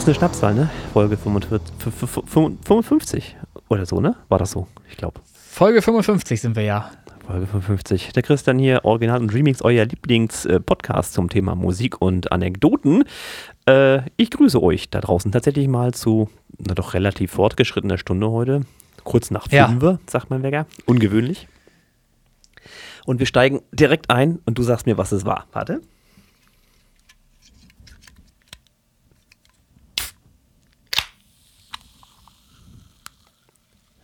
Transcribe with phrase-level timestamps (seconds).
[0.00, 0.70] Ist eine Schnapszahl, ne?
[0.94, 1.60] Folge 45,
[2.26, 3.36] 55
[3.68, 4.16] oder so, ne?
[4.30, 4.66] War das so?
[4.88, 5.20] Ich glaube.
[5.34, 6.90] Folge 55 sind wir ja.
[7.26, 8.12] Folge 55.
[8.14, 13.04] Der Christian hier, Original und Remix, euer Lieblings-Podcast zum Thema Musik und Anekdoten.
[13.68, 16.30] Äh, ich grüße euch da draußen tatsächlich mal zu
[16.64, 18.62] einer doch relativ fortgeschrittener Stunde heute.
[19.04, 19.68] Kurz nach Ja.
[19.68, 20.64] 5 sagt mein Wecker.
[20.86, 21.46] Ungewöhnlich.
[23.04, 25.44] Und wir steigen direkt ein und du sagst mir, was es war.
[25.52, 25.82] Warte.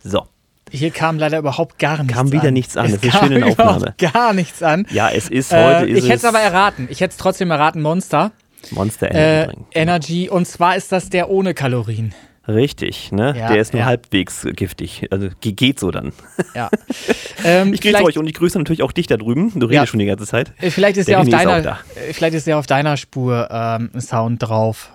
[0.09, 0.23] So,
[0.71, 2.53] Hier kam leider überhaupt gar nichts Kam wieder an.
[2.53, 2.85] nichts an.
[2.87, 4.85] Es Das ist kam überhaupt gar nichts an.
[4.89, 6.87] ja, es ist heute Äh, ist ich hätte es aber erraten.
[6.89, 8.31] Ich hätte es trotzdem erraten, Monster.
[8.71, 9.81] Monster Energy Äh.
[9.81, 10.29] Energy.
[10.29, 12.13] Und zwar ist das der ohne Kalorien.
[12.47, 13.35] Richtig, ne?
[13.37, 13.85] Ja, Der ist nur ja.
[13.87, 15.07] halbwegs giftig.
[15.11, 16.13] Also ge- geht so dann.
[16.55, 16.69] Ja.
[17.43, 19.51] ähm, Ich grüße euch und ich grüße natürlich auch dich da drüben.
[19.59, 19.81] Du Ja.
[19.81, 20.53] redest schon die ganze Zeit.
[20.61, 21.57] äh, vielleicht ist Der ja auf René deiner,
[21.95, 24.91] äh, vielleicht ist ja auf deiner Spur ähm, Sound drauf.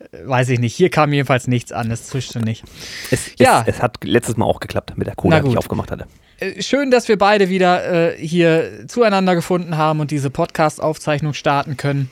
[0.00, 0.74] Äh, Weiß ich nicht.
[0.74, 1.90] Hier kam jedenfalls nichts an.
[1.90, 2.64] Es zischte nicht.
[3.10, 3.64] Es, Ja.
[3.66, 6.06] es, es hat letztes Mal auch geklappt mit der Cola, die ich aufgemacht hatte.
[6.38, 11.76] Äh, Schön, dass wir beide wieder äh, hier zueinander gefunden haben und diese Podcast-Aufzeichnung starten
[11.76, 12.10] können.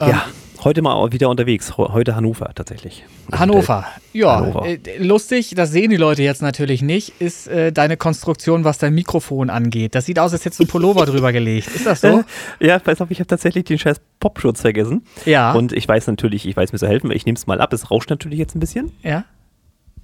[0.00, 0.26] Ähm, ja,
[0.64, 1.76] heute mal wieder unterwegs.
[1.76, 3.04] Heute Hannover tatsächlich.
[3.32, 3.86] Hannover.
[4.12, 4.66] Ja, Hannover.
[4.66, 8.94] Äh, lustig, das sehen die Leute jetzt natürlich nicht, ist äh, deine Konstruktion, was dein
[8.94, 9.94] Mikrofon angeht.
[9.94, 11.68] Das sieht aus, als hättest du einen Pullover drüber gelegt.
[11.74, 12.24] Ist das so?
[12.60, 15.04] Äh, ja, pass auf, ich habe tatsächlich den scheiß Popschutz vergessen.
[15.24, 15.52] Ja.
[15.52, 17.72] Und ich weiß natürlich, ich weiß mir zu helfen, weil ich nehme es mal ab.
[17.72, 18.92] Es rauscht natürlich jetzt ein bisschen.
[19.02, 19.24] Ja.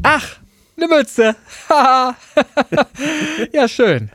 [0.02, 0.36] Ach,
[0.76, 1.36] eine Mütze.
[3.52, 4.10] Ja, schön.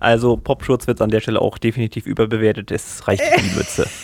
[0.00, 2.70] Also Popschutz wird an der Stelle auch definitiv überbewertet.
[2.70, 3.86] Es reicht für die Mütze.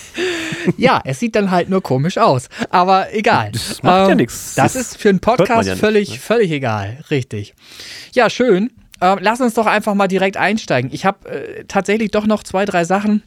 [0.76, 2.48] Ja, es sieht dann halt nur komisch aus.
[2.70, 3.46] Aber egal.
[3.46, 4.54] Ähm, Das macht ja nix.
[4.54, 6.16] Das Das ist für einen Podcast ja nicht, völlig, ne?
[6.18, 6.98] völlig egal.
[7.10, 7.54] Richtig.
[8.12, 8.72] Ja, schön.
[9.00, 10.90] Ähm, lass uns doch einfach mal direkt einsteigen.
[10.92, 13.22] Ich habe äh, tatsächlich doch noch zwei, drei Sachen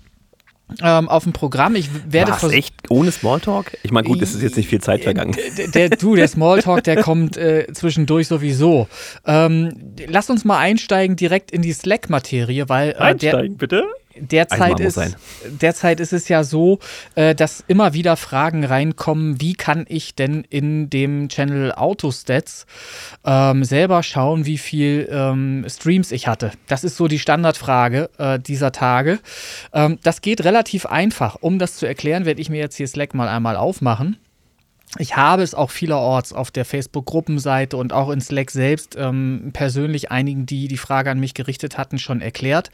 [0.81, 1.75] ähm, auf dem Programm.
[1.75, 2.73] Ich werde Was, echt?
[2.89, 3.77] Ohne Smalltalk?
[3.83, 5.35] Ich meine, gut, es ist jetzt nicht viel Zeit vergangen.
[5.57, 8.87] Der, der, du, der Smalltalk, der kommt äh, zwischendurch sowieso.
[9.25, 9.73] Ähm,
[10.07, 13.85] lass uns mal einsteigen direkt in die Slack-Materie, weil äh, der, Einsteigen, bitte.
[14.15, 16.79] Derzeit, ist, derzeit ist es ja so,
[17.15, 22.65] äh, dass immer wieder Fragen reinkommen, wie kann ich denn in dem Channel Autostats
[23.25, 26.51] ähm, selber schauen, wie viel ähm, Streams ich hatte.
[26.67, 29.19] Das ist so die Standardfrage äh, dieser Tage.
[29.73, 31.37] Ähm, das geht relativ einfach.
[31.41, 34.17] Um das zu erklären, werde ich mir jetzt hier Slack mal einmal aufmachen.
[34.97, 40.09] Ich habe es auch vielerorts auf der Facebook-Gruppenseite und auch in Slack selbst ähm, persönlich
[40.09, 42.71] einigen, die die Frage an mich gerichtet hatten, schon erklärt.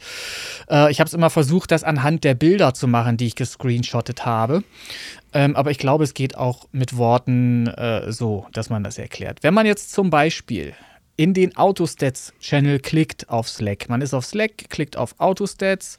[0.70, 4.24] Äh, ich habe es immer versucht, das anhand der Bilder zu machen, die ich gescreenshottet
[4.24, 4.64] habe.
[5.34, 9.42] Ähm, aber ich glaube, es geht auch mit Worten äh, so, dass man das erklärt.
[9.42, 10.72] Wenn man jetzt zum Beispiel
[11.16, 13.88] in den Autostats-Channel klickt auf Slack.
[13.88, 15.98] Man ist auf Slack, klickt auf Autostats,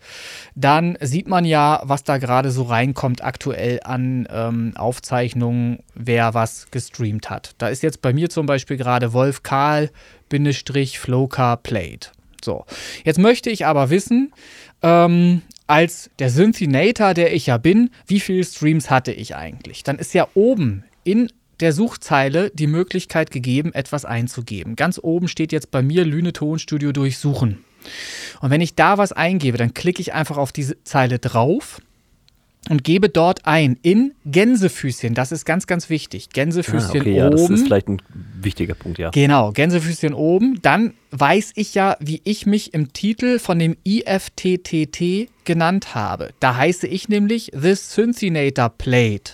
[0.56, 6.70] dann sieht man ja, was da gerade so reinkommt aktuell an ähm, Aufzeichnungen, wer was
[6.72, 7.56] gestreamt hat.
[7.58, 9.90] Da ist jetzt bei mir zum Beispiel gerade Wolf Karl
[10.30, 12.12] Flowcar Played.
[12.44, 12.66] So,
[13.04, 14.34] jetzt möchte ich aber wissen,
[14.82, 19.84] ähm, als der Synthinator, der ich ja bin, wie viele Streams hatte ich eigentlich?
[19.84, 21.30] Dann ist ja oben in
[21.60, 24.76] der Suchzeile die Möglichkeit gegeben, etwas einzugeben.
[24.76, 27.64] Ganz oben steht jetzt bei mir Lüne Tonstudio durchsuchen.
[28.42, 31.82] Und wenn ich da was eingebe, dann klicke ich einfach auf diese Zeile drauf
[32.70, 35.14] und gebe dort ein in Gänsefüßchen.
[35.14, 36.26] Das ist ganz, ganz wichtig.
[36.28, 37.54] Ah, Gänsefüßchen okay, ja, das oben.
[37.54, 38.02] ist vielleicht ein
[38.42, 39.10] wichtiger Punkt, ja.
[39.12, 40.60] Genau, Gänsefüßchen oben.
[40.62, 46.32] Dann weiß ich ja, wie ich mich im Titel von dem IFTTT genannt habe.
[46.40, 49.34] Da heiße ich nämlich The Synthinator Plate.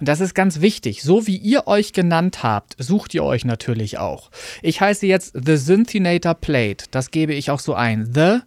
[0.00, 1.02] Und das ist ganz wichtig.
[1.02, 4.30] So wie ihr euch genannt habt, sucht ihr euch natürlich auch.
[4.62, 6.86] Ich heiße jetzt The Synthinator Plate.
[6.90, 8.10] Das gebe ich auch so ein.
[8.12, 8.38] The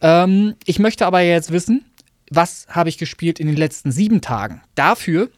[0.01, 1.85] Ähm, ich möchte aber jetzt wissen,
[2.31, 4.61] was habe ich gespielt in den letzten sieben Tagen?
[4.75, 5.29] Dafür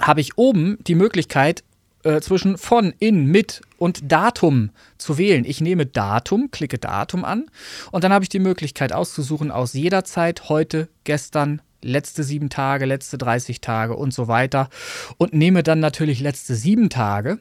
[0.00, 1.62] habe ich oben die Möglichkeit,
[2.02, 5.44] äh, zwischen von, in, mit und Datum zu wählen.
[5.44, 7.46] Ich nehme Datum, klicke Datum an
[7.90, 12.84] und dann habe ich die Möglichkeit auszusuchen aus jeder Zeit, heute, gestern, letzte sieben Tage,
[12.84, 14.68] letzte 30 Tage und so weiter
[15.16, 17.38] und nehme dann natürlich letzte sieben Tage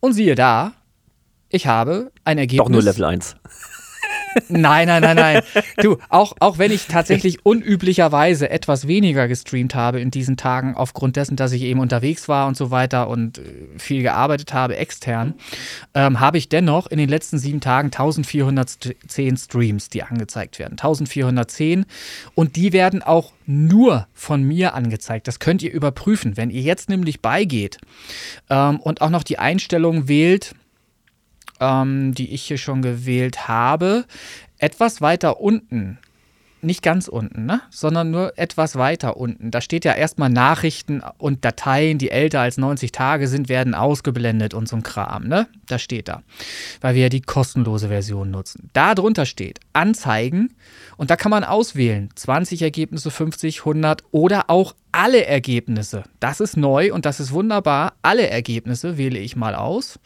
[0.00, 0.72] und siehe da,
[1.48, 2.64] ich habe ein Ergebnis.
[2.64, 3.36] Doch nur Level 1.
[4.48, 5.42] Nein, nein, nein, nein.
[5.78, 11.16] Du, auch, auch wenn ich tatsächlich unüblicherweise etwas weniger gestreamt habe in diesen Tagen, aufgrund
[11.16, 13.42] dessen, dass ich eben unterwegs war und so weiter und äh,
[13.78, 15.34] viel gearbeitet habe extern,
[15.94, 20.72] ähm, habe ich dennoch in den letzten sieben Tagen 1410 Streams, die angezeigt werden.
[20.72, 21.86] 1410
[22.34, 25.28] und die werden auch nur von mir angezeigt.
[25.28, 26.36] Das könnt ihr überprüfen.
[26.36, 27.78] Wenn ihr jetzt nämlich beigeht
[28.50, 30.54] ähm, und auch noch die Einstellung wählt,
[31.60, 34.04] ähm, die ich hier schon gewählt habe,
[34.58, 35.98] etwas weiter unten
[36.66, 37.62] nicht ganz unten, ne?
[37.70, 39.50] sondern nur etwas weiter unten.
[39.50, 44.52] Da steht ja erstmal Nachrichten und Dateien, die älter als 90 Tage sind, werden ausgeblendet
[44.52, 45.28] und so ein Kram.
[45.28, 45.46] Ne?
[45.66, 46.22] Da steht da,
[46.80, 48.70] weil wir ja die kostenlose Version nutzen.
[48.72, 50.54] Da drunter steht Anzeigen
[50.96, 56.04] und da kann man auswählen 20 Ergebnisse, 50, 100 oder auch alle Ergebnisse.
[56.20, 57.92] Das ist neu und das ist wunderbar.
[58.00, 59.98] Alle Ergebnisse wähle ich mal aus.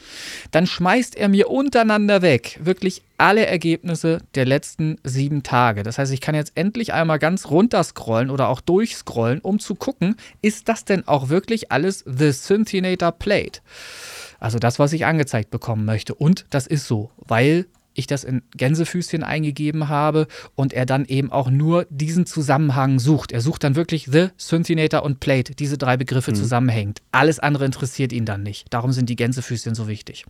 [0.51, 5.85] Dann schmeißt er mir untereinander weg wirklich alle Ergebnisse der letzten sieben Tage.
[5.85, 9.77] Das heißt, ich kann jetzt endlich einmal ganz runter scrollen oder auch durchscrollen, um zu
[9.77, 13.61] gucken, ist das denn auch wirklich alles The Synthinator Plate?
[14.41, 16.17] Also das, was ich angezeigt bekommen möchte.
[16.17, 21.33] Und das ist so, weil ich das in Gänsefüßchen eingegeben habe und er dann eben
[21.33, 23.33] auch nur diesen Zusammenhang sucht.
[23.33, 26.37] Er sucht dann wirklich The, Synthinator und Plate, diese drei Begriffe mhm.
[26.37, 27.01] zusammenhängt.
[27.13, 28.67] Alles andere interessiert ihn dann nicht.
[28.71, 30.25] Darum sind die Gänsefüßchen so wichtig.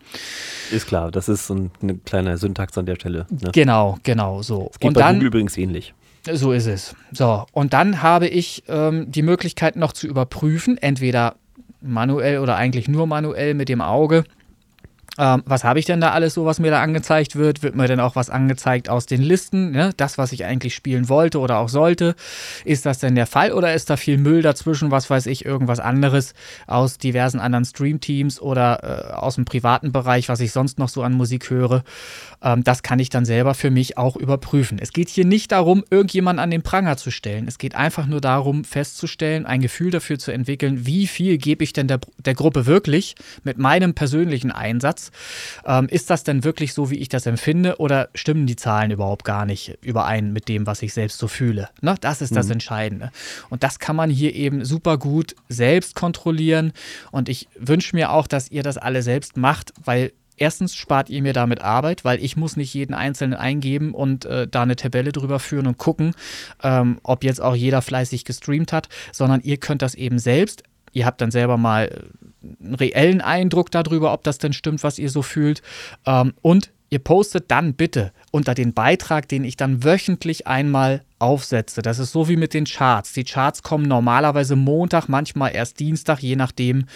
[0.70, 3.26] Ist klar, das ist so ein, eine kleine Syntax an der Stelle.
[3.30, 3.50] Ne?
[3.52, 4.68] Genau, genau so.
[4.68, 5.94] Das geht und bei dann, Google übrigens ähnlich.
[6.30, 6.94] So ist es.
[7.12, 11.36] So, und dann habe ich ähm, die Möglichkeit noch zu überprüfen, entweder
[11.80, 14.24] manuell oder eigentlich nur manuell mit dem Auge
[15.20, 17.62] ähm, was habe ich denn da alles so, was mir da angezeigt wird?
[17.62, 19.70] Wird mir denn auch was angezeigt aus den Listen?
[19.70, 19.92] Ne?
[19.98, 22.14] Das, was ich eigentlich spielen wollte oder auch sollte.
[22.64, 25.78] Ist das denn der Fall oder ist da viel Müll dazwischen, was weiß ich, irgendwas
[25.78, 26.32] anderes
[26.66, 31.02] aus diversen anderen Streamteams oder äh, aus dem privaten Bereich, was ich sonst noch so
[31.02, 31.84] an Musik höre?
[32.42, 34.78] Ähm, das kann ich dann selber für mich auch überprüfen.
[34.80, 37.46] Es geht hier nicht darum, irgendjemanden an den Pranger zu stellen.
[37.48, 41.72] Es geht einfach nur darum, festzustellen, ein Gefühl dafür zu entwickeln, wie viel gebe ich
[41.72, 43.14] denn der, der Gruppe wirklich
[43.44, 45.10] mit meinem persönlichen Einsatz.
[45.64, 49.24] Ähm, ist das denn wirklich so, wie ich das empfinde oder stimmen die Zahlen überhaupt
[49.24, 51.68] gar nicht überein mit dem, was ich selbst so fühle?
[51.80, 51.94] Ne?
[52.00, 52.52] Das ist das mhm.
[52.52, 53.10] Entscheidende.
[53.48, 56.72] Und das kann man hier eben super gut selbst kontrollieren.
[57.10, 61.20] Und ich wünsche mir auch, dass ihr das alle selbst macht, weil Erstens spart ihr
[61.20, 65.12] mir damit Arbeit, weil ich muss nicht jeden einzelnen eingeben und äh, da eine Tabelle
[65.12, 66.14] drüber führen und gucken,
[66.62, 70.62] ähm, ob jetzt auch jeder fleißig gestreamt hat, sondern ihr könnt das eben selbst.
[70.92, 74.98] Ihr habt dann selber mal äh, einen reellen Eindruck darüber, ob das denn stimmt, was
[74.98, 75.60] ihr so fühlt.
[76.06, 81.82] Ähm, und ihr postet dann bitte unter den Beitrag, den ich dann wöchentlich einmal aufsetze.
[81.82, 83.12] Das ist so wie mit den Charts.
[83.12, 86.86] Die Charts kommen normalerweise Montag, manchmal erst Dienstag, je nachdem,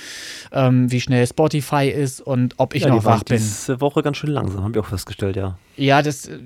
[0.52, 3.38] ähm, wie schnell Spotify ist und ob ich ja, noch wach bin.
[3.38, 5.58] Diese Woche ganz schön langsam, haben wir auch festgestellt, ja.
[5.76, 6.38] Ja, das äh,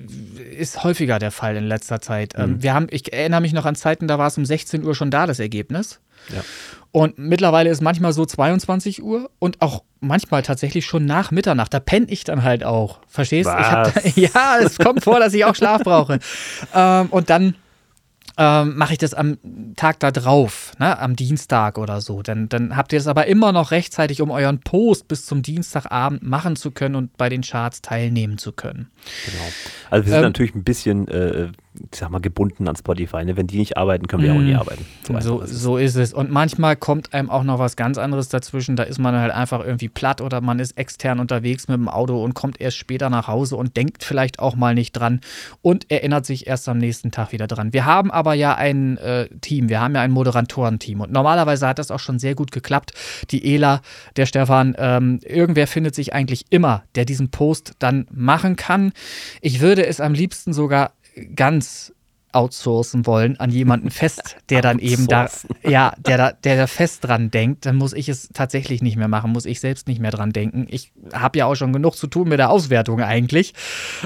[0.57, 2.35] ist häufiger der Fall in letzter Zeit.
[2.37, 2.63] Ähm, mhm.
[2.63, 5.11] wir haben, ich erinnere mich noch an Zeiten, da war es um 16 Uhr schon
[5.11, 6.01] da, das Ergebnis.
[6.35, 6.43] Ja.
[6.91, 11.73] Und mittlerweile ist manchmal so 22 Uhr und auch manchmal tatsächlich schon nach Mitternacht.
[11.75, 13.01] Da penne ich dann halt auch.
[13.07, 13.49] Verstehst?
[13.49, 14.11] du?
[14.21, 16.19] ja, es kommt vor, dass ich auch Schlaf brauche.
[16.75, 17.55] ähm, und dann
[18.41, 19.37] ähm, mache ich das am
[19.75, 22.23] Tag da drauf, ne, am Dienstag oder so.
[22.23, 26.23] Dann, dann habt ihr das aber immer noch rechtzeitig, um euren Post bis zum Dienstagabend
[26.23, 28.91] machen zu können und bei den Charts teilnehmen zu können.
[29.27, 29.45] Genau.
[29.91, 31.49] Also wir sind ähm, natürlich ein bisschen äh,
[31.93, 33.25] ich sag mal, gebunden an Spotify.
[33.25, 33.37] Ne?
[33.37, 34.37] Wenn die nicht arbeiten, können wir mm.
[34.37, 34.59] auch nie mhm.
[34.59, 34.87] arbeiten.
[35.07, 36.13] So, so, ist so, ist es.
[36.13, 38.77] Und manchmal kommt einem auch noch was ganz anderes dazwischen.
[38.77, 42.23] Da ist man halt einfach irgendwie platt oder man ist extern unterwegs mit dem Auto
[42.23, 45.21] und kommt erst später nach Hause und denkt vielleicht auch mal nicht dran
[45.63, 47.73] und erinnert sich erst am nächsten Tag wieder dran.
[47.73, 51.79] Wir haben aber ja ein äh, Team, wir haben ja ein Moderatorenteam und normalerweise hat
[51.79, 52.93] das auch schon sehr gut geklappt.
[53.31, 53.81] Die Ela,
[54.17, 58.93] der Stefan, ähm, irgendwer findet sich eigentlich immer, der diesen Post dann machen kann.
[59.41, 60.93] Ich würde es am liebsten sogar
[61.35, 61.93] ganz
[62.33, 65.29] outsourcen wollen an jemanden fest, der dann eben da,
[65.63, 69.09] ja, der da, der da fest dran denkt, dann muss ich es tatsächlich nicht mehr
[69.09, 70.67] machen, muss ich selbst nicht mehr dran denken.
[70.69, 73.55] Ich habe ja auch schon genug zu tun mit der Auswertung eigentlich,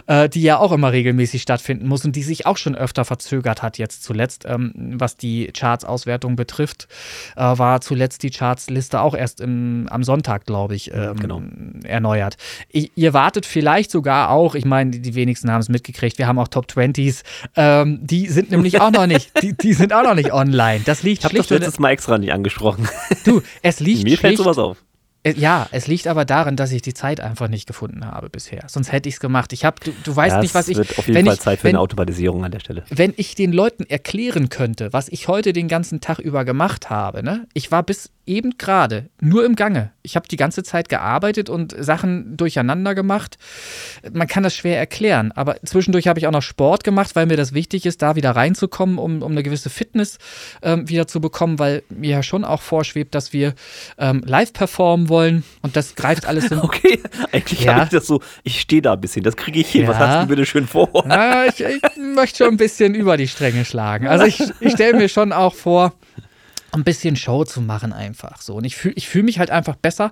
[0.07, 3.63] äh, die ja auch immer regelmäßig stattfinden muss und die sich auch schon öfter verzögert
[3.63, 6.89] hat jetzt zuletzt, ähm, was die Charts-Auswertung betrifft,
[7.37, 11.43] äh, war zuletzt die Charts-Liste auch erst im, am Sonntag, glaube ich, ähm, genau.
[11.85, 12.37] erneuert.
[12.69, 16.39] Ich, ihr wartet vielleicht sogar auch, ich meine, die wenigsten haben es mitgekriegt, wir haben
[16.39, 17.23] auch Top 20s,
[17.57, 20.83] ähm, die sind nämlich auch noch nicht, die, die sind auch noch nicht online.
[20.85, 21.47] Das liegt ich schlicht.
[21.47, 22.87] Ich habe das letztes Mal extra nicht angesprochen.
[23.25, 24.77] Du, es liegt Mir fällt sowas auf.
[25.25, 28.65] Äh, ja, es liegt aber daran, dass ich die Zeit einfach nicht gefunden habe bisher.
[28.69, 29.53] Sonst hätte ich es gemacht.
[29.53, 30.79] Ich habe, du, du weißt ja, nicht, was ich.
[30.79, 32.85] Es wird auf jeden Fall ich, Zeit für wenn, eine Automatisierung an der Stelle.
[32.91, 37.23] Wenn ich den Leuten erklären könnte, was ich heute den ganzen Tag über gemacht habe,
[37.23, 37.47] ne?
[37.55, 39.91] Ich war bis eben gerade nur im Gange.
[40.03, 43.37] Ich habe die ganze Zeit gearbeitet und Sachen durcheinander gemacht.
[44.13, 47.37] Man kann das schwer erklären, aber zwischendurch habe ich auch noch Sport gemacht, weil mir
[47.37, 50.19] das wichtig ist, da wieder reinzukommen, um, um eine gewisse Fitness
[50.63, 53.55] ähm, wieder zu bekommen, weil mir ja schon auch vorschwebt, dass wir
[53.99, 56.61] ähm, live performen wollen und das greift alles in.
[56.73, 57.01] Okay,
[57.33, 57.75] eigentlich ja.
[57.75, 59.83] habe ich das so, ich stehe da ein bisschen, das kriege ich hin.
[59.83, 59.89] Ja.
[59.89, 60.89] Was hast du bitte schön vor?
[61.07, 64.07] Na, ich, ich möchte schon ein bisschen über die Stränge schlagen.
[64.07, 65.93] Also ich, ich stelle mir schon auch vor,
[66.73, 68.55] ein bisschen Show zu machen einfach so.
[68.55, 70.11] Und ich fühle ich fühl mich halt einfach besser,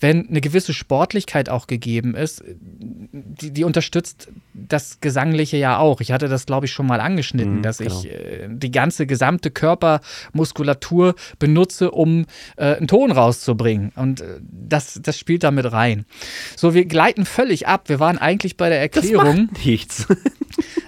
[0.00, 2.42] wenn eine gewisse Sportlichkeit auch gegeben ist.
[2.48, 6.00] Die, die unterstützt das Gesangliche ja auch.
[6.00, 8.00] Ich hatte das, glaube ich, schon mal angeschnitten, mhm, dass genau.
[8.00, 12.24] ich äh, die ganze gesamte Körpermuskulatur benutze, um
[12.56, 13.92] äh, einen Ton rauszubringen.
[13.94, 16.06] Und äh, das, das spielt damit rein.
[16.56, 17.88] So, wir gleiten völlig ab.
[17.88, 19.48] Wir waren eigentlich bei der Erklärung.
[19.48, 20.06] Das macht nichts.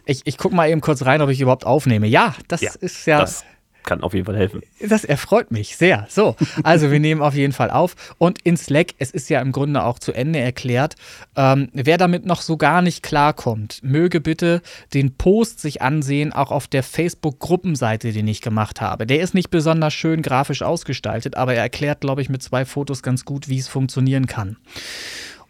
[0.07, 2.07] ich ich gucke mal eben kurz rein, ob ich überhaupt aufnehme.
[2.07, 3.21] Ja, das ja, ist ja.
[3.21, 3.45] Das
[3.85, 4.63] kann auf jeden Fall helfen.
[4.81, 6.07] Das erfreut mich sehr.
[6.09, 7.97] So, also wir nehmen auf jeden Fall auf.
[8.19, 10.97] Und in Slack, es ist ja im Grunde auch zu Ende erklärt,
[11.37, 14.63] ähm, wer damit noch so gar nicht klarkommt, möge bitte
[14.95, 19.07] den Post sich ansehen, auch auf der Facebook-Gruppenseite, den ich gemacht habe.
[19.07, 23.03] Der ist nicht besonders schön grafisch ausgestaltet, aber er erklärt, glaube ich, mit zwei Fotos
[23.03, 24.57] ganz gut, wie es funktionieren kann.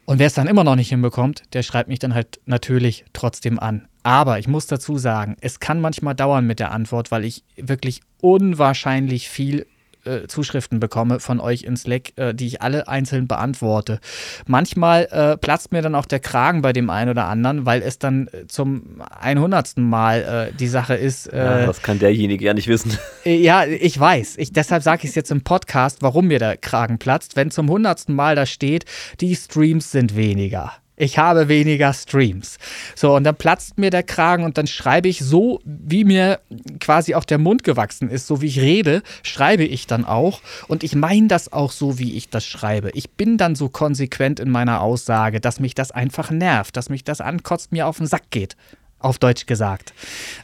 [0.05, 3.61] Und wer es dann immer noch nicht hinbekommt, der schreibt mich dann halt natürlich trotzdem
[3.61, 3.87] an.
[4.03, 8.01] Aber ich muss dazu sagen, es kann manchmal dauern mit der Antwort, weil ich wirklich
[8.21, 9.67] unwahrscheinlich viel
[10.05, 14.01] äh, Zuschriften bekomme von euch in Slack, äh, die ich alle einzeln beantworte.
[14.47, 17.99] Manchmal äh, platzt mir dann auch der Kragen bei dem einen oder anderen, weil es
[17.99, 19.77] dann äh, zum 100.
[19.77, 21.31] Mal äh, die Sache ist.
[21.33, 22.97] ja, das kann derjenige ja nicht wissen.
[23.25, 24.39] ja, ich weiß.
[24.39, 27.37] Ich, deshalb sage ich es jetzt im Podcast, warum mir der Kragen platzt.
[27.37, 28.09] Wenn zum 100.
[28.09, 28.87] Mal da steht,
[29.21, 32.59] die Streams sind weniger ich habe weniger Streams.
[32.95, 36.41] So, und dann platzt mir der Kragen und dann schreibe ich so, wie mir
[36.79, 40.43] quasi auch der Mund gewachsen ist, so wie ich rede, schreibe ich dann auch.
[40.69, 42.91] Und ich meine das auch so, wie ich das schreibe.
[42.93, 47.03] Ich bin dann so konsequent in meiner Aussage, dass mich das einfach nervt, dass mich
[47.03, 48.57] das ankotzt, mir auf den Sack geht
[49.01, 49.95] auf Deutsch gesagt.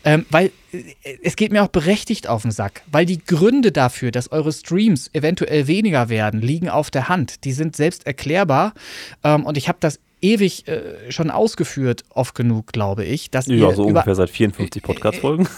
[0.03, 0.83] Ähm, weil äh,
[1.23, 5.11] es geht mir auch berechtigt auf den Sack, weil die Gründe dafür, dass eure Streams
[5.13, 7.45] eventuell weniger werden, liegen auf der Hand.
[7.45, 8.73] Die sind selbst erklärbar
[9.23, 13.31] ähm, und ich habe das ewig äh, schon ausgeführt, oft genug, glaube ich.
[13.31, 15.49] Dass ja, so ungefähr seit 54 Podcast-Folgen.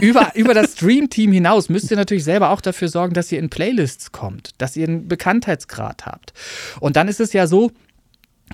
[0.00, 3.50] über, über das Stream-Team hinaus müsst ihr natürlich selber auch dafür sorgen, dass ihr in
[3.50, 6.32] Playlists kommt, dass ihr einen Bekanntheitsgrad habt.
[6.80, 7.70] Und dann ist es ja so,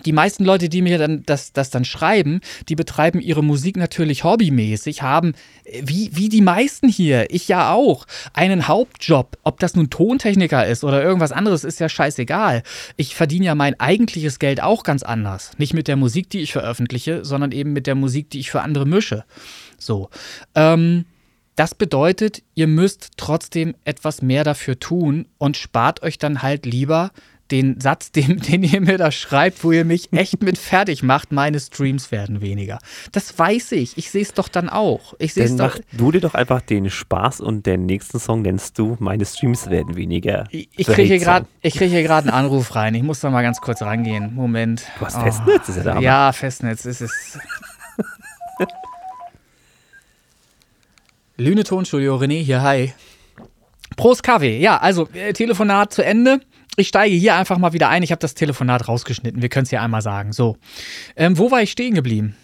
[0.05, 4.25] die meisten Leute, die mir dann das, das dann schreiben, die betreiben ihre Musik natürlich
[4.25, 5.35] hobbymäßig, haben,
[5.83, 9.39] wie, wie die meisten hier, ich ja auch, einen Hauptjob.
[9.45, 12.63] Ob das nun Tontechniker ist oder irgendwas anderes, ist ja scheißegal.
[12.97, 15.53] Ich verdiene ja mein eigentliches Geld auch ganz anders.
[15.59, 18.63] Nicht mit der Musik, die ich veröffentliche, sondern eben mit der Musik, die ich für
[18.63, 19.25] andere mische.
[19.79, 20.11] So.
[20.55, 21.05] Ähm,
[21.57, 27.13] das bedeutet, ihr müsst trotzdem etwas mehr dafür tun und spart euch dann halt lieber
[27.51, 31.33] den Satz, den, den ihr mir da schreibt, wo ihr mich echt mit fertig macht,
[31.33, 32.79] meine Streams werden weniger.
[33.13, 33.97] Das weiß ich.
[33.99, 35.15] Ich sehe es doch dann auch.
[35.19, 38.97] Ich dann mach du dir doch einfach den Spaß und den nächsten Song nennst du,
[39.01, 40.45] meine Streams werden weniger.
[40.51, 42.95] Ich, ich kriege hier gerade krieg einen Anruf rein.
[42.95, 44.35] Ich muss da mal ganz kurz rangehen.
[44.35, 44.85] Moment.
[44.99, 45.23] Du hast oh.
[45.23, 46.01] Festnetz, ist ja da.
[46.01, 47.39] Ja, Festnetz ist es.
[51.37, 52.93] Lüne Tonstudio, René hier, hi.
[53.97, 54.59] Prost Kaffee.
[54.59, 56.41] Ja, also äh, Telefonat zu Ende
[56.77, 58.03] ich steige hier einfach mal wieder ein.
[58.03, 59.43] Ich habe das Telefonat rausgeschnitten.
[59.43, 60.33] Wir können es ja einmal sagen.
[60.33, 60.57] So.
[61.17, 62.37] Ähm, wo war ich stehen geblieben?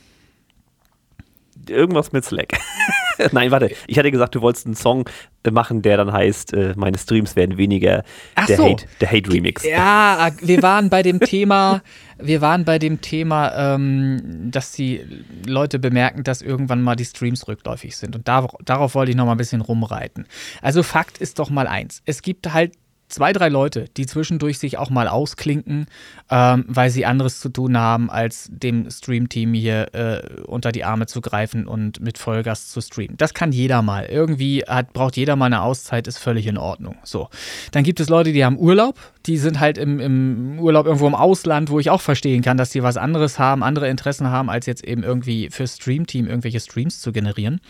[1.68, 2.58] Irgendwas mit Slack.
[3.32, 3.70] Nein, warte.
[3.86, 5.08] Ich hatte gesagt, du wolltest einen Song
[5.42, 8.02] äh, machen, der dann heißt, äh, meine Streams werden weniger.
[8.34, 8.64] Ach der, so.
[8.64, 9.64] Hate, der Hate Remix.
[9.64, 11.82] Ja, wir waren bei dem Thema,
[12.18, 15.04] wir waren bei dem Thema, ähm, dass die
[15.46, 18.16] Leute bemerken, dass irgendwann mal die Streams rückläufig sind.
[18.16, 20.26] Und darauf, darauf wollte ich noch mal ein bisschen rumreiten.
[20.62, 22.02] Also Fakt ist doch mal eins.
[22.06, 22.72] Es gibt halt
[23.10, 25.86] zwei, drei Leute, die zwischendurch sich auch mal ausklinken,
[26.30, 31.06] ähm, weil sie anderes zu tun haben, als dem Stream-Team hier äh, unter die Arme
[31.06, 33.16] zu greifen und mit Vollgas zu streamen.
[33.16, 34.06] Das kann jeder mal.
[34.06, 36.96] Irgendwie hat, braucht jeder mal eine Auszeit, ist völlig in Ordnung.
[37.04, 37.28] So.
[37.72, 41.14] Dann gibt es Leute, die haben Urlaub, die sind halt im, im Urlaub irgendwo im
[41.14, 44.66] Ausland, wo ich auch verstehen kann, dass die was anderes haben, andere Interessen haben, als
[44.66, 47.60] jetzt eben irgendwie für Stream-Team irgendwelche Streams zu generieren.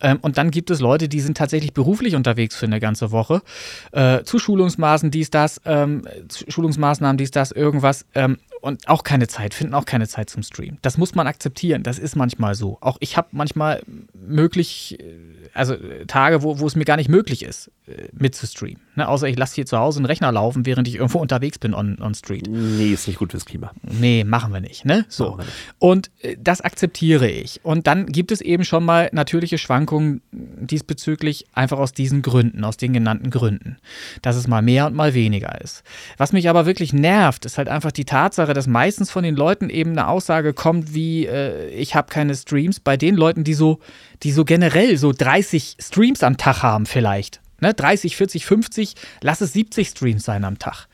[0.00, 3.42] Ähm, und dann gibt es Leute, die sind tatsächlich beruflich unterwegs für eine ganze Woche.
[3.92, 6.02] Äh, zu Schulungsmaßen, dies, das, ähm,
[6.48, 8.04] Schulungsmaßnahmen, dies, das, irgendwas.
[8.14, 10.78] Ähm, und auch keine Zeit, finden auch keine Zeit zum Stream.
[10.82, 12.78] Das muss man akzeptieren, das ist manchmal so.
[12.80, 13.82] Auch ich habe manchmal
[14.14, 14.98] möglich,
[15.54, 15.76] also
[16.06, 18.80] Tage, wo, wo es mir gar nicht möglich ist, äh, mitzustreamen.
[18.94, 19.08] Ne?
[19.08, 21.98] Außer ich lasse hier zu Hause einen Rechner laufen, während ich irgendwo unterwegs bin on,
[22.00, 22.46] on Street.
[22.48, 23.72] Nee, ist nicht gut fürs Klima.
[23.82, 24.84] Nee, machen wir nicht.
[24.84, 25.06] Ne?
[25.08, 25.36] So.
[25.36, 25.48] Nicht.
[25.78, 27.60] Und äh, das akzeptiere ich.
[27.64, 32.76] Und dann gibt es eben schon mal natürliche Schwankungen diesbezüglich, einfach aus diesen Gründen, aus
[32.76, 33.78] den genannten Gründen.
[34.22, 35.82] Dass es mal mehr und mal weniger ist.
[36.16, 39.70] Was mich aber wirklich nervt, ist halt einfach die Tatsache, dass meistens von den Leuten
[39.70, 43.80] eben eine Aussage kommt, wie äh, ich habe keine Streams, bei den Leuten, die so,
[44.22, 47.40] die so generell so 30 Streams am Tag haben, vielleicht.
[47.60, 50.86] Ne, 30, 40, 50, lass es 70 Streams sein am Tag.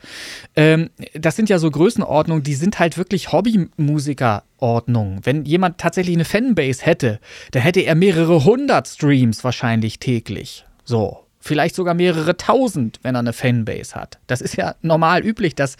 [0.55, 5.25] Ähm, das sind ja so Größenordnungen, die sind halt wirklich Hobbymusikerordnungen.
[5.25, 7.21] Wenn jemand tatsächlich eine Fanbase hätte,
[7.51, 10.65] dann hätte er mehrere hundert Streams wahrscheinlich täglich.
[10.83, 14.19] So, vielleicht sogar mehrere tausend, wenn er eine Fanbase hat.
[14.27, 15.77] Das ist ja normal üblich, dass,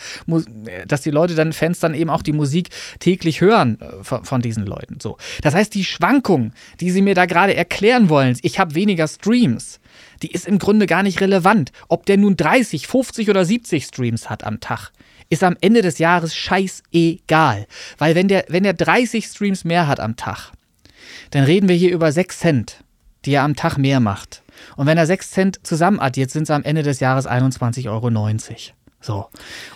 [0.87, 2.69] dass die Leute dann, Fans dann eben auch die Musik
[2.99, 4.99] täglich hören äh, von, von diesen Leuten.
[4.99, 5.17] So.
[5.41, 9.79] Das heißt, die Schwankung, die sie mir da gerade erklären wollen, ich habe weniger Streams,
[10.23, 11.71] die ist im Grunde gar nicht relevant.
[11.87, 14.91] Ob der nun 30, 50 oder 70 Streams hat am Tag,
[15.29, 17.67] ist am Ende des Jahres scheißegal.
[17.97, 20.51] Weil wenn der, wenn der 30 Streams mehr hat am Tag,
[21.31, 22.83] dann reden wir hier über 6 Cent,
[23.25, 24.43] die er am Tag mehr macht.
[24.75, 28.09] Und wenn er 6 Cent zusammenaddiert, sind es am Ende des Jahres 21,90 Euro.
[28.99, 29.27] So.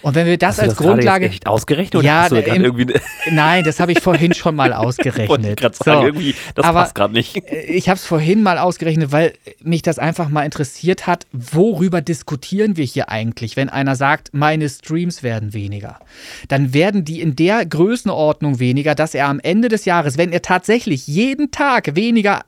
[0.01, 1.27] Und wenn wir das hast als das Grundlage.
[1.27, 2.87] Echt ausgerechnet oder ja, hast du im, irgendwie
[3.31, 5.61] nein, das habe ich vorhin schon mal ausgerechnet.
[5.61, 6.05] ich sagen, so.
[6.07, 7.37] irgendwie, das Aber passt gerade nicht.
[7.37, 12.01] Äh, ich habe es vorhin mal ausgerechnet, weil mich das einfach mal interessiert hat, worüber
[12.01, 15.99] diskutieren wir hier eigentlich, wenn einer sagt, meine Streams werden weniger.
[16.47, 20.41] Dann werden die in der Größenordnung weniger, dass er am Ende des Jahres, wenn er
[20.41, 22.43] tatsächlich jeden Tag weniger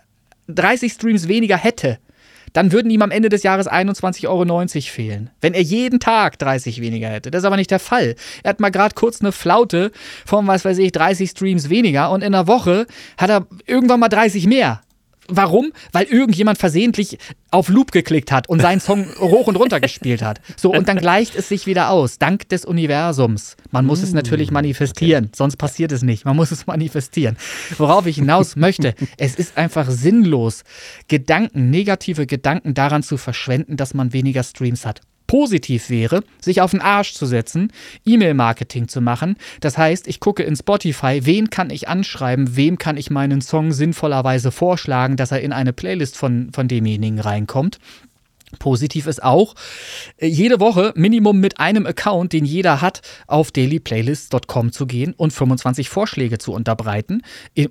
[0.54, 2.00] 30 Streams weniger hätte,
[2.54, 5.32] dann würden ihm am Ende des Jahres 21,90 Euro fehlen.
[5.42, 7.32] Wenn er jeden Tag 30 weniger hätte.
[7.32, 8.16] Das ist aber nicht der Fall.
[8.44, 9.92] Er hat mal gerade kurz eine Flaute
[10.26, 12.86] von, was weiß ich, 30 Streams weniger und in einer Woche
[13.18, 14.82] hat er irgendwann mal 30 mehr.
[15.28, 15.72] Warum?
[15.92, 17.18] Weil irgendjemand versehentlich
[17.52, 20.42] auf Loop geklickt hat und seinen Song hoch und runter gespielt hat.
[20.58, 23.56] So, und dann gleicht es sich wieder aus, dank des Universums.
[23.72, 25.34] Man muss mm, es natürlich manifestieren, okay.
[25.36, 26.26] sonst passiert es nicht.
[26.26, 27.38] Man muss es manifestieren.
[27.78, 30.64] Worauf ich hinaus möchte, es ist einfach sinnlos,
[31.08, 36.72] Gedanken, negative Gedanken daran zu verschwenden, dass man weniger Streams hat positiv wäre, sich auf
[36.72, 37.72] den Arsch zu setzen,
[38.06, 39.38] E-Mail-Marketing zu machen.
[39.62, 43.72] Das heißt, ich gucke in Spotify, wen kann ich anschreiben, wem kann ich meinen Song
[43.72, 47.80] sinnvollerweise vorschlagen, dass er in eine Playlist von, von demjenigen reinkommt.
[48.58, 49.56] Positiv ist auch,
[50.18, 55.32] äh, jede Woche Minimum mit einem Account, den jeder hat, auf dailyplaylists.com zu gehen und
[55.32, 57.22] 25 Vorschläge zu unterbreiten,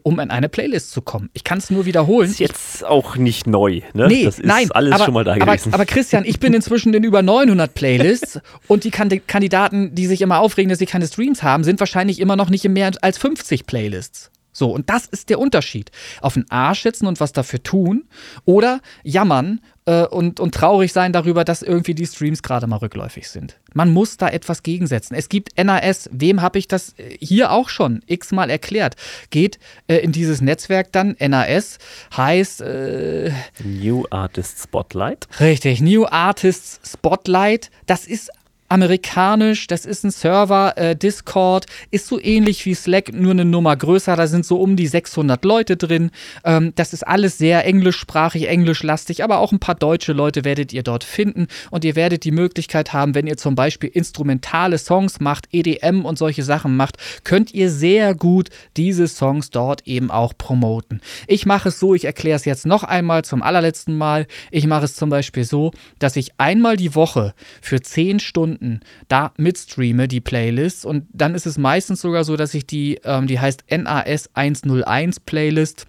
[0.02, 1.30] um in eine Playlist zu kommen.
[1.32, 2.30] Ich kann es nur wiederholen.
[2.30, 4.08] Ist jetzt auch nicht neu, ne?
[4.08, 5.68] Nee, das ist nein, alles aber, schon mal da gewesen.
[5.68, 10.20] Aber, aber Christian, ich bin inzwischen in über 900 Playlists und die Kandidaten, die sich
[10.20, 13.18] immer aufregen, dass sie keine Streams haben, sind wahrscheinlich immer noch nicht in mehr als
[13.18, 14.30] 50 Playlists.
[14.52, 15.90] So, und das ist der Unterschied.
[16.20, 18.04] Auf den Arsch setzen und was dafür tun
[18.44, 23.28] oder jammern äh, und, und traurig sein darüber, dass irgendwie die Streams gerade mal rückläufig
[23.28, 23.58] sind.
[23.74, 25.14] Man muss da etwas gegensetzen.
[25.14, 28.96] Es gibt NAS, wem habe ich das äh, hier auch schon x-mal erklärt?
[29.30, 31.78] Geht äh, in dieses Netzwerk dann, NAS
[32.16, 33.32] heißt äh,
[33.64, 35.28] New Artist Spotlight.
[35.40, 37.70] Richtig, New Artist Spotlight.
[37.86, 38.30] Das ist
[38.72, 43.76] amerikanisch, das ist ein Server, äh, Discord, ist so ähnlich wie Slack, nur eine Nummer
[43.76, 46.10] größer, da sind so um die 600 Leute drin.
[46.42, 50.82] Ähm, das ist alles sehr englischsprachig, englischlastig, aber auch ein paar deutsche Leute werdet ihr
[50.82, 55.48] dort finden und ihr werdet die Möglichkeit haben, wenn ihr zum Beispiel instrumentale Songs macht,
[55.52, 61.02] EDM und solche Sachen macht, könnt ihr sehr gut diese Songs dort eben auch promoten.
[61.26, 64.26] Ich mache es so, ich erkläre es jetzt noch einmal zum allerletzten Mal.
[64.50, 68.80] Ich mache es zum Beispiel so, dass ich einmal die Woche für 10 Stunden Stunden
[69.08, 70.84] da mitstreame, die Playlists.
[70.84, 75.20] Und dann ist es meistens sogar so, dass ich die, ähm, die heißt NAS 101
[75.20, 75.86] Playlist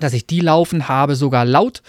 [0.00, 1.82] dass ich die laufen habe, sogar laut,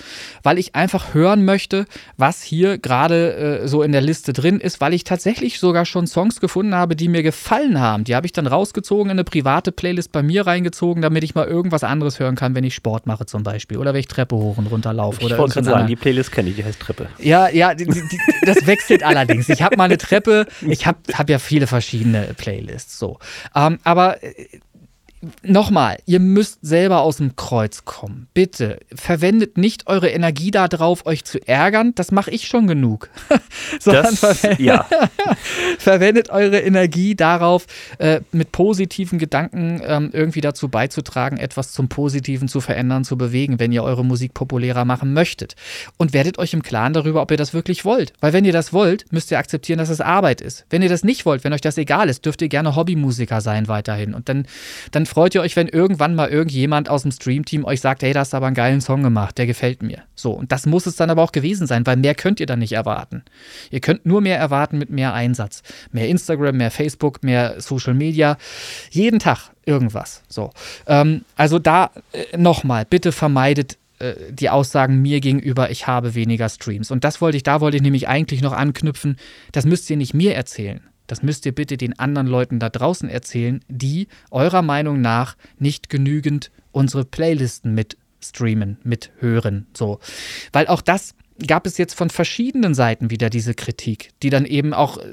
[0.44, 1.86] weil ich einfach hören möchte,
[2.18, 6.08] was hier gerade äh, so in der Liste drin ist, weil ich tatsächlich sogar schon
[6.08, 8.04] Songs gefunden habe, die mir gefallen haben.
[8.04, 11.48] Die habe ich dann rausgezogen, in eine private Playlist bei mir reingezogen, damit ich mal
[11.48, 14.58] irgendwas anderes hören kann, wenn ich Sport mache zum Beispiel oder wenn ich Treppe hoch
[14.58, 15.22] und runter laufe.
[15.22, 17.08] Ich wollte gerade sagen, die Playlist kenne ich, die heißt Treppe.
[17.20, 19.50] Ja, ja, die, die, das wechselt allerdings.
[19.50, 23.20] Ich habe mal eine Treppe, ich habe hab ja viele verschiedene Playlists, so.
[23.56, 24.48] Ähm, aber äh,
[25.44, 28.28] Nochmal, ihr müsst selber aus dem Kreuz kommen.
[28.34, 31.94] Bitte verwendet nicht eure Energie darauf, euch zu ärgern.
[31.94, 33.12] Das mache ich schon genug.
[33.80, 34.88] Sondern das, verwendet, ja.
[35.78, 37.68] verwendet eure Energie darauf,
[38.00, 43.60] äh, mit positiven Gedanken ähm, irgendwie dazu beizutragen, etwas zum Positiven zu verändern, zu bewegen,
[43.60, 45.56] wenn ihr eure Musik populärer machen möchtet.
[45.98, 48.14] Und werdet euch im Klaren darüber, ob ihr das wirklich wollt.
[48.22, 50.66] Weil wenn ihr das wollt, müsst ihr akzeptieren, dass es Arbeit ist.
[50.72, 53.68] Wenn ihr das nicht wollt, wenn euch das egal ist, dürft ihr gerne Hobbymusiker sein
[53.68, 54.16] weiterhin.
[54.16, 54.48] Und dann,
[54.90, 58.22] dann freut ihr euch, wenn irgendwann mal irgendjemand aus dem Streamteam euch sagt, hey, da
[58.22, 60.04] hast du aber einen geilen Song gemacht, der gefällt mir.
[60.16, 62.60] So, und das muss es dann aber auch gewesen sein, weil mehr könnt ihr dann
[62.60, 63.24] nicht erwarten.
[63.72, 65.64] Ihr könnt nur mehr erwarten mit mehr Einsatz.
[65.92, 68.38] Mehr Instagram, mehr Facebook, mehr Social Media.
[68.90, 70.24] Jeden Tag irgendwas.
[70.30, 70.52] So.
[70.88, 76.48] Ähm, also da äh, nochmal, bitte vermeidet äh, die Aussagen mir gegenüber, ich habe weniger
[76.48, 76.90] Streams.
[76.90, 79.18] Und das wollte ich, da wollte ich nämlich eigentlich noch anknüpfen.
[79.52, 80.82] Das müsst ihr nicht mir erzählen.
[81.12, 85.90] Das müsst ihr bitte den anderen Leuten da draußen erzählen, die eurer Meinung nach nicht
[85.90, 90.00] genügend unsere Playlisten mit streamen, mit hören, so.
[90.54, 91.14] Weil auch das
[91.48, 95.04] gab es jetzt von verschiedenen Seiten wieder diese Kritik, die dann eben auch äh,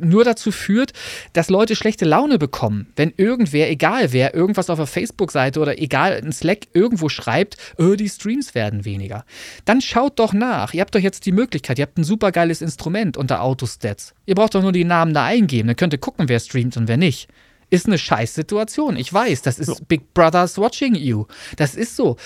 [0.00, 0.92] nur dazu führt,
[1.32, 2.88] dass Leute schlechte Laune bekommen.
[2.96, 7.94] Wenn irgendwer, egal wer, irgendwas auf der Facebook-Seite oder egal in Slack irgendwo schreibt, oh,
[7.94, 9.24] die Streams werden weniger.
[9.64, 10.74] Dann schaut doch nach.
[10.74, 14.14] Ihr habt doch jetzt die Möglichkeit, ihr habt ein super geiles Instrument unter Autostats.
[14.26, 16.88] Ihr braucht doch nur die Namen da eingeben, dann könnt ihr gucken, wer streamt und
[16.88, 17.28] wer nicht
[17.70, 18.96] ist eine Scheißsituation.
[18.96, 19.76] Ich weiß, das ist so.
[19.86, 21.26] Big Brother's watching you.
[21.56, 22.16] Das ist so.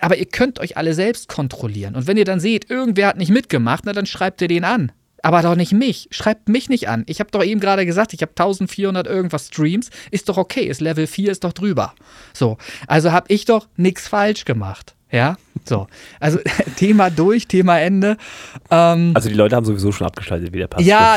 [0.00, 1.94] Aber ihr könnt euch alle selbst kontrollieren.
[1.94, 4.92] Und wenn ihr dann seht, irgendwer hat nicht mitgemacht, na, dann schreibt ihr den an.
[5.22, 6.08] Aber doch nicht mich.
[6.10, 7.04] Schreibt mich nicht an.
[7.06, 9.90] Ich habe doch eben gerade gesagt, ich habe 1400 irgendwas Streams.
[10.10, 10.64] Ist doch okay.
[10.64, 11.94] Ist Level 4 ist doch drüber.
[12.32, 12.58] So.
[12.88, 14.96] Also habe ich doch nichts falsch gemacht.
[15.12, 15.36] Ja,
[15.68, 15.86] so.
[16.20, 16.38] Also
[16.76, 18.16] Thema durch, Thema Ende.
[18.70, 20.86] Ähm, also die Leute haben sowieso schon abgeschaltet, wie der passt.
[20.86, 21.16] Ja,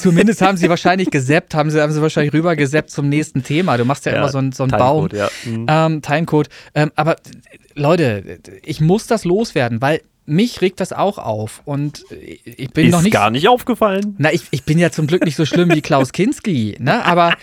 [0.00, 3.76] zumindest haben sie wahrscheinlich gesappt, haben sie, haben sie wahrscheinlich rübergesappt zum nächsten Thema.
[3.76, 5.08] Du machst ja, ja immer so, ein, so einen Baum.
[5.12, 5.28] Ja.
[5.44, 5.66] Mhm.
[5.68, 6.48] Ähm, Timecode.
[6.74, 7.16] Ähm, aber
[7.74, 11.62] Leute, ich muss das loswerden, weil mich regt das auch auf.
[11.64, 12.04] Und
[12.44, 13.12] ich bin ist noch nicht.
[13.12, 14.14] gar nicht aufgefallen.
[14.18, 17.04] Na, ich, ich bin ja zum Glück nicht so schlimm wie Klaus Kinski, ne?
[17.04, 17.34] Aber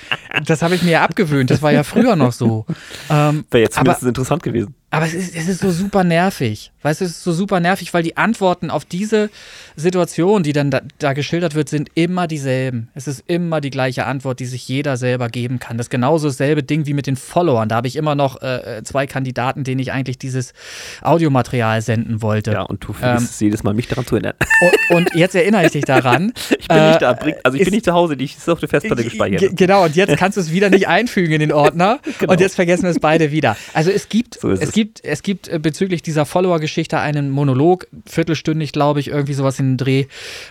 [0.46, 1.50] das habe ich mir ja abgewöhnt.
[1.50, 2.66] Das war ja früher noch so.
[3.10, 4.76] Ähm, Wäre jetzt zumindest aber, interessant gewesen.
[4.96, 6.72] Aber es ist, es ist so super nervig.
[6.86, 9.32] Weißt du, es ist so super nervig, weil die Antworten auf diese
[9.76, 12.90] Situation, die dann da, da, geschildert wird, sind immer dieselben.
[12.94, 15.80] Es ist immer die gleiche Antwort, die sich jeder selber geben kann.
[15.80, 17.70] Das ist genauso dasselbe Ding wie mit den Followern.
[17.70, 20.54] Da habe ich immer noch äh, zwei Kandidaten, denen ich eigentlich dieses
[21.02, 22.52] Audiomaterial senden wollte.
[22.52, 24.36] Ja, und du findest ähm, jedes Mal, mich daran zu erinnern.
[24.90, 26.32] Und, und, jetzt erinnere ich dich daran.
[26.58, 27.12] ich bin äh, nicht da,
[27.44, 29.58] also ich ist, bin nicht zu Hause, die ist auf der Festplatte gespeichert.
[29.58, 32.00] Genau, und jetzt kannst du es wieder nicht einfügen in den Ordner.
[32.20, 32.32] genau.
[32.32, 33.58] Und jetzt vergessen wir es beide wieder.
[33.74, 37.88] Also es gibt, so es, es gibt, es gibt äh, bezüglich dieser Follower-Geschichte einen Monolog,
[38.06, 40.06] viertelstündig, glaube ich, irgendwie sowas in den Dreh,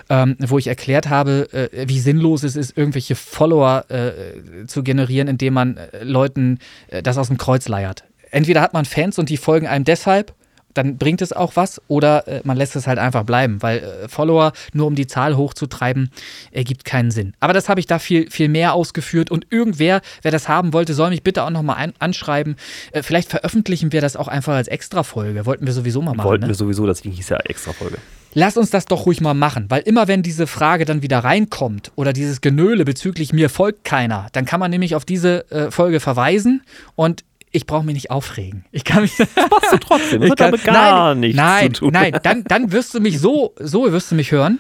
[0.09, 5.29] ähm, wo ich erklärt habe, äh, wie sinnlos es ist, irgendwelche Follower äh, zu generieren,
[5.29, 6.59] indem man äh, Leuten
[6.89, 8.05] äh, das aus dem Kreuz leiert.
[8.31, 10.35] Entweder hat man Fans und die folgen einem deshalb
[10.75, 14.09] dann bringt es auch was oder äh, man lässt es halt einfach bleiben, weil äh,
[14.09, 16.11] Follower nur um die Zahl hochzutreiben,
[16.51, 17.35] ergibt keinen Sinn.
[17.41, 20.95] Aber das habe ich da viel, viel mehr ausgeführt und irgendwer, wer das haben wollte,
[20.95, 22.57] soll mich bitte auch nochmal anschreiben.
[22.93, 25.47] Äh, vielleicht veröffentlichen wir das auch einfach als Extra-Folge.
[25.47, 26.29] Wollten wir sowieso mal machen.
[26.29, 26.49] Wollten ne?
[26.49, 27.99] wir sowieso, das hieß ja Extra-Folge.
[28.37, 31.93] Lass uns das doch ruhig mal machen, weil immer wenn diese Frage dann wieder reinkommt
[31.95, 36.01] oder dieses Genöle bezüglich mir folgt keiner, dann kann man nämlich auf diese äh, Folge
[36.01, 36.63] verweisen
[36.97, 38.65] und ich brauche mich nicht aufregen.
[38.73, 39.17] Ich kann mich.
[39.17, 40.21] Das machst du trotzdem.
[40.23, 41.93] Das hat damit gar nein, nichts nein, zu tun.
[41.93, 44.59] Nein, dann, dann wirst du mich so, so wirst du mich hören.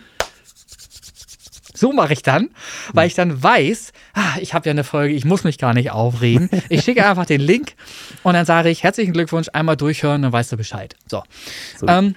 [1.76, 2.50] So mache ich dann,
[2.92, 5.90] weil ich dann weiß, ah, ich habe ja eine Folge, ich muss mich gar nicht
[5.90, 6.48] aufregen.
[6.68, 7.74] Ich schicke einfach den Link
[8.22, 10.94] und dann sage ich herzlichen Glückwunsch, einmal durchhören, dann weißt du Bescheid.
[11.08, 11.24] So.
[11.76, 11.88] so.
[11.88, 12.14] Ähm,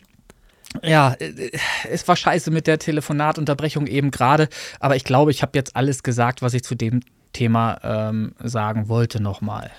[0.83, 1.51] ja, äh,
[1.89, 4.47] es war scheiße mit der Telefonatunterbrechung eben gerade,
[4.79, 7.01] aber ich glaube, ich habe jetzt alles gesagt, was ich zu dem
[7.33, 9.71] Thema ähm, sagen wollte nochmal.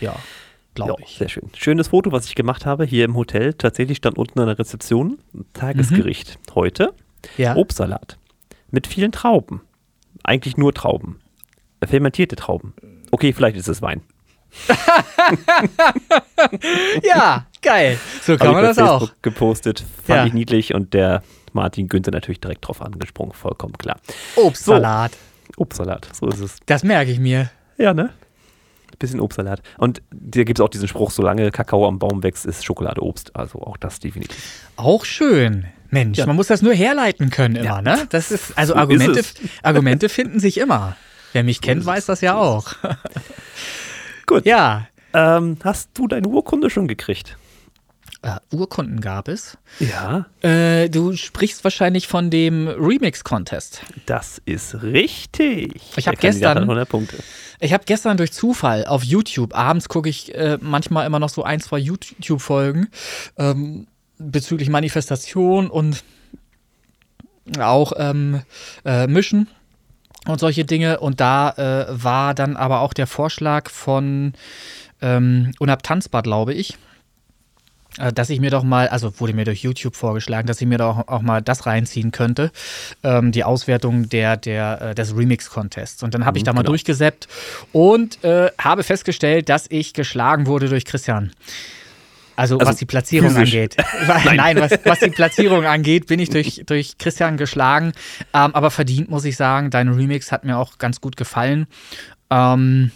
[0.00, 0.16] Ja
[0.84, 1.16] glaube ja, ich.
[1.16, 1.50] Sehr schön.
[1.56, 3.54] Schönes Foto, was ich gemacht habe hier im Hotel.
[3.54, 5.18] Tatsächlich stand unten an der Rezeption
[5.52, 6.54] Tagesgericht mhm.
[6.54, 6.94] heute.
[7.36, 7.56] Ja.
[7.56, 8.18] Obstsalat
[8.70, 9.62] mit vielen Trauben.
[10.22, 11.20] Eigentlich nur Trauben.
[11.84, 12.74] Fermentierte Trauben.
[13.10, 14.02] Okay, vielleicht ist es Wein.
[17.02, 17.98] ja, geil.
[18.22, 19.22] So kann man das Facebook auch.
[19.22, 19.84] gepostet.
[20.04, 20.26] Fand ja.
[20.26, 23.32] ich niedlich und der Martin Günther natürlich direkt drauf angesprungen.
[23.32, 24.00] Vollkommen klar.
[24.36, 25.12] Obstsalat.
[25.12, 25.18] So.
[25.62, 26.58] Obstsalat, so ist es.
[26.66, 27.50] Das merke ich mir.
[27.78, 28.10] Ja, ne?
[28.98, 29.62] Bisschen Obstsalat.
[29.78, 33.34] Und da gibt es auch diesen Spruch, solange Kakao am Baum wächst, ist Schokolade Obst.
[33.36, 34.68] Also auch das definitiv.
[34.76, 35.66] Auch schön.
[35.90, 36.26] Mensch, ja.
[36.26, 37.82] man muss das nur herleiten können immer, ja.
[37.82, 38.06] ne?
[38.10, 40.96] Das ist, also so Argumente, ist Argumente finden sich immer.
[41.32, 42.74] Wer mich kennt, weiß das ja auch.
[44.26, 44.46] Gut.
[44.46, 44.86] Ja.
[45.12, 47.36] Ähm, hast du deine Urkunde schon gekriegt?
[48.22, 49.56] Äh, Urkunden gab es.
[49.78, 50.26] Ja.
[50.42, 53.82] Äh, du sprichst wahrscheinlich von dem Remix-Contest.
[54.06, 55.80] Das ist richtig.
[55.96, 57.16] Ich habe gestern 100 Punkte.
[57.60, 61.44] Ich habe gestern durch Zufall auf YouTube, abends gucke ich äh, manchmal immer noch so
[61.44, 62.88] ein, zwei YouTube-Folgen
[63.36, 63.86] ähm,
[64.18, 66.02] bezüglich Manifestation und
[67.58, 68.42] auch ähm,
[68.84, 69.48] äh, Mischen
[70.26, 71.00] und solche Dinge.
[71.00, 74.32] Und da äh, war dann aber auch der Vorschlag von
[75.02, 76.78] ähm, Unab Tanzbar, glaube ich
[78.14, 81.08] dass ich mir doch mal, also wurde mir durch YouTube vorgeschlagen, dass ich mir doch
[81.08, 82.50] auch mal das reinziehen könnte,
[83.02, 86.02] ähm, die Auswertung der, der, äh, des Remix-Contests.
[86.02, 86.70] Und dann habe ich Mhm, da mal genau.
[86.70, 87.28] durchgesäppt
[87.72, 91.32] und äh, habe festgestellt, dass ich geschlagen wurde durch Christian.
[92.36, 93.52] Also, Also was die Platzierung physisch.
[93.54, 93.76] angeht.
[94.34, 97.92] Nein, was, was die Platzierung angeht, bin ich durch, durch Christian geschlagen.
[98.32, 99.68] Ähm, aber verdient, muss ich sagen.
[99.70, 101.66] Dein Remix hat mir auch ganz gut gefallen.
[102.30, 102.92] Ähm,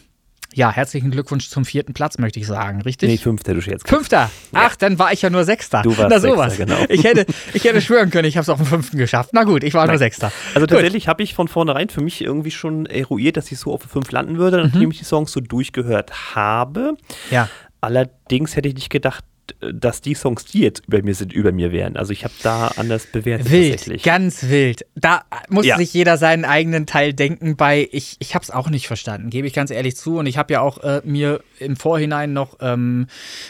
[0.55, 3.11] ja, herzlichen Glückwunsch zum vierten Platz, möchte ich sagen, richtig?
[3.11, 3.89] Nee, fünfter, du jetzt.
[3.89, 4.31] Fünfter.
[4.53, 5.83] Ach, dann war ich ja nur Sechster.
[5.83, 6.57] Du warst Na sowas.
[6.57, 6.87] Sechster, genau.
[6.89, 9.31] Ich hätte, ich hätte schwören können, ich habe es auf den fünften geschafft.
[9.33, 9.99] Na gut, ich war nur Nein.
[9.99, 10.33] Sechster.
[10.55, 10.71] Also Gut.
[10.71, 14.11] tatsächlich habe ich von vornherein für mich irgendwie schon eruiert, dass ich so auf 5
[14.13, 14.71] landen würde, Mhm.
[14.73, 16.95] nachdem ich die Songs so durchgehört habe.
[17.31, 17.49] Ja.
[17.81, 19.25] Allerdings hätte ich nicht gedacht,
[19.73, 21.97] dass die Songs, die jetzt über mir sind, über mir wären.
[21.97, 24.03] Also ich habe da anders bewertet Wild, tatsächlich.
[24.03, 24.85] ganz wild.
[24.95, 25.77] Da muss Ja.
[25.77, 27.89] sich jeder seinen eigenen Teil denken bei.
[27.93, 30.19] Ich, ich habe es auch nicht verstanden, gebe ich ganz ehrlich zu.
[30.19, 33.07] Und ich habe ja auch äh, mir im Vorhinein noch ähm,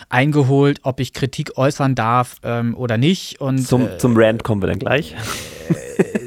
[0.09, 3.41] eingeholt, ob ich Kritik äußern darf ähm, oder nicht.
[3.41, 5.15] Und Zum, äh, zum Rant kommen wir dann gleich.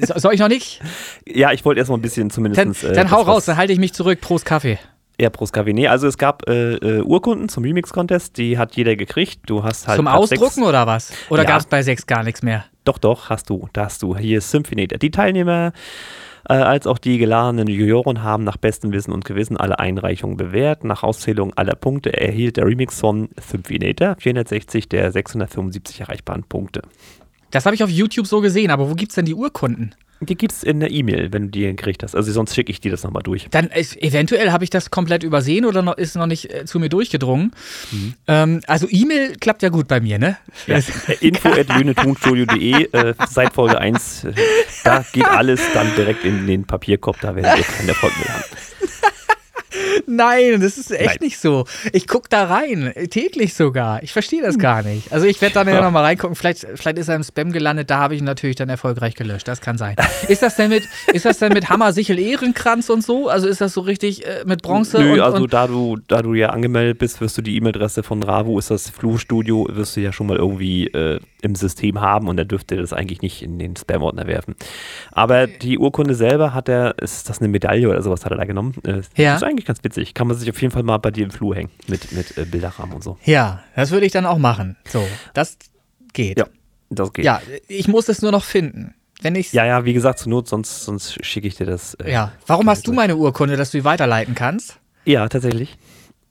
[0.05, 0.81] so- soll ich noch nicht?
[1.29, 2.83] Ja, ich wollte erstmal ein bisschen zumindest.
[2.85, 4.21] Dann, dann hau raus, dann halte ich mich zurück.
[4.21, 4.79] Prost Kaffee.
[5.19, 5.55] Ja, Prost.
[5.55, 9.39] Nee, also es gab äh, äh, Urkunden zum Remix-Contest, die hat jeder gekriegt.
[9.47, 11.11] Du hast halt Zum Platz sechs- Ausdrucken oder was?
[11.29, 11.49] Oder Ja.
[11.49, 12.65] gab es bei sechs gar nichts mehr?
[12.83, 14.15] Doch, doch, hast du, da hast du.
[14.15, 14.99] Hier ist Symphinator.
[14.99, 15.73] Die Teilnehmer
[16.47, 20.83] äh, als auch die geladenen Juroren haben nach bestem Wissen und Gewissen alle Einreichungen bewährt.
[20.83, 26.83] Nach Auszählung aller Punkte erhielt der Remix von Symphinator 460 der 675 erreichbaren Punkte.
[27.49, 29.95] Das habe ich auf YouTube so gesehen, aber wo gibt es denn die Urkunden?
[30.19, 32.15] Die gibt es in der E-Mail, wenn du die gekriegt hast.
[32.15, 33.47] Also sonst schicke ich dir das nochmal durch.
[33.51, 36.79] Dann ist, eventuell habe ich das komplett übersehen oder noch, ist noch nicht äh, zu
[36.79, 37.51] mir durchgedrungen.
[38.27, 40.37] Ähm, also E-Mail klappt ja gut bei mir, ne?
[40.65, 40.77] Ja.
[41.21, 44.33] Info at äh, seit Folge 1, äh,
[44.83, 48.43] da geht alles dann direkt in den Papierkorb, da werdet ihr keinen Erfolg mehr haben.
[50.05, 51.17] Nein, das ist echt Nein.
[51.21, 51.65] nicht so.
[51.93, 54.03] Ich gucke da rein, täglich sogar.
[54.03, 55.11] Ich verstehe das gar nicht.
[55.11, 56.35] Also ich werde dann ja nochmal reingucken.
[56.35, 59.47] Vielleicht, vielleicht ist er im Spam gelandet, da habe ich ihn natürlich dann erfolgreich gelöscht.
[59.47, 59.95] Das kann sein.
[60.27, 60.83] Ist das denn mit,
[61.13, 63.29] ist das denn mit Hammer, Sichel, Ehrenkranz und so?
[63.29, 66.21] Also ist das so richtig äh, mit Bronze Nö, und, also und da du, da
[66.21, 70.01] du ja angemeldet bist, wirst du die E-Mail-Adresse von Ravu, ist das Fluchstudio, wirst du
[70.01, 73.59] ja schon mal irgendwie äh, im System haben und er dürfte das eigentlich nicht in
[73.59, 74.55] den Spam-Ordner werfen.
[75.11, 78.45] Aber die Urkunde selber hat er, ist das eine Medaille oder sowas hat er da
[78.45, 78.73] genommen?
[78.85, 79.33] Äh, Ja.
[79.33, 80.13] Das ist eigentlich ganz witzig.
[80.13, 82.45] Kann man sich auf jeden Fall mal bei dir im Flur hängen mit, mit äh,
[82.45, 83.17] Bilderrahmen und so.
[83.23, 84.77] Ja, das würde ich dann auch machen.
[84.87, 85.57] So, das
[86.13, 86.37] geht.
[86.39, 86.45] Ja,
[86.89, 87.25] das geht.
[87.25, 88.93] Ja, ich muss es nur noch finden.
[89.21, 91.95] Wenn ich Ja, ja, wie gesagt, zur Not, sonst, sonst schicke ich dir das.
[91.95, 92.31] äh, ja.
[92.45, 94.77] Warum hast du meine Urkunde, dass du sie weiterleiten kannst?
[95.05, 95.75] Ja, tatsächlich.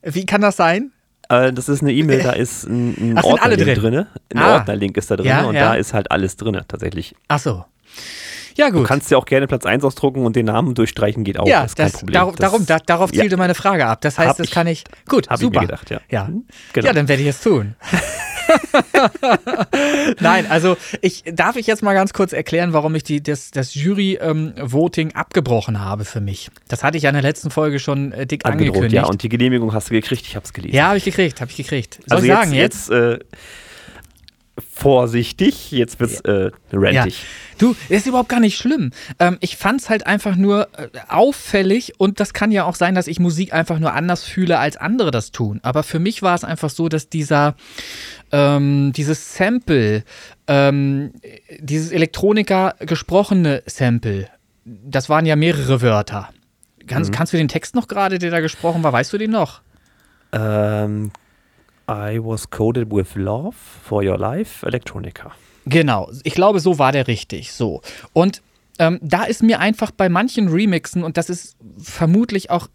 [0.02, 0.92] Wie kann das sein?
[1.28, 3.92] Äh, das ist eine E-Mail, da ist ein, ein Ach, Ordnerlink drin?
[3.94, 4.06] drin.
[4.32, 4.54] Ein Ah.
[4.58, 5.70] Ordnerlink ist da drin Ja, und ja.
[5.70, 7.16] da ist halt alles drin, tatsächlich.
[7.26, 7.64] Ach so.
[8.56, 8.86] Ja, Du gut.
[8.88, 11.46] kannst ja auch gerne Platz 1 ausdrucken und den Namen durchstreichen, geht auch.
[11.46, 12.14] ja, ist kein das, Problem.
[12.14, 13.20] dar Das darum, da, darauf ja.
[13.22, 14.00] zielte meine Frage ab.
[14.00, 14.84] Das heißt, Hab das ich- kann ich.
[15.08, 15.60] Gut, hab ich mir super.
[15.60, 16.00] gedacht, ja.
[16.10, 16.26] Ja.
[16.26, 16.86] Hm, genau.
[16.86, 17.76] ja, dann werde ich es tun.
[20.20, 23.74] Nein, also ich darf ich jetzt mal ganz kurz erklären, warum ich die, das, das
[23.74, 26.50] Jury-Voting abgebrochen habe für mich.
[26.68, 28.94] Das hatte ich ja in der letzten Folge schon äh, dick Angedroht, angekündigt.
[29.02, 29.06] ja.
[29.08, 30.76] Und die Genehmigung hast du gekriegt, ich habe es gelesen.
[30.76, 31.98] Ja, habe ich gekriegt, habe ich gekriegt.
[32.06, 32.88] Soll also ich jetzt, sagen jetzt?
[32.88, 33.18] jetzt, äh,
[34.58, 37.24] vorsichtig, jetzt wird's äh, rantig.
[37.58, 38.90] Du, das ist überhaupt gar nicht schlimm.
[39.18, 42.94] Ähm, ich fand es halt einfach nur äh, auffällig und das kann ja auch sein,
[42.94, 45.60] dass ich Musik einfach nur anders fühle, als andere das tun.
[45.62, 47.54] Aber für mich war es einfach so, dass dieser,
[48.32, 50.04] ähm, dieses Sample,
[50.46, 51.12] ähm,
[51.58, 54.28] dieses Elektroniker gesprochene Sample,
[54.64, 56.30] das waren ja mehrere Wörter.
[56.86, 59.60] Kannst, kannst du den Text noch gerade, der da gesprochen war, weißt du den noch?
[60.32, 61.10] Ähm,
[61.88, 65.32] I was coded with love for your life, Electronica.
[65.66, 67.52] Genau, ich glaube, so war der richtig.
[67.52, 67.82] So.
[68.12, 68.42] Und
[68.78, 72.68] ähm, da ist mir einfach bei manchen Remixen, und das ist vermutlich auch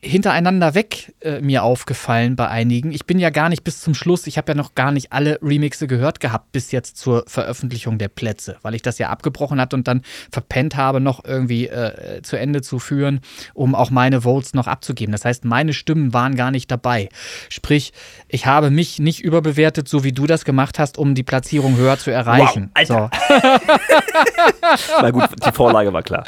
[0.00, 2.92] hintereinander weg äh, mir aufgefallen bei einigen.
[2.92, 5.40] Ich bin ja gar nicht bis zum Schluss, ich habe ja noch gar nicht alle
[5.42, 9.74] Remixe gehört gehabt bis jetzt zur Veröffentlichung der Plätze, weil ich das ja abgebrochen hatte
[9.74, 13.20] und dann verpennt habe, noch irgendwie äh, zu Ende zu führen,
[13.54, 15.10] um auch meine Votes noch abzugeben.
[15.10, 17.08] Das heißt, meine Stimmen waren gar nicht dabei.
[17.48, 17.92] Sprich,
[18.28, 21.98] ich habe mich nicht überbewertet, so wie du das gemacht hast, um die Platzierung höher
[21.98, 22.70] zu erreichen.
[22.74, 23.10] Alter.
[25.02, 26.24] Na gut, die Vorlage war klar.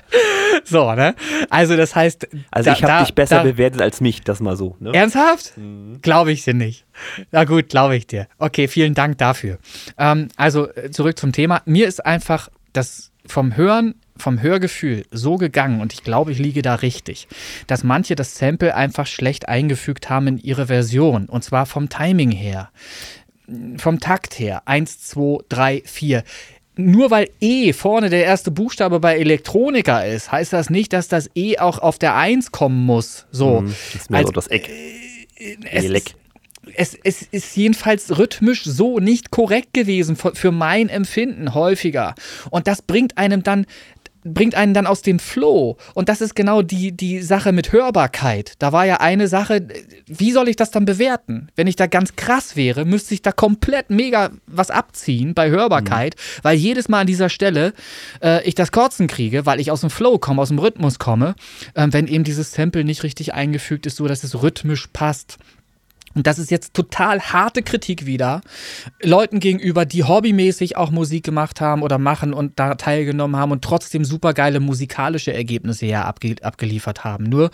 [0.65, 1.15] so, so, ne?
[1.51, 4.77] Also das heißt, Also ich habe dich besser da- bewertet als mich, das mal so.
[4.81, 4.93] Ne?
[4.95, 5.55] Ernsthaft?
[6.03, 6.85] Glaube ich dir nicht.
[7.31, 8.27] Na gut, glaube ich dir.
[8.39, 9.59] Okay, vielen Dank dafür.
[9.99, 11.63] Ähm, also äh, zurück zum Thema.
[11.67, 16.63] Mir ist einfach das vom Hören, vom Hörgefühl so gegangen und ich glaube, ich liege
[16.63, 17.29] da richtig,
[17.67, 22.31] dass manche das Sample einfach schlecht eingefügt haben in ihre Version und zwar vom Timing
[22.31, 22.71] her,
[23.77, 24.63] vom Takt her.
[24.67, 26.23] Eins, zwei, drei, vier.
[26.87, 31.31] Nur weil E vorne der erste Buchstabe bei Elektronika ist, heißt das nicht, dass das
[31.35, 33.27] E auch auf der Eins kommen muss.
[33.31, 33.61] So.
[33.63, 34.71] Mhm, Das ist mehr Als- so das Eck.
[35.73, 36.05] es Elek.
[36.05, 36.15] ist,
[36.75, 42.15] es, es ist jedenfalls rhythmisch so nicht korrekt gewesen für mein Empfinden häufiger.
[42.51, 43.67] Und das bringt einem dann
[44.25, 45.77] bringt einen dann aus dem Flow.
[45.95, 48.55] Und das ist genau die, die Sache mit Hörbarkeit.
[48.59, 49.67] Da war ja eine Sache,
[50.07, 51.49] wie soll ich das dann bewerten?
[51.57, 56.17] Wenn ich da ganz krass wäre, müsste ich da komplett mega was abziehen bei Hörbarkeit,
[56.17, 56.41] mhm.
[56.43, 57.73] weil jedes Mal an dieser Stelle
[58.23, 61.35] äh, ich das Kotzen kriege, weil ich aus dem Flow komme, aus dem Rhythmus komme,
[61.75, 65.39] äh, wenn eben dieses Sample nicht richtig eingefügt ist, so dass es rhythmisch passt.
[66.15, 68.41] Und das ist jetzt total harte Kritik wieder.
[69.01, 73.63] Leuten gegenüber, die hobbymäßig auch Musik gemacht haben oder machen und da teilgenommen haben und
[73.63, 77.25] trotzdem supergeile musikalische Ergebnisse ja abge abgeliefert haben.
[77.25, 77.51] Nur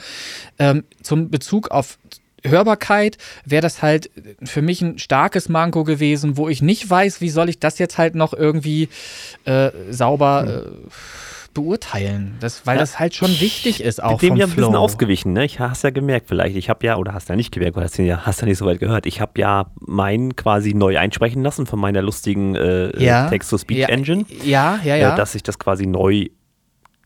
[0.58, 1.98] ähm, zum Bezug auf
[2.42, 4.10] Hörbarkeit wäre das halt
[4.42, 7.98] für mich ein starkes Manko gewesen, wo ich nicht weiß, wie soll ich das jetzt
[7.98, 8.88] halt noch irgendwie
[9.44, 10.64] äh, sauber.
[10.66, 10.88] Äh,
[11.56, 12.80] beurteilen, das, weil ja.
[12.80, 15.44] das halt schon wichtig ist auch Dem ja ein bisschen ausgewichen, ne?
[15.44, 17.96] Ich hast ja gemerkt vielleicht, ich habe ja, oder hast ja nicht gemerkt, oder hast
[17.98, 21.66] ja, hast ja nicht so weit gehört, ich habe ja meinen quasi neu einsprechen lassen
[21.66, 23.28] von meiner lustigen äh, ja.
[23.28, 24.26] Text-to-Speech-Engine.
[24.44, 25.14] Ja, ja, ja.
[25.14, 26.28] Äh, dass ich das quasi neu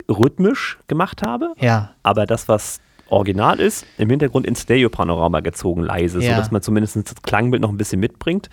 [0.09, 1.55] rhythmisch gemacht habe.
[1.59, 1.95] Ja.
[2.03, 6.31] Aber das, was original ist, im Hintergrund ins Stereo-Panorama gezogen, leise, ja.
[6.31, 8.51] sodass man zumindest das Klangbild noch ein bisschen mitbringt,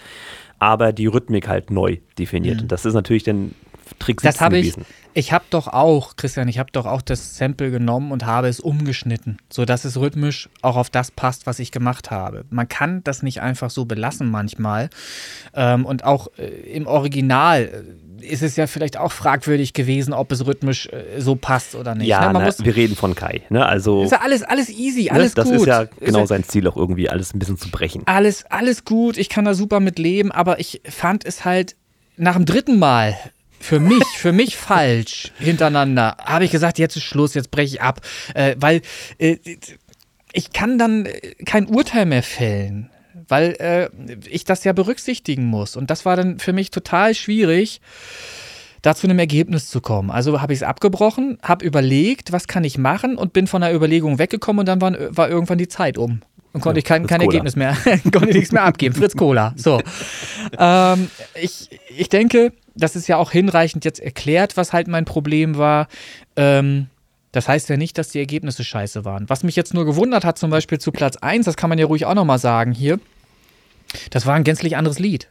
[0.60, 2.58] aber die Rhythmik halt neu definiert.
[2.58, 2.62] Mhm.
[2.64, 3.54] Und das ist natürlich dann
[4.00, 4.74] Trick das habe ich.
[5.14, 8.60] Ich habe doch auch, Christian, ich habe doch auch das Sample genommen und habe es
[8.60, 12.46] umgeschnitten, sodass es rhythmisch auch auf das passt, was ich gemacht habe.
[12.52, 14.92] Man kann das nicht einfach so belassen manchmal.
[15.56, 20.32] Ähm, und auch äh, im Original äh, ist es ja vielleicht auch fragwürdig gewesen, ob
[20.32, 22.08] es rhythmisch äh, so passt oder nicht.
[22.08, 22.40] Ja, ne?
[22.40, 23.42] na, wir reden von Kai.
[23.50, 23.66] Ne?
[23.66, 25.14] Also, ist ja alles, alles easy, ne?
[25.14, 25.44] alles ne?
[25.44, 25.54] das gut.
[25.56, 28.04] Das ist ja genau ist sein Ziel auch irgendwie, alles ein bisschen zu brechen.
[28.06, 31.76] Alles, alles gut, ich kann da super mit leben, aber ich fand es halt
[32.18, 33.16] nach dem dritten Mal
[33.60, 37.82] für mich, für mich falsch hintereinander, habe ich gesagt, jetzt ist Schluss, jetzt breche ich
[37.82, 38.02] ab.
[38.34, 38.82] Äh, weil
[39.18, 39.38] äh,
[40.34, 42.90] ich kann dann äh, kein Urteil mehr fällen,
[43.28, 43.90] weil äh,
[44.30, 45.76] ich das ja berücksichtigen muss.
[45.76, 47.82] Und das war dann für mich total schwierig,
[48.82, 50.12] da zu einem Ergebnis zu kommen.
[50.12, 53.74] Also habe ich es abgebrochen, habe überlegt, was kann ich machen und bin von der
[53.74, 56.22] Überlegung weggekommen und dann war, war irgendwann die Zeit um.
[56.54, 57.76] Und konnte ja, ich kein, kein Ergebnis mehr,
[58.12, 58.96] konnte nichts mehr abgeben.
[58.96, 59.54] Fritz Cola.
[59.58, 59.82] So.
[60.58, 65.58] ähm, ich, ich denke, das ist ja auch hinreichend jetzt erklärt, was halt mein Problem
[65.58, 65.88] war.
[66.36, 66.88] Ähm,
[67.32, 69.30] das heißt ja nicht, dass die Ergebnisse scheiße waren.
[69.30, 71.86] Was mich jetzt nur gewundert hat, zum Beispiel zu Platz 1, das kann man ja
[71.86, 73.00] ruhig auch nochmal sagen hier,
[74.10, 75.30] das war ein gänzlich anderes Lied.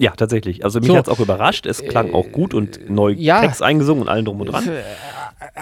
[0.00, 0.64] Ja, tatsächlich.
[0.64, 0.96] Also mich so.
[0.96, 1.66] hat es auch überrascht.
[1.66, 4.68] Es klang auch gut und neu ja, Text eingesungen und allen drum und dran.
[4.68, 4.82] Äh,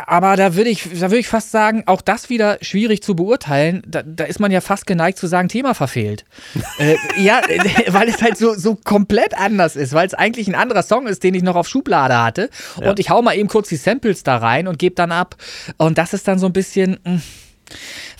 [0.07, 3.83] aber da würde ich, da würde ich fast sagen, auch das wieder schwierig zu beurteilen.
[3.87, 6.27] Da, da ist man ja fast geneigt zu sagen, Thema verfehlt.
[6.79, 7.41] äh, ja,
[7.89, 11.23] weil es halt so, so komplett anders ist, weil es eigentlich ein anderer Song ist,
[11.23, 12.51] den ich noch auf Schublade hatte.
[12.79, 12.91] Ja.
[12.91, 15.37] Und ich hau mal eben kurz die Samples da rein und gebe dann ab.
[15.79, 16.99] Und das ist dann so ein bisschen.
[17.05, 17.23] Mh, hm,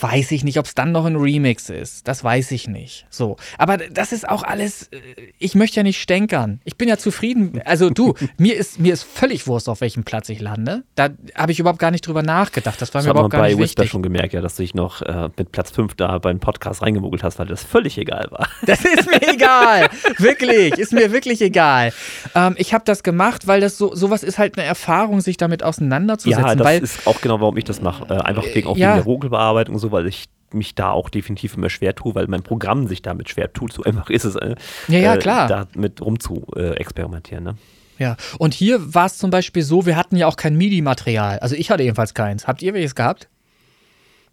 [0.01, 2.07] weiß ich nicht, ob es dann noch ein Remix ist.
[2.09, 3.07] Das weiß ich nicht.
[3.11, 3.37] So.
[3.59, 4.99] Aber das ist auch alles, äh,
[5.39, 6.61] ich möchte ja nicht stänkern.
[6.65, 7.61] Ich bin ja zufrieden.
[7.65, 10.85] Also du, mir ist, mir ist völlig Wurst, auf welchem Platz ich lande.
[10.95, 12.81] Da habe ich überhaupt gar nicht drüber nachgedacht.
[12.81, 13.77] Das war das mir überhaupt gar nicht wichtig.
[13.77, 16.83] bei schon gemerkt, ja, dass du dich noch äh, mit Platz 5 da beim Podcast
[16.83, 18.49] reingemogelt hast, weil das völlig egal war.
[18.67, 19.89] Das ist mir egal.
[20.19, 20.73] wirklich.
[20.79, 21.93] Ist mir wirklich egal.
[22.35, 25.63] Ähm, ich habe das gemacht, weil das so, sowas ist halt eine Erfahrung, sich damit
[25.63, 26.45] auseinanderzusetzen.
[26.45, 28.13] Ja, das weil, ist auch genau, warum ich das mache.
[28.13, 31.09] Äh, einfach wegen, auch ja, wegen der Vogelbearbeitung und so, weil ich mich da auch
[31.09, 33.73] definitiv immer schwer tue, weil mein Programm sich damit schwer tut.
[33.73, 34.55] So einfach ist es, äh,
[34.89, 35.49] ja, ja, klar.
[35.49, 37.45] da mit rum zu äh, experimentieren.
[37.45, 37.57] Ne?
[37.99, 41.39] Ja, und hier war es zum Beispiel so, wir hatten ja auch kein MIDI-Material.
[41.41, 42.47] Also ich hatte jedenfalls keins.
[42.47, 43.29] Habt ihr welches gehabt?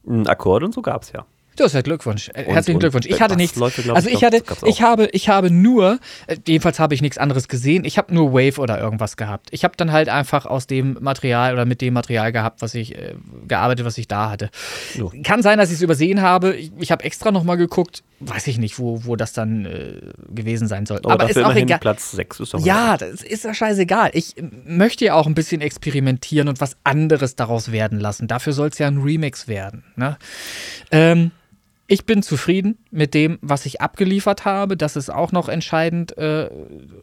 [0.06, 1.26] Ein Akkord und so gab es ja.
[1.56, 2.30] Du hast ja Glückwunsch.
[2.30, 3.06] Und, Herzlichen Glückwunsch.
[3.06, 3.62] Ich hatte nichts.
[3.62, 7.86] also ich hatte, ich habe, ich habe nur, äh, jedenfalls habe ich nichts anderes gesehen.
[7.86, 9.50] Ich habe nur Wave oder irgendwas gehabt.
[9.52, 12.96] Ich habe dann halt einfach aus dem Material oder mit dem Material gehabt, was ich
[12.96, 13.16] äh,
[13.48, 14.50] gearbeitet, was ich da hatte.
[14.98, 15.12] So.
[15.24, 16.56] Kann sein, dass ich es übersehen habe.
[16.56, 18.04] Ich, ich habe extra noch mal geguckt.
[18.20, 20.00] Weiß ich nicht, wo, wo das dann äh,
[20.34, 21.00] gewesen sein soll.
[21.04, 21.80] Aber, Aber ist auch egal.
[21.80, 24.12] Platz 6 ist doch Ja, das ist ja scheißegal.
[24.14, 24.36] Ich
[24.66, 28.28] möchte ja auch ein bisschen experimentieren und was anderes daraus werden lassen.
[28.28, 29.84] Dafür soll es ja ein Remix werden.
[29.96, 30.18] Ne?
[30.92, 31.32] Ähm,
[31.94, 34.76] ich bin zufrieden mit dem, was ich abgeliefert habe.
[34.76, 36.18] Das ist auch noch entscheidend.
[36.18, 36.50] Äh,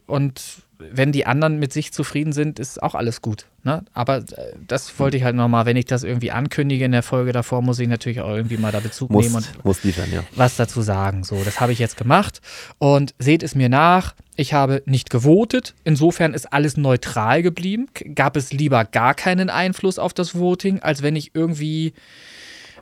[0.05, 0.41] und
[0.79, 3.45] wenn die anderen mit sich zufrieden sind, ist auch alles gut.
[3.63, 3.85] Ne?
[3.93, 4.23] Aber äh,
[4.67, 7.79] das wollte ich halt nochmal, wenn ich das irgendwie ankündige in der Folge davor, muss
[7.79, 10.25] ich natürlich auch irgendwie mal da Bezug muss, nehmen und muss liefern, ja.
[10.35, 11.23] was dazu sagen.
[11.23, 12.41] So, das habe ich jetzt gemacht.
[12.77, 15.73] Und seht es mir nach, ich habe nicht gewotet.
[15.85, 17.87] Insofern ist alles neutral geblieben.
[18.13, 21.93] Gab es lieber gar keinen Einfluss auf das Voting, als wenn ich irgendwie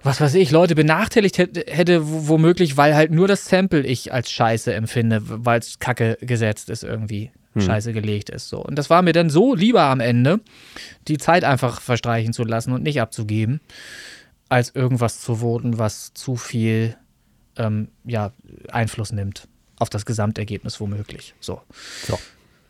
[0.04, 4.32] was weiß ich, Leute benachteiligt hätte, hätte womöglich, weil halt nur das Sample ich als
[4.32, 7.32] scheiße empfinde, weil es kacke gesetzt ist irgendwie.
[7.54, 7.64] Hm.
[7.64, 8.48] Scheiße gelegt ist.
[8.50, 8.64] So.
[8.64, 10.40] Und das war mir dann so lieber am Ende,
[11.08, 13.60] die Zeit einfach verstreichen zu lassen und nicht abzugeben,
[14.50, 16.96] als irgendwas zu voten, was zu viel
[17.58, 18.34] ähm, ja,
[18.72, 19.48] Einfluss nimmt
[19.80, 21.34] auf das Gesamtergebnis womöglich.
[21.40, 21.62] So.
[22.06, 22.20] so.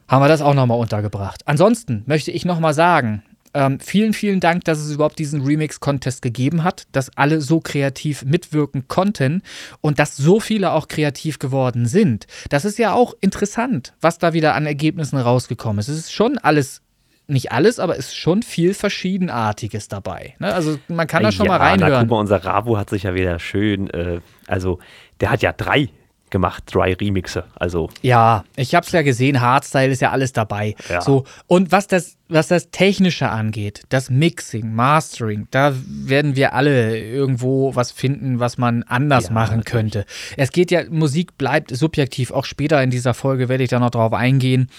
[0.08, 1.42] Haben wir das auch nochmal untergebracht.
[1.46, 3.24] Ansonsten möchte ich nochmal sagen,
[3.54, 8.24] ähm, vielen, vielen Dank, dass es überhaupt diesen Remix-Contest gegeben hat, dass alle so kreativ
[8.24, 9.42] mitwirken konnten
[9.82, 12.28] und dass so viele auch kreativ geworden sind.
[12.50, 15.88] Das ist ja auch interessant, was da wieder an Ergebnissen rausgekommen ist.
[15.88, 16.82] Es ist schon alles
[17.30, 20.34] nicht alles, aber es ist schon viel Verschiedenartiges dabei.
[20.40, 20.52] Ne?
[20.52, 21.92] Also man kann da schon ja, mal reinhören.
[21.92, 24.80] Na, guck mal, unser Ravo hat sich ja wieder schön, äh, also
[25.22, 25.90] der hat ja drei
[26.30, 27.46] gemacht, drei Remixe.
[27.56, 30.76] Also ja, ich habe es ja gesehen, Hardstyle ist ja alles dabei.
[30.90, 31.02] Ja.
[31.02, 36.98] So und was das was das technische angeht, das Mixing, Mastering, da werden wir alle
[37.00, 39.94] irgendwo was finden, was man anders ja, machen natürlich.
[39.94, 40.06] könnte.
[40.38, 42.32] Es geht ja Musik bleibt subjektiv.
[42.32, 44.70] Auch später in dieser Folge werde ich da noch drauf eingehen.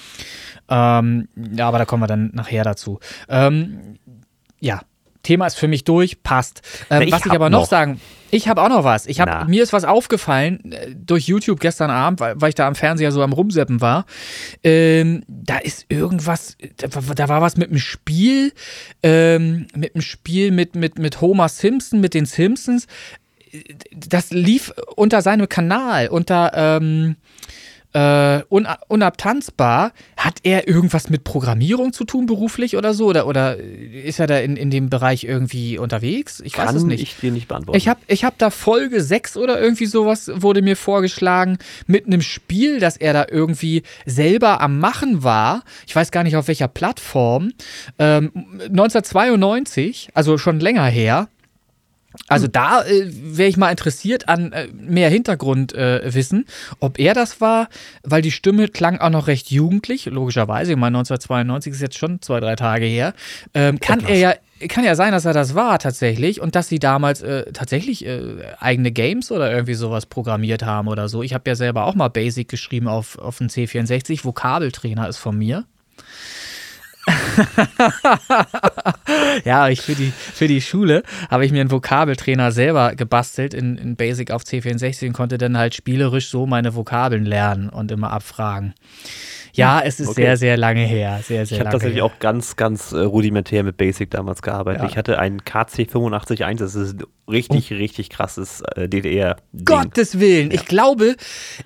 [0.69, 3.01] Ähm, ja, aber da kommen wir dann nachher dazu.
[3.29, 3.99] Ähm,
[4.61, 4.81] ja,
[5.23, 6.63] Thema ist für mich durch, passt.
[6.91, 8.01] Ähm, Na, was ich aber noch, noch sagen,
[8.31, 9.07] ich habe auch noch was.
[9.07, 12.67] Ich hab, mir ist was aufgefallen äh, durch YouTube gestern Abend, weil, weil, ich da
[12.67, 14.07] am Fernseher so am Rumseppen war.
[14.63, 18.53] Ähm, da ist irgendwas, da, da, war was mit dem Spiel,
[19.03, 22.87] ähm, mit dem Spiel mit, mit, mit Homer Simpson, mit den Simpsons.
[23.93, 27.17] Das lief unter seinem Kanal, unter ähm,
[27.93, 29.93] äh, un unabtanzbar.
[30.17, 33.07] Hat er irgendwas mit Programmierung zu tun beruflich oder so?
[33.07, 36.41] Oder, oder ist er da in, in dem Bereich irgendwie unterwegs?
[36.45, 37.03] Ich Kann weiß es nicht.
[37.03, 37.77] ich dir nicht beantworten.
[37.77, 42.23] Ich habe ich hab da Folge 6 oder irgendwie sowas wurde mir vorgeschlagen mit einem
[42.23, 45.63] Spiel, das er da irgendwie selber am Machen war.
[45.87, 47.53] Ich weiß gar nicht auf welcher Plattform.
[47.99, 48.31] Ähm,
[48.61, 51.29] 1992, also schon länger her.
[52.27, 57.41] Also da äh, wäre ich mal interessiert an äh, mehr Hintergrundwissen, äh, ob er das
[57.41, 57.69] war,
[58.03, 60.73] weil die Stimme klang auch noch recht jugendlich, logischerweise.
[60.73, 63.15] Ich meine, 1992 ist jetzt schon zwei, drei Tage her.
[63.55, 64.35] Ähm, kann er ja
[64.69, 68.21] kann ja sein, dass er das war tatsächlich und dass sie damals äh, tatsächlich äh,
[68.59, 71.23] eigene Games oder irgendwie sowas programmiert haben oder so.
[71.23, 74.23] Ich habe ja selber auch mal Basic geschrieben auf, auf dem C64.
[74.25, 75.65] Vokabeltrainer ist von mir.
[79.45, 83.79] ja, ich für die, für die Schule habe ich mir einen Vokabeltrainer selber gebastelt in,
[83.79, 88.11] in Basic auf C64 und konnte dann halt spielerisch so meine Vokabeln lernen und immer
[88.11, 88.75] abfragen.
[89.61, 90.23] Ja, es ist okay.
[90.23, 91.21] sehr, sehr lange her.
[91.23, 92.05] Sehr, sehr ich habe tatsächlich her.
[92.05, 94.83] auch ganz, ganz äh, rudimentär mit Basic damals gearbeitet.
[94.83, 94.89] Ja.
[94.89, 97.77] Ich hatte einen KC851, das ist ein richtig, oh.
[97.77, 99.37] richtig krasses äh, DDR.
[99.55, 99.65] -Ding.
[99.65, 100.55] Gottes Willen, ja.
[100.55, 101.17] ich glaube,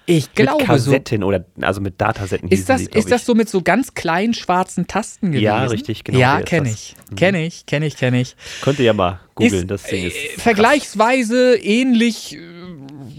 [0.07, 1.26] ich glaube mit Kassetten so.
[1.26, 2.49] oder also mit Datasetten.
[2.49, 5.45] Ist das, die, ist das so mit so ganz kleinen schwarzen Tasten gewesen?
[5.45, 6.18] Ja, richtig, genau.
[6.18, 6.95] Ja, kenne ich.
[7.11, 7.16] Mhm.
[7.16, 8.36] Kenne ich, kenne ich, kenne ich.
[8.61, 10.16] Könnt ihr ja mal googeln, das Ding ist.
[10.16, 12.40] Äh, vergleichsweise ähnlich äh,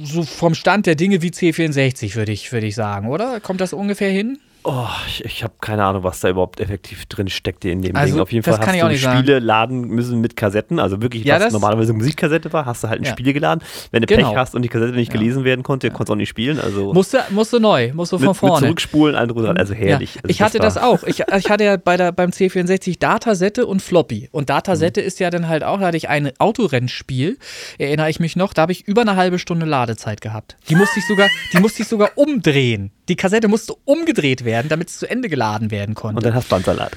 [0.03, 3.39] so vom Stand der Dinge wie C64, würde ich, würd ich sagen, oder?
[3.39, 4.39] Kommt das ungefähr hin?
[4.67, 8.13] Oh, ich, ich habe keine Ahnung, was da überhaupt effektiv drin steckt in dem also,
[8.13, 8.21] Ding.
[8.21, 11.93] Auf jeden Fall hast du Spiele laden müssen mit Kassetten, also wirklich, ja, was normalerweise
[11.93, 13.11] Musikkassette war, hast du halt ein ja.
[13.11, 13.63] Spiel geladen.
[13.91, 14.29] Wenn du genau.
[14.29, 15.19] Pech hast und die Kassette nicht ja.
[15.19, 16.59] gelesen werden konnte, konntest du auch nicht spielen.
[16.59, 18.55] Also musste, musste neu, musste von mit, vorne.
[18.55, 20.15] Mit zurückspulen, also herrlich.
[20.15, 21.03] Also ich hatte das, das auch.
[21.03, 24.29] Ich, ich hatte ja bei der, beim C64 Datasette und Floppy.
[24.31, 25.07] Und Datasette mhm.
[25.07, 27.37] ist ja dann halt auch, da hatte ich ein Autorennspiel,
[27.77, 30.57] erinnere ich mich noch, da habe ich über eine halbe Stunde Ladezeit gehabt.
[30.69, 32.91] Die musste ich sogar, die musste ich sogar umdrehen.
[33.07, 36.17] Die Kassette musste umgedreht werden, damit es zu Ende geladen werden konnte.
[36.17, 36.91] Und dann hast du einen Salat.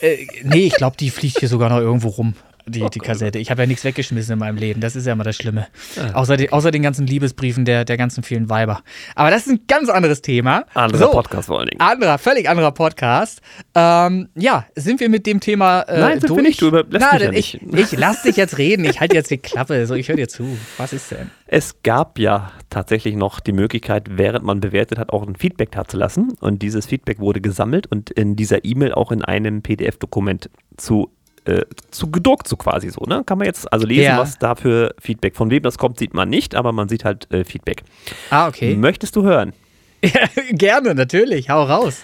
[0.00, 2.34] Äh, nee, ich glaube, die fliegt hier sogar noch irgendwo rum
[2.68, 3.38] die, oh die Kassette.
[3.38, 4.80] Ich habe ja nichts weggeschmissen in meinem Leben.
[4.80, 5.68] Das ist ja immer das Schlimme.
[5.94, 6.14] Ja.
[6.14, 8.82] Außer, die, außer den ganzen Liebesbriefen der, der ganzen vielen Weiber.
[9.14, 10.64] Aber das ist ein ganz anderes Thema.
[10.74, 11.80] Anderer so, Podcast vor allen Dingen.
[11.80, 13.40] Anderer, völlig anderer Podcast.
[13.74, 16.38] Ähm, ja, sind wir mit dem Thema äh, Nein, sind durch?
[16.38, 16.60] wir nicht.
[16.60, 17.92] Du lässt Na, mich ja ich, nicht.
[17.92, 18.84] ich lass dich jetzt reden.
[18.84, 19.86] Ich halte jetzt die Klappe.
[19.86, 20.58] So, ich höre dir zu.
[20.76, 21.30] Was ist denn?
[21.46, 26.32] Es gab ja tatsächlich noch die Möglichkeit, während man bewertet hat, auch ein Feedback dazulassen.
[26.40, 31.12] Und dieses Feedback wurde gesammelt und in dieser E-Mail auch in einem PDF-Dokument zu
[31.46, 33.04] äh, zu gedruckt, so quasi so.
[33.06, 33.22] Ne?
[33.24, 34.18] Kann man jetzt also lesen, ja.
[34.18, 37.30] was da für Feedback von wem das kommt, sieht man nicht, aber man sieht halt
[37.32, 37.82] äh, Feedback.
[38.30, 38.74] Ah, okay.
[38.76, 39.52] Möchtest du hören?
[40.02, 41.48] Ja, gerne, natürlich.
[41.48, 42.02] Hau raus.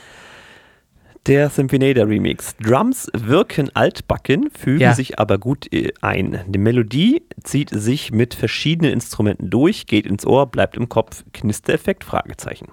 [1.27, 2.57] Der Symphonator Remix.
[2.57, 4.95] Drums wirken altbacken, fügen ja.
[4.95, 6.41] sich aber gut äh, ein.
[6.49, 11.23] Die Melodie zieht sich mit verschiedenen Instrumenten durch, geht ins Ohr, bleibt im Kopf.
[11.33, 12.03] Knistereffekt?
[12.03, 12.69] Fragezeichen.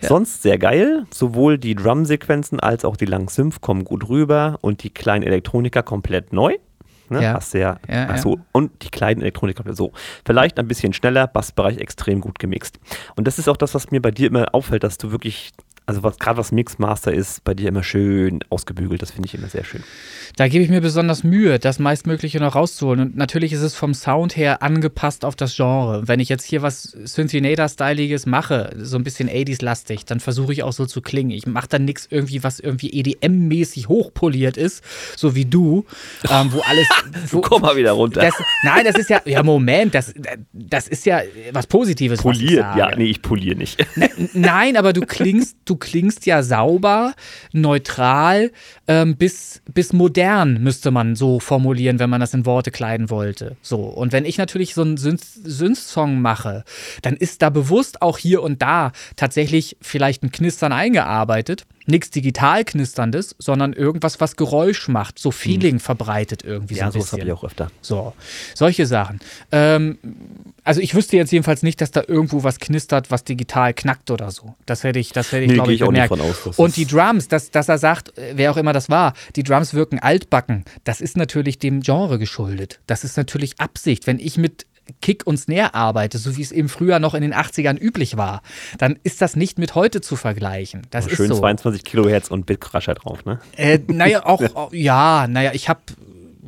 [0.00, 0.08] Ja.
[0.08, 1.06] Sonst sehr geil.
[1.10, 5.82] Sowohl die Drum-Sequenzen als auch die langen Synth kommen gut rüber und die kleinen Elektroniker
[5.82, 6.56] komplett neu.
[7.08, 7.22] Ne?
[7.22, 7.34] Ja.
[7.34, 8.42] Hast ja, ja, achso, ja.
[8.52, 9.92] und die kleinen Elektroniker so.
[10.24, 12.80] Vielleicht ein bisschen schneller, Bassbereich extrem gut gemixt.
[13.14, 15.52] Und das ist auch das, was mir bei dir immer auffällt, dass du wirklich
[15.86, 19.00] also was gerade was Mixmaster ist, bei dir immer schön ausgebügelt.
[19.02, 19.84] Das finde ich immer sehr schön.
[20.34, 23.00] Da gebe ich mir besonders Mühe, das meistmögliche noch rauszuholen.
[23.00, 26.08] Und natürlich ist es vom Sound her angepasst auf das Genre.
[26.08, 30.72] Wenn ich jetzt hier was Synthinator-Styliges mache, so ein bisschen 80s-lastig, dann versuche ich auch
[30.72, 31.30] so zu klingen.
[31.30, 34.82] Ich mache dann nichts irgendwie, was irgendwie EDM-mäßig hochpoliert ist,
[35.16, 35.84] so wie du,
[36.28, 36.88] ähm, wo alles.
[37.30, 38.20] Wo, Komm mal wieder runter.
[38.20, 40.14] Das, nein, das ist ja, ja, Moment, das,
[40.52, 41.22] das ist ja
[41.52, 42.20] was Positives.
[42.20, 43.84] Poliert, ja, nee, ich poliere nicht.
[44.34, 47.14] Nein, aber du klingst, du klingst ja sauber,
[47.52, 48.52] neutral,
[48.88, 53.56] ähm, bis, bis modern, müsste man so formulieren, wenn man das in Worte kleiden wollte.
[53.62, 53.78] So.
[53.80, 56.64] Und wenn ich natürlich so einen Synth-Song mache,
[57.02, 62.64] dann ist da bewusst auch hier und da tatsächlich vielleicht ein Knistern eingearbeitet nichts digital
[62.64, 65.80] knisterndes, sondern irgendwas, was Geräusch macht, so Feeling hm.
[65.80, 67.20] verbreitet irgendwie ja, so ein bisschen.
[67.20, 67.70] habe ich auch öfter.
[67.80, 68.12] So,
[68.54, 69.20] solche Sachen.
[69.52, 69.98] Ähm,
[70.64, 74.30] also ich wüsste jetzt jedenfalls nicht, dass da irgendwo was knistert, was digital knackt oder
[74.30, 74.54] so.
[74.66, 76.12] Das hätte ich, das hätte ich, nee, glaube ich, ich bemerkt.
[76.12, 79.42] Aus, Und die Drums, dass, dass er sagt, äh, wer auch immer das war, die
[79.42, 82.80] Drums wirken altbacken, das ist natürlich dem Genre geschuldet.
[82.86, 84.06] Das ist natürlich Absicht.
[84.06, 84.66] Wenn ich mit
[85.00, 88.42] Kick und Snare arbeite, so wie es eben früher noch in den 80ern üblich war,
[88.78, 90.82] dann ist das nicht mit heute zu vergleichen.
[90.90, 91.40] Das schön ist so.
[91.40, 93.40] 22 Kilohertz und Bitcrusher drauf, ne?
[93.56, 95.80] Äh, naja, auch, ja, naja, ich habe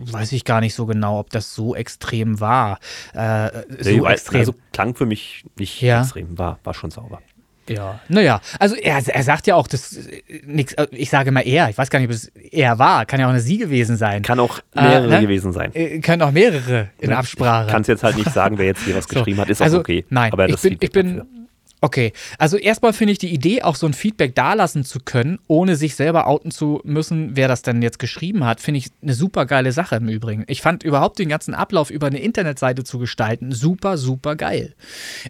[0.01, 2.78] weiß ich gar nicht so genau, ob das so extrem war.
[3.14, 4.41] Äh, so nee, extrem.
[4.41, 6.03] Also klang für mich nicht ja.
[6.03, 7.20] extrem, war, war schon sauber.
[7.69, 11.47] Ja, naja, also er, er sagt ja auch, das äh, nix, äh, ich sage mal
[11.47, 13.97] er, ich weiß gar nicht, ob es er war, kann ja auch eine sie gewesen
[13.97, 14.23] sein.
[14.23, 15.21] Kann auch mehrere äh, ne?
[15.21, 15.71] gewesen sein.
[15.75, 17.16] Äh, können auch mehrere in ne?
[17.16, 17.71] Absprache.
[17.71, 19.14] Kannst jetzt halt nicht sagen, wer jetzt hier was so.
[19.19, 20.05] geschrieben hat, ist also, auch okay.
[20.09, 21.23] Nein, aber ich bin, ich bin
[21.81, 25.76] Okay, also erstmal finde ich die Idee, auch so ein Feedback dalassen zu können, ohne
[25.76, 29.47] sich selber outen zu müssen, wer das denn jetzt geschrieben hat, finde ich eine super
[29.47, 30.45] geile Sache im Übrigen.
[30.49, 34.74] Ich fand überhaupt den ganzen Ablauf über eine Internetseite zu gestalten super, super geil.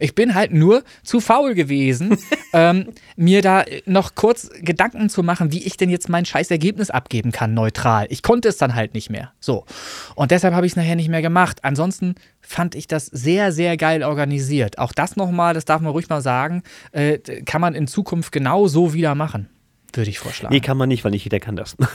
[0.00, 2.16] Ich bin halt nur zu faul gewesen,
[2.54, 6.88] ähm, mir da noch kurz Gedanken zu machen, wie ich denn jetzt mein scheiß Ergebnis
[6.90, 8.06] abgeben kann, neutral.
[8.08, 9.32] Ich konnte es dann halt nicht mehr.
[9.38, 9.66] So.
[10.14, 11.58] Und deshalb habe ich es nachher nicht mehr gemacht.
[11.62, 12.14] Ansonsten
[12.48, 14.78] fand ich das sehr, sehr geil organisiert.
[14.78, 18.66] Auch das nochmal, das darf man ruhig mal sagen, äh, kann man in Zukunft genau
[18.68, 19.50] so wieder machen,
[19.92, 20.54] würde ich vorschlagen.
[20.54, 21.76] Nee, kann man nicht, weil nicht jeder kann das.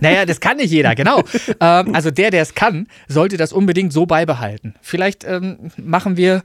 [0.00, 1.24] Naja, das kann nicht jeder, genau.
[1.60, 4.74] ähm, also der, der es kann, sollte das unbedingt so beibehalten.
[4.80, 6.42] Vielleicht ähm, machen wir,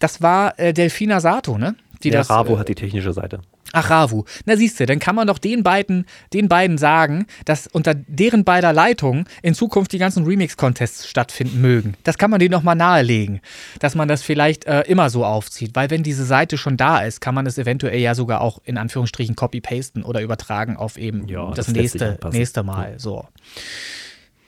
[0.00, 1.76] das war äh, Delfina Sato, ne?
[2.02, 3.42] Die ja, das, Ravo äh, hat die technische Seite.
[3.78, 4.24] Ach, Ravu.
[4.46, 8.42] Na siehst du, dann kann man doch den beiden, den beiden sagen, dass unter deren
[8.42, 11.92] beider Leitung in Zukunft die ganzen Remix-Contests stattfinden mögen.
[12.02, 13.42] Das kann man denen nochmal nahelegen,
[13.78, 15.72] dass man das vielleicht äh, immer so aufzieht.
[15.74, 18.78] Weil wenn diese Seite schon da ist, kann man es eventuell ja sogar auch in
[18.78, 22.94] Anführungsstrichen copy-pasten oder übertragen auf eben ja, das, das nächste, nächste Mal.
[22.98, 23.26] So.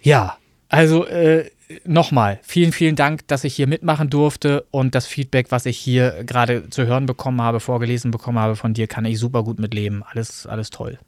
[0.01, 0.39] Ja,
[0.69, 1.51] also äh,
[1.85, 6.25] nochmal, vielen, vielen Dank, dass ich hier mitmachen durfte und das Feedback, was ich hier
[6.25, 10.03] gerade zu hören bekommen habe, vorgelesen bekommen habe von dir, kann ich super gut mitleben.
[10.03, 10.99] Alles, alles toll.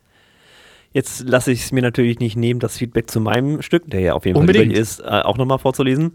[0.93, 4.15] Jetzt lasse ich es mir natürlich nicht nehmen, das Feedback zu meinem Stück, der ja
[4.15, 6.13] auf jeden Fall über ist, äh, auch nochmal vorzulesen.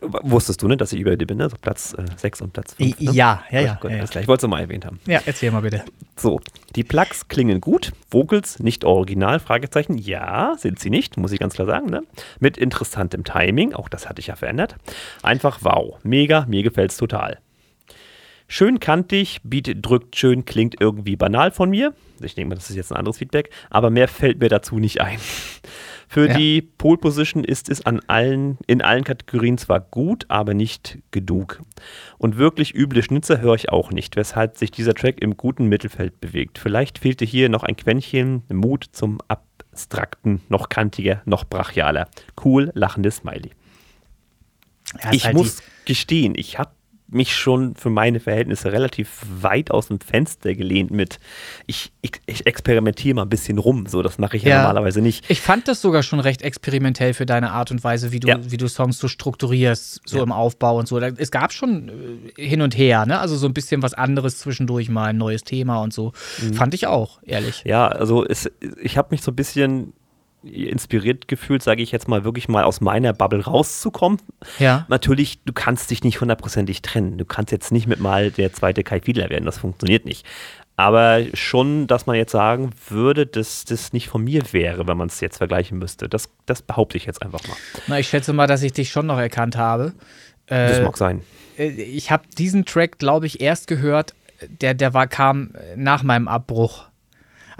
[0.00, 1.44] Wusstest du, ne, dass ich über dir bin, ne?
[1.44, 3.00] Also Platz 6 äh, und Platz 5.
[3.00, 3.12] Ne?
[3.12, 3.74] Ja, ja, ja.
[3.74, 4.20] Gut, ja, ja.
[4.20, 4.98] Ich wollte es mal erwähnt haben.
[5.06, 5.84] Ja, erzähl mal bitte.
[6.16, 6.40] So,
[6.74, 9.98] die Plugs klingen gut, Vocals nicht original, Fragezeichen.
[9.98, 12.02] Ja, sind sie nicht, muss ich ganz klar sagen, ne?
[12.38, 14.76] Mit interessantem Timing, auch das hatte ich ja verändert.
[15.22, 17.38] Einfach wow, mega, mir gefällt's total.
[18.52, 21.94] Schön kantig, Beat drückt schön, klingt irgendwie banal von mir.
[22.20, 25.00] Ich denke mal, das ist jetzt ein anderes Feedback, aber mehr fällt mir dazu nicht
[25.00, 25.20] ein.
[26.12, 26.36] Für ja.
[26.36, 31.62] die Pole Position ist es an allen, in allen Kategorien zwar gut, aber nicht genug.
[32.18, 36.20] Und wirklich üble Schnitzer höre ich auch nicht, weshalb sich dieser Track im guten Mittelfeld
[36.20, 36.58] bewegt.
[36.58, 42.08] Vielleicht fehlte hier noch ein Quäntchen Mut zum Abstrakten, noch kantiger, noch brachialer.
[42.44, 43.50] Cool, lachendes Smiley.
[45.04, 46.72] Ja, ich halt muss gestehen, ich habe
[47.10, 51.18] mich schon für meine Verhältnisse relativ weit aus dem Fenster gelehnt mit,
[51.66, 53.86] ich, ich, ich experimentiere mal ein bisschen rum.
[53.86, 55.28] So, das mache ich ja, ja, normalerweise nicht.
[55.28, 58.38] Ich fand das sogar schon recht experimentell für deine Art und Weise, wie du, ja.
[58.42, 60.22] wie du Songs so strukturierst, so ja.
[60.22, 60.98] im Aufbau und so.
[60.98, 61.90] Es gab schon
[62.36, 63.18] äh, hin und her, ne?
[63.18, 66.12] Also so ein bisschen was anderes zwischendurch mal, ein neues Thema und so.
[66.42, 66.54] Mhm.
[66.54, 67.62] Fand ich auch, ehrlich.
[67.64, 68.50] Ja, also es,
[68.80, 69.92] ich habe mich so ein bisschen
[70.42, 74.20] inspiriert gefühlt, sage ich jetzt mal, wirklich mal aus meiner Bubble rauszukommen.
[74.58, 74.86] Ja.
[74.88, 77.18] Natürlich, du kannst dich nicht hundertprozentig trennen.
[77.18, 80.26] Du kannst jetzt nicht mit mal der zweite Kai Fiedler werden, das funktioniert nicht.
[80.76, 85.08] Aber schon, dass man jetzt sagen würde, dass das nicht von mir wäre, wenn man
[85.08, 86.08] es jetzt vergleichen müsste.
[86.08, 87.56] Das, das behaupte ich jetzt einfach mal.
[87.86, 89.92] Na, ich schätze mal, dass ich dich schon noch erkannt habe.
[90.46, 91.20] Das äh, mag sein.
[91.58, 94.14] Äh, ich habe diesen Track, glaube ich, erst gehört,
[94.48, 96.89] der, der war, kam nach meinem Abbruch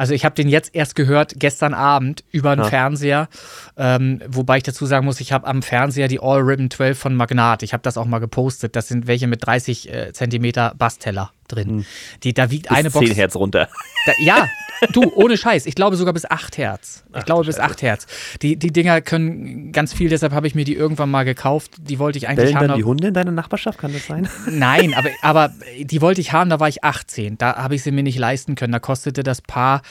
[0.01, 2.70] also ich habe den jetzt erst gehört, gestern Abend, über den ja.
[2.70, 3.28] Fernseher.
[3.76, 7.14] Ähm, wobei ich dazu sagen muss, ich habe am Fernseher die All Ribbon 12 von
[7.14, 7.62] Magnat.
[7.62, 8.76] Ich habe das auch mal gepostet.
[8.76, 11.32] Das sind welche mit 30 äh, Zentimeter Bassteller.
[11.53, 11.68] Drin.
[11.68, 11.84] Hm.
[12.22, 13.07] Die, da wiegt Bis eine Box.
[13.07, 13.68] 10 Hertz runter.
[14.07, 14.48] Da, ja,
[14.92, 15.66] du, ohne Scheiß.
[15.66, 17.05] Ich glaube sogar bis 8 Hertz.
[17.11, 17.70] Ich Ach, glaube bis Scheiße.
[17.70, 18.07] 8 Hertz.
[18.42, 21.72] Die, die Dinger können ganz viel, deshalb habe ich mir die irgendwann mal gekauft.
[21.78, 22.68] Die wollte ich eigentlich Bellen haben.
[22.68, 24.28] dann die Hunde in deiner Nachbarschaft, kann das sein?
[24.51, 27.38] Nein, aber, aber die wollte ich haben, da war ich 18.
[27.38, 28.72] Da habe ich sie mir nicht leisten können.
[28.72, 29.82] Da kostete das Paar,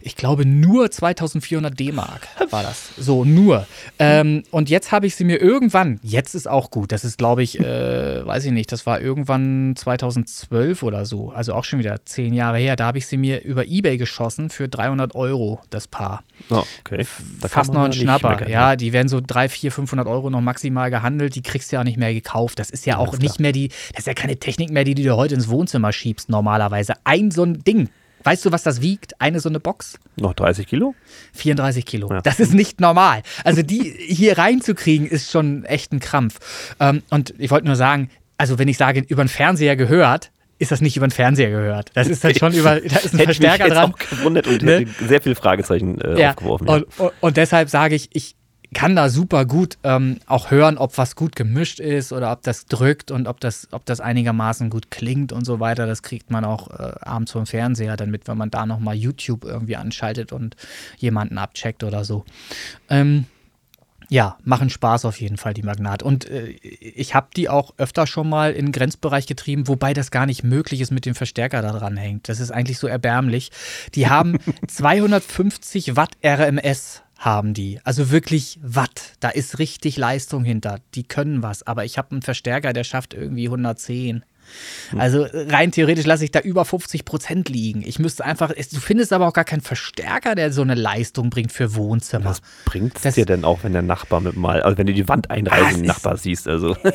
[0.00, 2.90] ich glaube, nur 2400 D-Mark war das.
[2.96, 3.66] So, nur.
[3.98, 7.42] Ähm, und jetzt habe ich sie mir irgendwann, jetzt ist auch gut, das ist, glaube
[7.42, 12.04] ich, äh, weiß ich nicht, das war irgendwann 2012 oder so, also auch schon wieder
[12.04, 12.76] zehn Jahre her.
[12.76, 16.22] Da habe ich sie mir über Ebay geschossen für 300 Euro, das Paar.
[16.50, 17.06] Oh, okay.
[17.40, 18.48] Da Fast noch ein Schnapper.
[18.48, 21.34] Ja, die werden so 300, 400, 500 Euro noch maximal gehandelt.
[21.34, 22.58] Die kriegst du ja auch nicht mehr gekauft.
[22.58, 25.02] Das ist ja auch nicht mehr die, das ist ja keine Technik mehr, die du
[25.02, 26.94] dir heute ins Wohnzimmer schiebst normalerweise.
[27.04, 27.88] Ein so ein Ding.
[28.28, 29.20] Weißt du, was das wiegt?
[29.20, 29.98] Eine so eine Box?
[30.16, 30.94] Noch 30 Kilo?
[31.34, 32.10] 34 Kilo.
[32.12, 32.20] Ja.
[32.20, 33.22] Das ist nicht normal.
[33.44, 36.38] Also die hier reinzukriegen, ist schon echt ein Krampf.
[36.78, 40.72] Ähm, und ich wollte nur sagen, also wenn ich sage, über den Fernseher gehört, ist
[40.72, 41.90] das nicht über den Fernseher gehört.
[41.94, 43.92] Das ist dann schon über, da ist ein Verstärker dran.
[43.94, 44.78] auch gewundert und Ne?
[44.80, 46.68] hätte sehr viele Fragezeichen äh, Ja, aufgeworfen.
[46.68, 48.34] und, und, und deshalb sage ich, ich
[48.74, 52.66] kann da super gut ähm, auch hören, ob was gut gemischt ist oder ob das
[52.66, 55.86] drückt und ob das, ob das einigermaßen gut klingt und so weiter.
[55.86, 59.44] Das kriegt man auch äh, abends vom Fernseher dann mit, wenn man da nochmal YouTube
[59.44, 60.56] irgendwie anschaltet und
[60.98, 62.24] jemanden abcheckt oder so.
[62.90, 63.24] Ähm,
[64.10, 66.02] ja, machen Spaß auf jeden Fall, die Magnat.
[66.02, 70.10] Und äh, ich habe die auch öfter schon mal in den Grenzbereich getrieben, wobei das
[70.10, 72.28] gar nicht möglich ist mit dem Verstärker da dran hängt.
[72.28, 73.50] Das ist eigentlich so erbärmlich.
[73.94, 77.80] Die haben 250 Watt RMS haben die.
[77.84, 79.12] Also wirklich Watt.
[79.20, 80.78] Da ist richtig Leistung hinter.
[80.94, 81.66] Die können was.
[81.66, 84.24] Aber ich habe einen Verstärker, der schafft irgendwie 110.
[84.96, 87.82] Also rein theoretisch lasse ich da über 50 Prozent liegen.
[87.86, 91.52] Ich müsste einfach, du findest aber auch gar keinen Verstärker, der so eine Leistung bringt
[91.52, 92.24] für Wohnzimmer.
[92.30, 94.94] Was bringt es Das- dir denn auch, wenn der Nachbar mit mal, also wenn du
[94.94, 96.48] die Wand Ah, einreißen, den ist- Nachbar siehst?
[96.48, 96.74] Also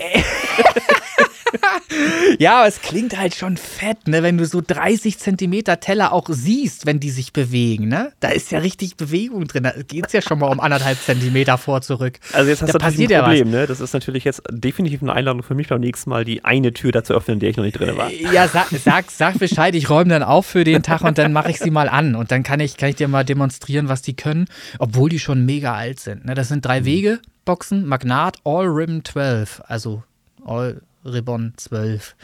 [2.39, 4.23] Ja, aber es klingt halt schon fett, ne?
[4.23, 8.11] Wenn du so 30 Zentimeter Teller auch siehst, wenn die sich bewegen, ne?
[8.19, 9.63] Da ist ja richtig Bewegung drin.
[9.63, 12.19] Da geht es ja schon mal um anderthalb Zentimeter vor zurück.
[12.31, 13.27] Also jetzt hast Da du passiert ein ja was.
[13.27, 13.67] Problem, ne?
[13.67, 16.91] Das ist natürlich jetzt definitiv eine Einladung für mich beim nächsten Mal, die eine Tür
[16.91, 18.09] da zu öffnen, in der ich noch nicht drin war.
[18.11, 21.51] Ja, sag, sag, sag Bescheid, ich räume dann auf für den Tag und dann mache
[21.51, 22.15] ich sie mal an.
[22.15, 24.45] Und dann kann ich, kann ich dir mal demonstrieren, was die können,
[24.79, 26.25] obwohl die schon mega alt sind.
[26.25, 26.33] Ne?
[26.33, 30.03] Das sind drei Wege, Boxen, Magnat, All Ribbon 12, also
[30.45, 32.15] All Ribbon 12.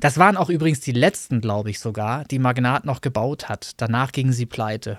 [0.00, 3.72] Das waren auch übrigens die letzten, glaube ich sogar, die Magnat noch gebaut hat.
[3.76, 4.98] Danach gingen sie pleite.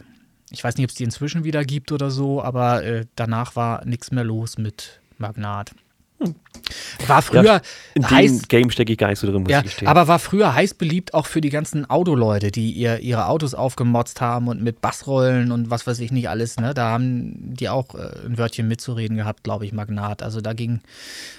[0.52, 3.86] Ich weiß nicht, ob es die inzwischen wieder gibt oder so, aber äh, danach war
[3.86, 5.74] nichts mehr los mit Magnat.
[7.08, 7.62] War früher Ja,
[7.94, 9.88] in heiß, dem Game stecke ich gar nicht so drin, muss ja, ich gestehen.
[9.88, 14.22] aber war früher heiß beliebt auch für die ganzen Autoleute, die ihr, ihre Autos aufgemotzt
[14.22, 16.58] haben und mit Bassrollen und was weiß ich nicht alles.
[16.60, 16.74] Ne?
[16.74, 20.24] Da haben die auch äh, ein Wörtchen mitzureden gehabt, glaube ich, Magnat.
[20.24, 20.82] Also da ging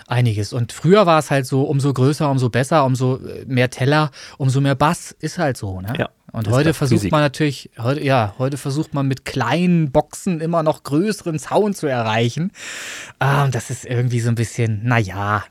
[0.06, 0.52] einiges.
[0.52, 4.60] Und früher war es halt so, umso größer, umso besser, umso äh, mehr Teller, umso
[4.60, 5.12] mehr Bass.
[5.12, 5.80] Ist halt so.
[5.80, 5.94] Ne?
[5.98, 7.12] Ja, Und heute das versucht Physik.
[7.12, 11.86] man natürlich, heute, ja, heute versucht man mit kleinen Boxen immer noch größeren Sound zu
[11.86, 12.50] erreichen.
[13.20, 15.44] Ah, und das ist irgendwie so ein bisschen, naja,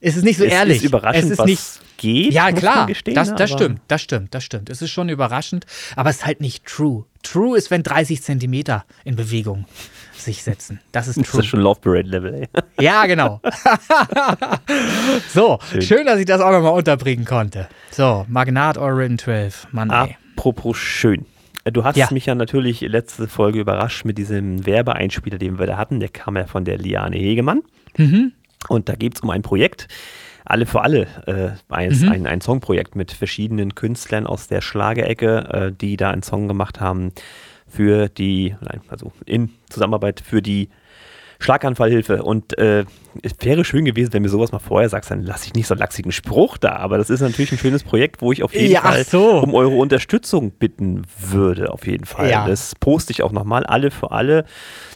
[0.00, 0.76] es ist nicht so es ehrlich.
[0.78, 1.62] ist überraschend, es ist was nicht,
[1.98, 2.32] geht.
[2.34, 4.68] ja, klar, gestehen, das, das stimmt, das stimmt, das stimmt.
[4.70, 5.66] Es ist schon überraschend,
[5.96, 7.04] aber es ist halt nicht true.
[7.22, 9.66] True ist, wenn 30 Zentimeter in Bewegung
[10.16, 10.80] sich setzen.
[10.92, 11.40] Das ist Das true.
[11.40, 12.48] ist schon Love Parade Level, ey.
[12.80, 13.40] Ja, genau.
[15.32, 15.82] so, schön.
[15.82, 16.06] Schön.
[16.06, 17.68] dass ich das auch nochmal unterbringen konnte.
[17.90, 19.68] So, Magnat Orin 12.
[19.72, 20.16] Mann, ey.
[20.36, 21.26] Apropos schön.
[21.64, 22.08] Du hast Ja.
[22.10, 26.00] mich ja natürlich letzte Folge überrascht mit diesem Werbeeinspieler, den wir da hatten.
[26.00, 27.62] Der kam ja von der Liane Hegemann.
[27.96, 28.32] Mhm.
[28.68, 29.88] Und da geht es um ein Projekt,
[30.44, 32.08] alle für alle, äh, ein, Mhm.
[32.10, 36.80] ein, ein Songprojekt mit verschiedenen Künstlern aus der Schlagerecke, äh, die da einen Song gemacht
[36.80, 37.12] haben
[37.66, 40.68] für die, nein, also in Zusammenarbeit für die
[41.38, 42.22] Schlaganfallhilfe.
[42.22, 42.84] Und äh,
[43.22, 45.74] es wäre schön gewesen, wenn mir sowas mal vorher sagst, dann lasse ich nicht so
[45.74, 46.76] einen lachsigen Spruch da.
[46.76, 49.40] Aber das ist natürlich ein schönes Projekt, wo ich auf jeden Ja, Fall so.
[49.40, 52.30] um eure Unterstützung bitten würde, auf jeden Fall.
[52.30, 52.46] Ja.
[52.48, 53.64] Das poste ich auch nochmal.
[53.66, 54.44] Alle für alle.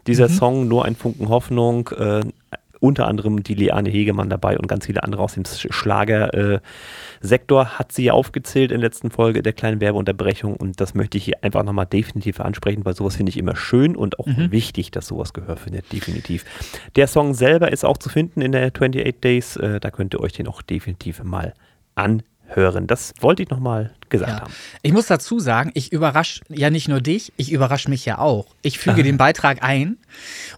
[0.06, 0.32] Dieser Mhm.
[0.32, 1.88] Song, nur ein Funken Hoffnung.
[1.88, 2.20] Äh,
[2.80, 8.04] unter anderem die Liane Hegemann dabei und ganz viele andere aus dem Schlager-Sektor hat sie
[8.04, 11.62] ja aufgezählt in der letzten Folge der kleinen Werbeunterbrechung und das möchte ich hier einfach
[11.64, 14.50] nochmal definitiv ansprechen, weil sowas finde ich immer schön und auch Mhm.
[14.52, 16.44] wichtig, dass sowas Gehör findet, definitiv.
[16.96, 20.20] Der Song selber ist auch zu finden in der 28 Days, äh, da könnt ihr
[20.20, 21.54] euch den auch definitiv mal
[22.48, 22.86] anhören.
[22.86, 24.40] Das wollte ich nochmal gesagt Ja.
[24.40, 24.52] haben.
[24.82, 28.46] Ich muss dazu sagen, ich überrasche ja nicht nur dich, ich überrasche mich ja auch.
[28.62, 29.98] Ich füge den Beitrag ein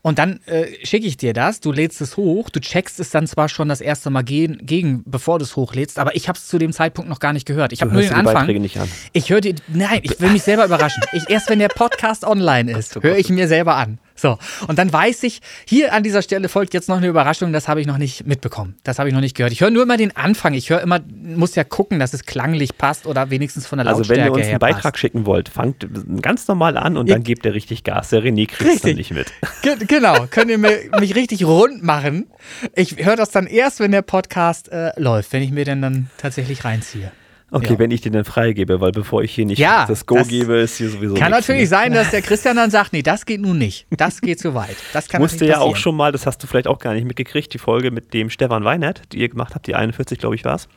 [0.02, 3.26] und dann äh, schicke ich dir das, du lädst es hoch, du checkst es dann
[3.26, 6.46] zwar schon das erste Mal gegen, gegen bevor du es hochlädst, aber ich habe es
[6.46, 7.72] zu dem Zeitpunkt noch gar nicht gehört.
[7.72, 8.34] Ich habe nur den dir Anfang.
[8.34, 8.88] Beiträge nicht an.
[9.12, 11.02] Ich höre die, nein, ich will mich selber überraschen.
[11.12, 13.98] Ich, erst wenn der Podcast online ist, höre ich mir selber an.
[14.20, 17.68] So, und dann weiß ich, hier an dieser Stelle folgt jetzt noch eine Überraschung, das
[17.68, 18.76] habe ich noch nicht mitbekommen.
[18.84, 19.52] Das habe ich noch nicht gehört.
[19.52, 20.52] Ich höre nur immer den Anfang.
[20.52, 24.12] Ich höre immer, muss ja gucken, dass es klanglich passt oder wenigstens von der Lautstärke
[24.12, 24.98] Also wenn ihr uns einen Beitrag passt.
[24.98, 25.86] schicken wollt, fangt
[26.20, 28.10] ganz normal an und dann gebt ihr richtig Gas.
[28.10, 29.32] Der René kriegt es dann nicht mit.
[29.62, 32.26] Ge genau, könnt ihr mir, mich richtig rund machen.
[32.74, 36.10] Ich höre das dann erst, wenn der Podcast äh, läuft, wenn ich mir den dann
[36.18, 37.10] tatsächlich reinziehe.
[37.52, 37.78] Okay, Ja.
[37.80, 40.54] wenn ich den dann freigebe, weil bevor ich hier nicht Ja, das Go das gebe,
[40.58, 41.66] ist hier sowieso Kann natürlich ne?
[41.68, 43.86] sein, dass der Christian dann sagt, nee, das geht nun nicht.
[43.90, 44.76] Das geht zu weit.
[44.92, 47.52] Das kann musste ja auch schon mal, das hast du vielleicht auch gar nicht mitgekriegt,
[47.52, 50.54] die Folge mit dem Stefan Weinert, die ihr gemacht habt, die 41, glaube ich, war
[50.54, 50.68] es,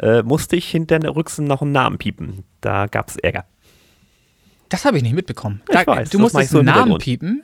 [0.00, 2.44] äh, musste ich hinter der Rücksen noch einen Namen piepen.
[2.60, 3.46] Da gab es Ärger.
[4.68, 5.62] Das habe ich nicht mitbekommen.
[5.70, 7.42] Ich Da, weiß, du musstest so einen Namen piepen.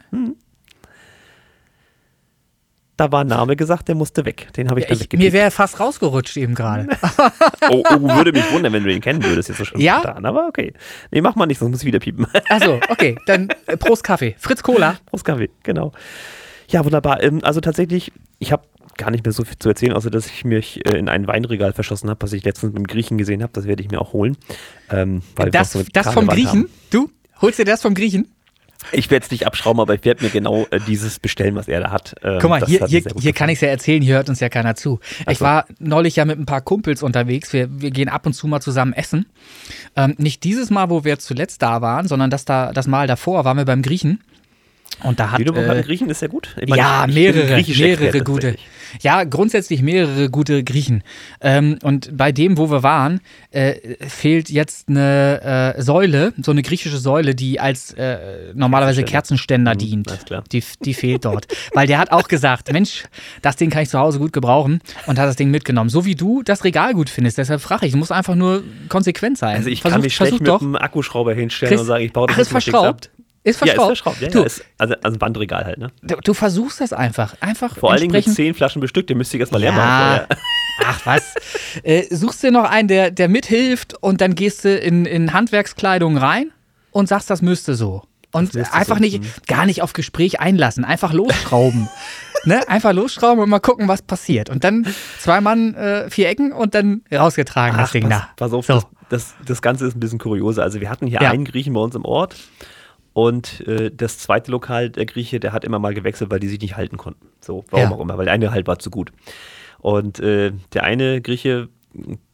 [2.98, 4.48] Da war ein Name gesagt, der musste weg.
[4.56, 6.88] Den habe ich Ja, dann ich, mir wäre fast rausgerutscht eben gerade.
[7.70, 10.00] Oh, oh, würde mich wundern, wenn du ihn kennen würdest, jetzt so schon Ja?
[10.00, 10.26] spontan.
[10.26, 10.74] Aber okay.
[11.10, 12.26] Nee, mach mal nicht, sonst muss ich wieder piepen.
[12.48, 14.34] Also, okay, dann äh, Prost Kaffee.
[14.38, 14.96] Fritz Cola.
[15.06, 15.92] Prost Kaffee, genau.
[16.68, 17.22] Ja, wunderbar.
[17.22, 18.64] Ähm, also tatsächlich, ich habe
[18.98, 21.72] gar nicht mehr so viel zu erzählen, außer dass ich mich äh, in ein Weinregal
[21.72, 23.52] verschossen habe, was ich letztens mit dem Griechen gesehen habe.
[23.54, 24.36] Das werde ich mir auch holen.
[24.90, 26.48] Ähm, Das, das vom Griechen?
[26.48, 26.70] haben.
[26.90, 27.10] Du?
[27.40, 28.28] Holst dir das vom Griechen?
[28.90, 31.80] Ich werde es nicht abschrauben, aber ich werde mir genau äh, dieses bestellen, was er
[31.80, 32.14] da hat.
[32.22, 34.48] Ähm, Guck mal, hier, hier, hier kann ich es ja erzählen, hier hört uns ja
[34.48, 35.00] keiner zu.
[35.28, 35.44] Ich so.
[35.44, 37.52] war neulich ja mit ein paar Kumpels unterwegs.
[37.52, 39.26] Wir, wir gehen ab und zu mal zusammen essen.
[39.96, 43.44] Ähm, nicht dieses Mal, wo wir zuletzt da waren, sondern das, da, das Mal davor
[43.44, 44.20] waren wir beim Griechen.
[45.02, 45.40] Und da hat.
[45.40, 46.54] Hat äh, einen Griechen, ist ja gut.
[46.60, 48.56] Ich ja, mehrere, mehrere gute.
[49.00, 51.02] Ja, grundsätzlich mehrere gute Griechen.
[51.40, 53.20] Ähm, und bei dem, wo wir waren,
[53.50, 53.74] äh,
[54.06, 59.78] fehlt jetzt eine äh, Säule, so eine griechische Säule, die als äh, normalerweise Kerzenständer Mhm,
[59.78, 60.08] dient.
[60.10, 60.44] alles klar.
[60.52, 61.46] Die, die fehlt dort.
[61.74, 63.04] Weil der hat auch gesagt, Mensch,
[63.40, 65.88] das Ding kann ich zu Hause gut gebrauchen und hat das Ding mitgenommen.
[65.90, 67.38] So wie du das Regal gut findest.
[67.38, 69.56] Deshalb frage ich, du musst einfach nur konsequent sein.
[69.56, 70.60] Also ich Versuch- kann mich schlecht mit doch.
[70.60, 72.60] einem Akkuschrauber hinstellen Chris- und sagen, ich baue das Ach,
[73.44, 73.78] ist verschraubt?
[73.78, 74.20] Ja, ist verschraubt.
[74.20, 75.88] Ja, Du, ja, ist, also, also ein Bandregal halt, ne?
[76.02, 77.34] du, du versuchst das einfach.
[77.40, 80.36] Einfach Vor allen Dingen mit zehn Flaschen bestückt, den müsste ich erstmal leer machen Ja.
[80.86, 81.34] Ach was.
[81.82, 86.16] äh, suchst dir noch einen, der, der mithilft und dann gehst du in, in Handwerkskleidung
[86.16, 86.50] rein
[86.92, 88.02] und sagst, das müsste so.
[88.32, 89.30] Und einfach so, nicht, hm.
[89.46, 91.88] gar nicht auf Gespräch einlassen, einfach losschrauben.
[92.44, 92.66] ne?
[92.68, 94.48] Einfach losschrauben und mal gucken, was passiert.
[94.48, 94.86] Und dann
[95.18, 98.28] zwei Mann, äh, vier Ecken und dann rausgetragen das Ach, Ding pass, da.
[98.36, 98.74] pass auf, So.
[98.74, 100.62] das, das, das Ganze ist ein bisschen kurioser.
[100.62, 101.30] Also wir hatten hier Ja.
[101.30, 102.36] einen Griechen bei uns im Ort
[103.12, 106.60] und äh, das zweite Lokal, der Grieche, der hat immer mal gewechselt, weil die sich
[106.60, 107.26] nicht halten konnten.
[107.40, 107.96] So, warum Ja.
[107.96, 109.12] auch immer, weil der eine halt war zu gut.
[109.78, 111.68] Und äh, der eine Grieche,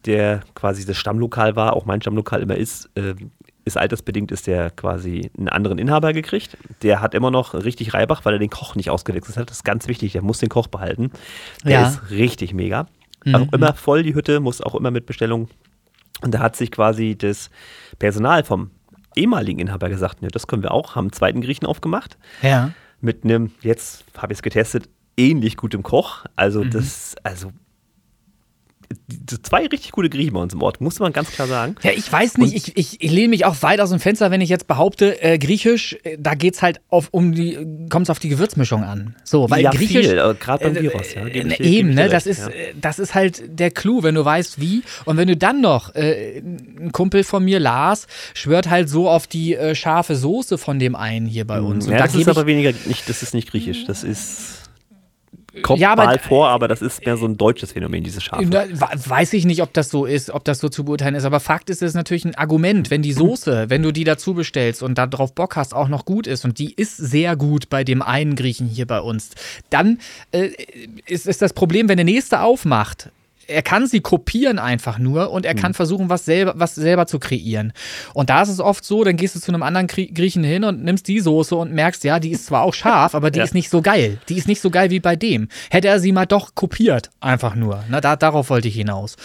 [0.07, 3.14] der quasi das Stammlokal war, auch mein Stammlokal immer ist, äh,
[3.64, 6.57] ist altersbedingt, ist der quasi einen anderen Inhaber gekriegt.
[6.83, 9.51] Der hat immer noch richtig Reibach, weil er den Koch nicht ausgewechselt hat.
[9.51, 11.11] Das ist ganz wichtig, der muss den Koch behalten.
[11.64, 11.89] Der Ja.
[11.89, 12.87] ist richtig mega.
[13.33, 13.49] Auch Mhm.
[13.53, 15.49] immer voll die Hütte, muss auch immer mit Bestellung.
[16.22, 17.51] Und da hat sich quasi das
[17.99, 18.70] Personal vom
[19.19, 22.71] ehemaligen Inhaber gesagt, ne, das können wir auch, haben einen zweiten Griechen aufgemacht Ja.
[23.01, 26.25] mit einem, jetzt habe ich es getestet, ähnlich gutem Koch.
[26.37, 26.71] Also Mhm.
[26.71, 27.51] das, also
[29.43, 31.76] zwei richtig gute Griechen bei uns im Ort, muss man ganz klar sagen.
[31.82, 34.41] Ja, ich weiß nicht, ich, ich, ich lehne mich auch weit aus dem Fenster, wenn
[34.41, 37.59] ich jetzt behaupte, äh, Griechisch, äh, da geht's halt auf, um die,
[37.91, 39.14] kommt es auf die Gewürzmischung an.
[39.24, 40.07] So, weil ja, Griechisch.
[40.07, 41.24] äh, gerade beim äh, Gyros, ja.
[41.28, 42.09] gebe äh, ich eben, gebe ich dir ne?
[42.09, 42.49] Das ist, ja.
[42.49, 44.82] äh, das ist halt der Clou, wenn du weißt, wie.
[45.05, 49.26] Und wenn du dann noch, äh, ein Kumpel von mir, Lars, schwört halt so auf
[49.26, 51.86] die äh, scharfe Soße von dem einen hier bei uns.
[51.86, 54.58] Und ja, da das ist aber weniger, nicht, das ist nicht griechisch, das ist,
[55.62, 58.44] kommt Ja, aber- mal vor, aber das ist mehr so ein deutsches Phänomen, diese Schafe.
[58.49, 61.70] Weiß ich nicht, ob das so ist, ob das so zu beurteilen ist, aber Fakt
[61.70, 64.96] ist, es ist natürlich ein Argument, wenn die Soße, wenn du die dazu bestellst und
[64.99, 68.36] darauf Bock hast, auch noch gut ist und die ist sehr gut bei dem einen
[68.36, 69.30] Griechen hier bei uns,
[69.70, 69.99] dann
[70.32, 70.51] äh,
[71.07, 73.11] ist, ist das Problem, wenn der nächste aufmacht.
[73.49, 75.59] Er kann sie kopieren einfach nur und er Mhm.
[75.59, 77.72] kann versuchen, was selber, was selber zu kreieren.
[78.14, 80.64] Und da ist es oft so, dann gehst du zu einem anderen Grie- Griechen hin
[80.64, 83.44] und nimmst die Soße und merkst, ja, die ist zwar auch scharf, aber die Ja.
[83.44, 84.18] ist nicht so geil.
[84.28, 85.49] Die ist nicht so geil wie bei dem.
[85.70, 87.82] Hätte er sie mal doch kopiert, einfach nur.
[87.88, 89.16] Na, da, darauf wollte ich hinaus.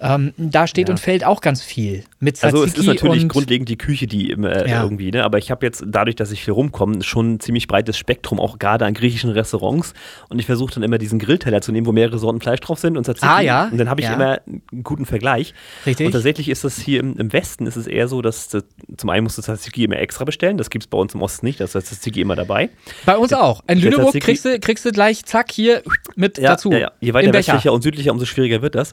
[0.00, 0.94] Ähm, da steht Ja.
[0.94, 2.04] und fällt auch ganz viel.
[2.20, 4.84] Mit Also Tzatziki es ist natürlich und grundlegend die Küche, die immer Ja.
[4.84, 5.24] irgendwie, ne?
[5.24, 8.60] aber ich habe jetzt dadurch, dass ich viel rumkomme, schon ein ziemlich breites Spektrum, auch
[8.60, 9.92] gerade an griechischen Restaurants
[10.28, 12.96] und ich versuche dann immer diesen Grillteller zu nehmen, wo mehrere Sorten Fleisch drauf sind
[12.96, 13.70] und Tzatziki Ah, ja.
[13.72, 14.14] Und dann habe ich Ja.
[14.14, 15.54] immer einen guten Vergleich.
[15.84, 16.06] Richtig.
[16.06, 18.64] Und tatsächlich ist das hier im, im Westen ist es eher so, dass das,
[18.96, 21.46] zum einen musst du Tzatziki immer extra bestellen, das gibt es bei uns im Osten
[21.46, 22.70] nicht, da ist das Tzatziki immer dabei.
[23.04, 23.60] bei uns auch.
[23.66, 25.82] In der Lüneburg kriegst du, kriegst du gleich, zack, hier
[26.14, 26.70] mit dazu.
[26.70, 26.92] Ja, ja.
[27.00, 28.92] Je weiter westlicher und südlicher, umso schwieriger wird das.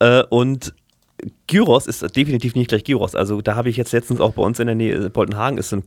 [0.00, 0.74] Äh, und
[1.46, 3.14] Gyros ist definitiv nicht gleich Gyros.
[3.14, 5.72] Also da habe ich jetzt letztens auch bei uns in der Nähe, äh, Boltenhagen ist
[5.72, 5.82] ein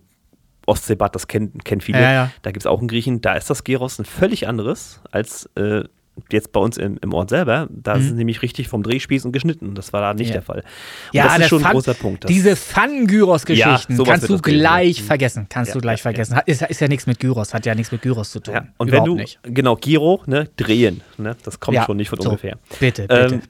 [0.65, 2.01] Ostseebad, das kennen, kennen viele.
[2.01, 2.32] Ja, ja.
[2.41, 5.84] Da gibt es auch einen Griechen, da ist das Gyros ein völlig anderes als äh,
[6.32, 9.32] jetzt bei uns im, im Ort selber, da ist es nämlich richtig vom Drehspieß und
[9.32, 9.76] geschnitten.
[9.76, 10.30] Das war da nicht Mhm.
[10.30, 10.34] Ja.
[10.34, 10.57] der Fall.
[10.57, 10.63] Und
[11.13, 12.30] Ja, das ist schon ein Pfann- großer Punkt.
[12.30, 15.05] Diese Pfannen-Gyros-Geschichten Ja, kannst wird du gleich sein.
[15.05, 15.45] vergessen.
[15.49, 16.36] Kannst du gleich vergessen.
[16.36, 18.55] Hat, ist, ist ja nichts mit Gyros, hat ja nichts mit Gyros zu tun.
[18.78, 19.39] Und Überhaupt wenn du, nicht.
[19.43, 22.30] genau, Giro, ne, drehen, ne, das kommt schon nicht von so.
[22.30, 22.57] ungefähr.
[22.80, 23.36] Bitte, bitte.
[23.36, 23.41] Ähm,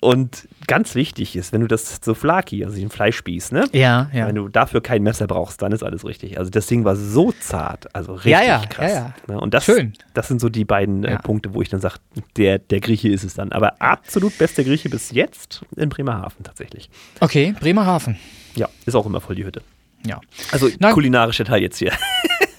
[0.00, 3.66] und ganz wichtig ist, wenn du das Souflaki, also den Fleischspieß, ne?
[3.72, 4.26] ja, ja.
[4.26, 6.38] Wenn du dafür kein Messer brauchst, dann ist alles richtig.
[6.38, 8.92] Also das Ding war so zart, also richtig Ja, ja, krass.
[8.92, 8.98] ja,
[9.28, 9.34] ja.
[9.34, 9.40] Ne?
[9.40, 9.92] Und das, Schön.
[10.14, 11.18] das sind so die beiden äh.
[11.18, 11.96] Punkte, wo ich dann sage,
[12.36, 13.52] der, der Grieche ist es dann.
[13.52, 16.88] Aber absolut bester Grieche bis jetzt in Bremerhaven tatsächlich.
[17.20, 18.16] Okay, Bremerhaven.
[18.54, 19.62] Ja, ist auch immer voll die Hütte.
[20.06, 20.20] Ja.
[20.52, 21.92] Also Na- kulinarische Teil jetzt hier.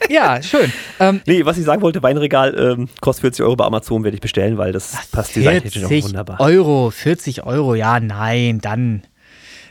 [0.10, 0.70] Ja, schön.
[1.00, 4.20] Ähm, Nee, was ich sagen wollte, Weinregal ähm, kostet 40 Euro bei Amazon, werde ich
[4.22, 6.40] bestellen, weil das passt designtechnisch auch 40 wunderbar.
[6.42, 9.04] Euro, 40 Euro, ja, nein, dann,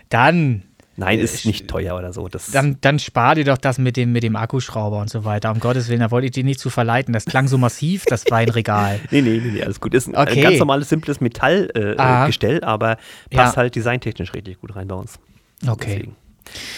[0.09, 0.63] dann,
[0.97, 2.29] Nein, ist nicht teuer oder so.
[2.29, 5.51] Das, dann, dann spar dir doch das mit dem, mit dem Akkuschrauber und so weiter.
[5.51, 7.13] Um Gottes Willen, da wollte ich dich nicht zu verleiten.
[7.13, 8.99] Das klang so massiv, das Weinregal.
[9.11, 9.93] Nee, nee, nee, nee, alles gut.
[9.93, 10.39] Ist ein, Okay.
[10.39, 12.97] ein ganz normales, simples Metallgestell, äh, äh, aber
[13.31, 13.63] passt Ja.
[13.63, 15.19] halt designtechnisch richtig gut rein bei uns.
[15.67, 15.97] Okay.
[15.97, 16.17] Deswegen.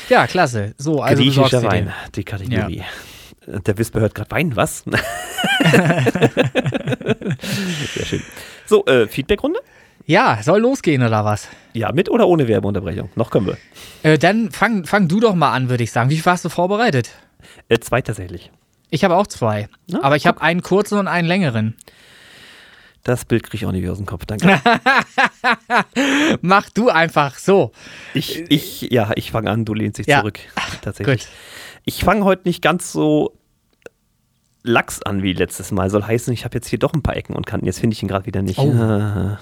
[0.08, 0.74] Ja, klasse.
[0.78, 2.82] So, also Griechischer Wein, die Kategorie.
[3.46, 4.84] Äh, Der Wisper hört gerade Wein, was?
[7.94, 8.22] Sehr schön.
[8.66, 9.60] So, äh, Feedbackrunde?
[10.06, 11.48] Ja, soll losgehen oder was?
[11.74, 13.10] Ja, mit oder ohne Werbeunterbrechung?
[13.14, 13.56] Noch können wir.
[14.02, 16.10] Äh, dann fang, fang du doch mal an, würde ich sagen.
[16.10, 17.10] Wie viel hast du vorbereitet?
[17.68, 18.50] Äh, zwei tatsächlich.
[18.90, 19.68] Ich habe auch zwei.
[19.92, 21.76] Ah, aber ich habe einen kurzen und einen längeren.
[23.04, 24.60] Das Bild kriege ich auch nicht wieder aus dem Kopf, danke.
[26.40, 27.72] Mach du einfach so.
[28.14, 30.20] Ich, ich, ja, ich fange an, du lehnst dich Ja.
[30.20, 30.38] zurück.
[30.82, 31.22] Tatsächlich.
[31.22, 31.28] Gut.
[31.84, 33.36] Ich fange heute nicht ganz so
[34.62, 35.90] lax an wie letztes Mal.
[35.90, 37.66] Soll heißen, ich habe jetzt hier doch ein paar Ecken und Kanten.
[37.66, 38.58] Jetzt finde ich ihn gerade wieder nicht.
[38.58, 38.72] Oh.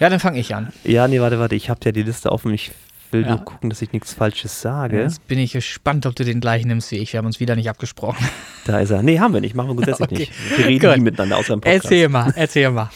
[0.00, 0.72] Ja, dann fange ich an.
[0.82, 1.54] Ja, nee, warte, warte.
[1.54, 2.52] Ich habe ja die Liste offen.
[2.52, 2.72] Ich
[3.14, 3.36] will Ja.
[3.36, 5.00] nur gucken, dass ich nichts Falsches sage.
[5.00, 7.14] Jetzt bin ich gespannt, ob du den gleichen nimmst wie ich.
[7.14, 8.28] Wir haben uns wieder nicht abgesprochen.
[8.66, 9.02] Da ist er.
[9.02, 9.54] Nee, haben wir nicht.
[9.54, 10.18] Machen wir grundsätzlich Okay.
[10.18, 10.58] nicht.
[10.58, 10.96] Wir reden Gut.
[10.98, 11.84] nie miteinander außer im Podcast.
[11.86, 12.90] Erzähl mal, erzähl mal.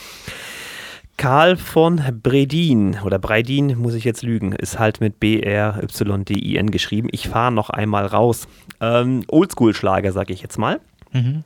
[1.17, 7.09] Karl von Bredin oder Breidin, muss ich jetzt lügen, ist halt mit B-R-Y-D-I-N geschrieben.
[7.11, 8.47] Ich fahre noch einmal raus.
[8.81, 10.81] Ähm, Oldschool-Schlager, sag ich jetzt mal.
[11.13, 11.43] Mhm.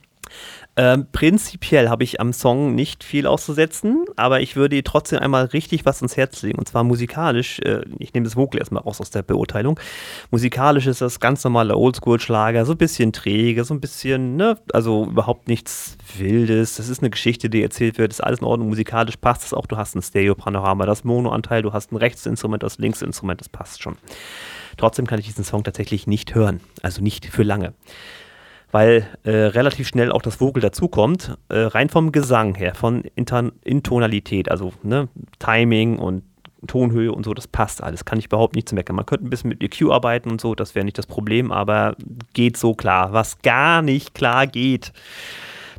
[0.75, 5.85] Ähm, prinzipiell habe ich am Song nicht viel auszusetzen, aber ich würde trotzdem einmal richtig
[5.85, 6.59] was ins Herz legen.
[6.59, 9.79] Und zwar musikalisch, äh, ich nehme das Vocal erstmal raus aus der Beurteilung.
[10.31, 15.05] Musikalisch ist das ganz normale Oldschool-Schlager, so ein bisschen träge, so ein bisschen, ne, also
[15.05, 16.77] überhaupt nichts Wildes.
[16.77, 18.70] Das ist eine Geschichte, die erzählt wird, ist alles in Ordnung.
[18.70, 19.66] Musikalisch passt es auch.
[19.66, 23.99] Du hast ein Stereo-Panorama, das Mono-Anteil, du hast ein Rechtsinstrument, das Linksinstrument, das passt schon.
[24.79, 27.75] Trotzdem kann ich diesen Song tatsächlich nicht hören, also nicht für lange
[28.73, 33.53] weil äh, relativ schnell auch das Vogel dazukommt, äh, rein vom Gesang her, von Inton
[33.62, 35.09] Intonalität, also ne,
[35.39, 36.25] Timing und
[36.66, 38.95] Tonhöhe und so, das passt alles, kann ich überhaupt nicht zu meckern.
[38.97, 41.97] Man könnte ein bisschen mit EQ arbeiten und so, das wäre nicht das Problem, aber
[42.35, 43.12] geht so klar.
[43.12, 44.93] Was gar nicht klar geht,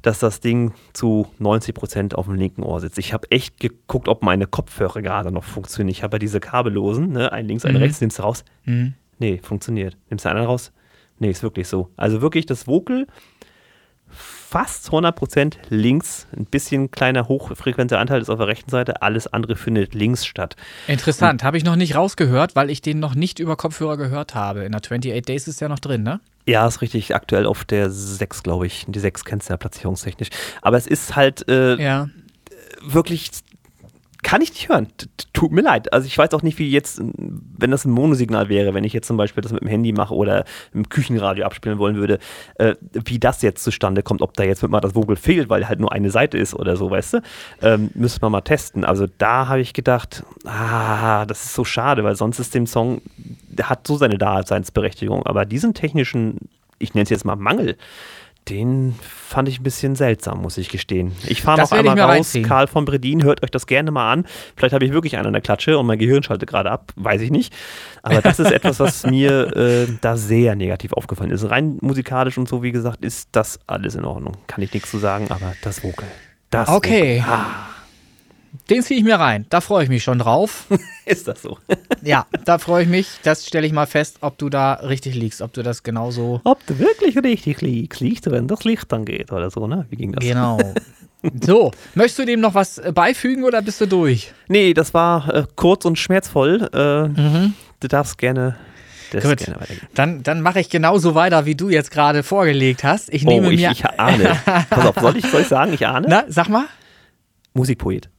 [0.01, 2.97] dass das Ding zu 90% auf dem linken Ohr sitzt.
[2.97, 5.89] Ich habe echt geguckt, ob meine Kopfhörer gerade noch funktionieren.
[5.91, 7.77] Ich habe ja diese kabellosen, ne, ein links, ein Mhm.
[7.79, 8.43] rechts, nimmst du raus.
[8.65, 8.93] Mhm.
[9.19, 9.95] Nee, funktioniert.
[10.09, 10.73] Nimmst du einen raus?
[11.19, 11.89] Nee, ist wirklich so.
[11.97, 13.05] Also wirklich das Vocal
[14.15, 19.55] fast 100% links, ein bisschen kleiner hochfrequenter Anteil ist auf der rechten Seite, alles andere
[19.55, 20.55] findet links statt.
[20.87, 24.63] Interessant, habe ich noch nicht rausgehört, weil ich den noch nicht über Kopfhörer gehört habe.
[24.65, 26.19] In der 28 Days ist ja noch drin, ne?
[26.45, 28.85] Ja, ist richtig aktuell auf der 6, glaube ich.
[28.87, 30.29] Die 6 kennst du ja platzierungstechnisch.
[30.61, 32.09] Aber es ist halt äh, Ja.
[32.83, 33.31] wirklich,
[34.23, 34.87] kann ich nicht hören.
[35.33, 35.93] Tut mir leid.
[35.93, 39.07] Also ich weiß auch nicht, wie jetzt, wenn das ein Monosignal wäre, wenn ich jetzt
[39.07, 42.19] zum Beispiel das mit dem Handy mache oder im Küchenradio abspielen wollen würde,
[42.55, 45.67] äh, wie das jetzt zustande kommt, ob da jetzt mit mal das Vogel fehlt, weil
[45.67, 47.21] halt nur eine Seite ist oder so, weißt du?
[47.61, 48.85] Ähm, müsste man mal testen.
[48.85, 53.01] Also da habe ich gedacht, ah, das ist so schade, weil sonst ist dem Song,
[53.17, 56.49] der hat so seine Daseinsberechtigung, aber diesen technischen,
[56.79, 57.77] ich nenne es jetzt mal Mangel,
[58.49, 61.13] den fand ich ein bisschen seltsam, muss ich gestehen.
[61.25, 62.09] Ich fahre noch einmal raus.
[62.09, 62.45] reinziehen.
[62.45, 64.25] Karl von Bredin, hört euch das gerne mal an.
[64.55, 67.21] Vielleicht habe ich wirklich einen an der Klatsche und mein Gehirn schaltet gerade ab, weiß
[67.21, 67.53] ich nicht.
[68.01, 71.49] Aber das ist etwas, was mir äh, da sehr negativ aufgefallen ist.
[71.49, 74.37] Rein musikalisch und so, wie gesagt, ist das alles in Ordnung.
[74.47, 76.07] Kann ich nichts zu sagen, aber das Vocal.
[76.49, 77.19] Das Okay.
[77.19, 77.33] Vocal.
[77.33, 77.69] Ah,
[78.69, 79.45] Den ziehe ich mir rein.
[79.49, 80.65] Da freue ich mich schon drauf.
[81.05, 81.57] ist das so?
[82.01, 83.07] ja, da freue ich mich.
[83.23, 86.39] Das stelle ich mal fest, ob du da richtig liegst, ob du das genauso.
[86.45, 89.85] Ob du wirklich richtig liegst, liegt wenn das Licht angeht oder so, ne?
[89.89, 90.23] Wie ging das?
[90.23, 90.59] Genau.
[91.41, 94.33] So, möchtest du dem noch was äh, beifügen oder bist du durch?
[94.49, 96.63] Nee, das war äh, kurz und schmerzvoll.
[96.73, 98.57] Äh, Du darfst gerne,
[99.21, 99.45] Gut.
[99.93, 103.13] Dann, dann mache ich genauso weiter, wie du jetzt gerade vorgelegt hast.
[103.13, 103.71] Ich Oh, nehme ich, mir.
[103.71, 104.35] ich ahne.
[104.69, 106.07] Pass auf, soll ich, soll ich sagen, ich ahne?
[106.09, 106.65] Na, sag mal.
[107.53, 108.09] Musikpoet.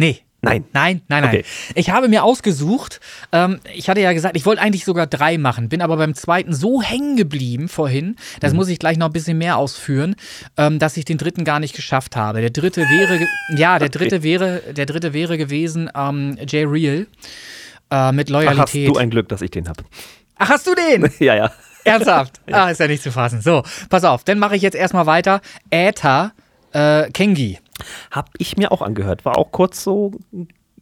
[0.00, 0.64] Nee, Nein.
[0.72, 1.34] Nein, nein, nein.
[1.34, 1.44] Okay.
[1.74, 5.68] Ich habe mir ausgesucht, ähm, ich hatte ja gesagt, ich wollte eigentlich sogar drei machen,
[5.68, 8.56] bin aber beim zweiten so hängen geblieben vorhin, das mhm.
[8.56, 10.16] muss ich gleich noch ein bisschen mehr ausführen,
[10.56, 12.40] ähm, dass ich den dritten gar nicht geschafft habe.
[12.40, 14.24] Der dritte wäre, ja, der dritte okay.
[14.24, 17.06] wäre, der dritte wäre gewesen ähm, Jay Real
[17.90, 18.58] äh, mit Loyalität.
[18.58, 19.84] Ach, hast du ein Glück, dass ich den habe.
[20.36, 21.10] Ach, hast du den?
[21.18, 21.52] ja, ja.
[21.84, 22.40] Ernsthaft?
[22.48, 22.64] ja.
[22.64, 23.42] Ah, ist ja nicht zu fassen.
[23.42, 25.42] So, pass auf, dann mache ich jetzt erstmal weiter.
[25.70, 26.32] Äther
[26.72, 27.58] äh, Kengi.
[28.10, 29.24] Hab ich mir auch angehört.
[29.24, 30.12] War auch kurz so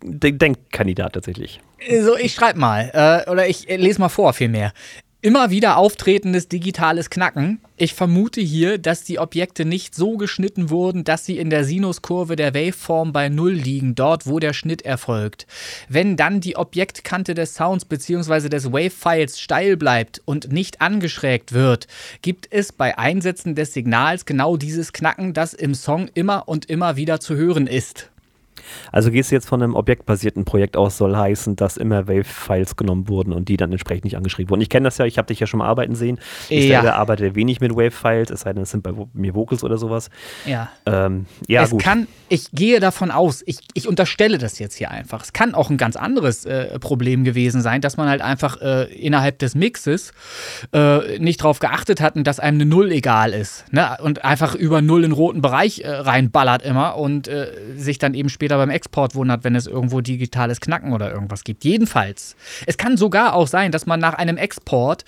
[0.02, 1.60] Denkkandidat tatsächlich.
[2.00, 2.90] So, ich schreibe mal.
[3.26, 4.72] Äh, oder ich lese mal vor, vielmehr.
[5.20, 7.60] Immer wieder auftretendes digitales Knacken.
[7.76, 12.36] Ich vermute hier, dass die Objekte nicht so geschnitten wurden, dass sie in der Sinuskurve
[12.36, 15.48] der Waveform bei Null liegen, dort wo der Schnitt erfolgt.
[15.88, 18.48] Wenn dann die Objektkante des Sounds bzw.
[18.48, 21.88] des Wavefiles steil bleibt und nicht angeschrägt wird,
[22.22, 26.94] gibt es bei Einsetzen des Signals genau dieses Knacken, das im Song immer und immer
[26.94, 28.08] wieder zu hören ist.
[28.92, 33.08] Also gehst du jetzt von einem objektbasierten Projekt aus, soll heißen, dass immer Wave-Files genommen
[33.08, 34.60] wurden und die dann entsprechend nicht angeschrieben wurden.
[34.60, 36.18] Ich kenne das ja, ich habe dich ja schon mal arbeiten sehen.
[36.48, 36.80] Ich ja.
[36.80, 40.10] selber arbeite wenig mit Wave-Files, es sei denn, es sind bei mir Vocals oder sowas.
[40.46, 40.70] Ja.
[40.86, 41.82] Ähm, ja, es gut.
[41.82, 45.22] kann, ich gehe davon aus, ich, ich unterstelle das jetzt hier einfach.
[45.22, 48.84] Es kann auch ein ganz anderes äh, Problem gewesen sein, dass man halt einfach äh,
[48.94, 50.12] innerhalb des Mixes
[50.72, 53.64] äh, nicht darauf geachtet hat, dass einem eine Null egal ist.
[53.72, 53.96] Ne?
[54.02, 58.14] Und einfach über Null in den roten Bereich äh, reinballert immer und äh, sich dann
[58.14, 61.64] eben später beim Export wundert, wenn es irgendwo digitales Knacken oder irgendwas gibt.
[61.64, 62.36] Jedenfalls.
[62.66, 65.04] Es kann sogar auch sein, dass man nach einem Export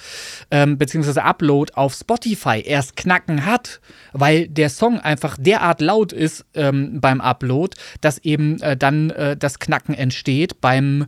[0.51, 1.21] ähm, bzw.
[1.21, 3.81] Upload auf Spotify erst Knacken hat,
[4.13, 9.37] weil der Song einfach derart laut ist ähm, beim Upload, dass eben äh, dann äh,
[9.37, 11.07] das Knacken entsteht beim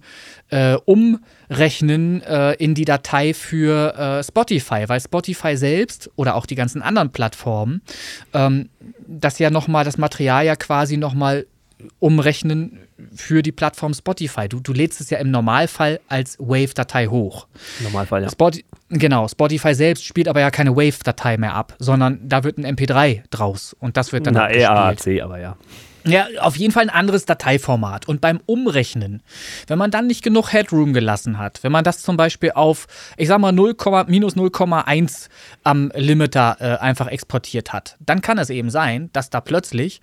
[0.51, 6.55] äh, Umrechnen äh, in die Datei für äh, Spotify, weil Spotify selbst oder auch die
[6.55, 7.83] ganzen anderen Plattformen
[8.35, 8.69] ähm,
[9.07, 11.47] das ja nochmal, das Material ja quasi nochmal
[11.99, 12.81] umrechnen
[13.15, 14.49] für die Plattform Spotify.
[14.49, 17.47] Du, du lädst es ja im Normalfall als Wave-Datei hoch.
[17.81, 18.31] Normalfall, ja.
[18.31, 18.51] Spot,
[18.91, 23.23] genau, Spotify selbst spielt aber ja keine Wave-Datei mehr ab, sondern da wird ein MP3
[23.31, 25.57] draus und das wird dann Na, AAC, aber ja.
[26.05, 28.09] Ja, auf jeden Fall ein anderes Dateiformat.
[28.09, 29.23] Und beim Umrechnen,
[29.67, 32.87] wenn man dann nicht genug Headroom gelassen hat, wenn man das zum Beispiel auf,
[33.17, 33.77] ich sag mal, 0,
[34.09, 35.29] minus 0,1
[35.63, 40.01] am Limiter äh, einfach exportiert hat, dann kann es eben sein, dass da plötzlich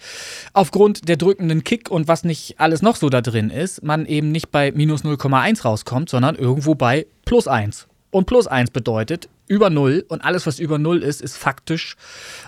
[0.53, 4.31] aufgrund der drückenden Kick und was nicht alles noch so da drin ist, man eben
[4.31, 7.87] nicht bei minus 0,1 rauskommt, sondern irgendwo bei plus 1.
[8.11, 11.95] Und plus 1 bedeutet über 0 und alles, was über 0 ist, ist faktisch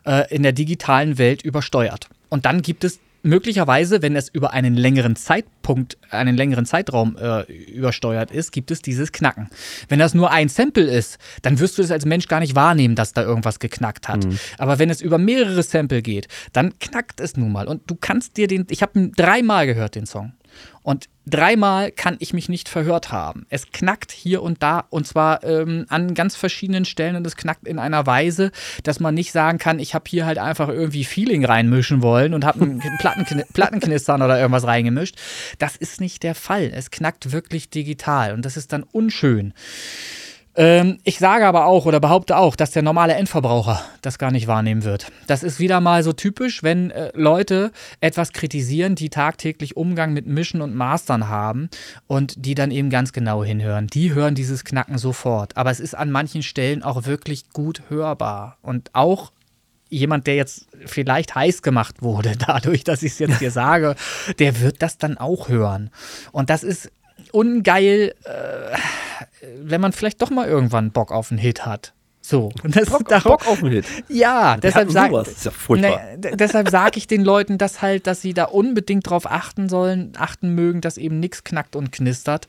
[0.05, 2.07] äh, in der digitalen Welt übersteuert.
[2.29, 7.43] Und dann gibt es möglicherweise, wenn es über einen längeren Zeitpunkt, einen längeren Zeitraum äh,
[7.71, 9.49] übersteuert ist, gibt es dieses Knacken.
[9.89, 12.95] Wenn das nur ein Sample ist, dann wirst du es als Mensch gar nicht wahrnehmen,
[12.95, 14.25] dass da irgendwas geknackt hat.
[14.25, 14.39] Mhm.
[14.57, 17.67] Aber wenn es über mehrere Sample geht, dann knackt es nun mal.
[17.67, 20.33] Und du kannst dir den, ich habe ihn dreimal gehört, den Song.
[20.83, 23.45] Und dreimal kann ich mich nicht verhört haben.
[23.49, 27.67] Es knackt hier und da und zwar ähm, an ganz verschiedenen Stellen und es knackt
[27.67, 28.51] in einer Weise,
[28.83, 32.45] dass man nicht sagen kann, ich habe hier halt einfach irgendwie Feeling reinmischen wollen und
[32.45, 35.15] habe ein Plattenkn Plattenknistern oder irgendwas reingemischt.
[35.59, 36.71] Das ist nicht der Fall.
[36.73, 39.53] Es knackt wirklich digital und das ist dann unschön.
[40.55, 44.47] Ähm, ich sage aber auch oder behaupte auch, dass der normale Endverbraucher das gar nicht
[44.47, 45.11] wahrnehmen wird.
[45.27, 47.71] Das ist wieder mal so typisch, wenn äh, Leute
[48.01, 51.69] etwas kritisieren, die tagtäglich Umgang mit Mischen und Mastern haben
[52.07, 53.87] und die dann eben ganz genau hinhören.
[53.87, 55.55] Die hören dieses Knacken sofort.
[55.55, 58.57] Aber es ist an manchen Stellen auch wirklich gut hörbar.
[58.61, 59.31] Und auch
[59.91, 63.95] jemand, der jetzt vielleicht heiß gemacht wurde, dadurch, dass ich es jetzt hier sage,
[64.39, 65.91] der wird das dann auch hören.
[66.31, 66.91] Und das ist
[67.31, 68.77] ungeil, äh,
[69.63, 71.93] wenn man vielleicht doch mal irgendwann Bock auf einen Hit hat.
[72.23, 72.51] So.
[72.63, 73.85] Und das Bock, darum, Bock auf einen Hit.
[74.07, 75.23] Ja, Wir deshalb sage
[75.69, 79.69] ja ne, deshalb sag ich den Leuten das halt, dass sie da unbedingt drauf achten
[79.69, 82.47] sollen, achten mögen, dass eben nichts knackt und knistert,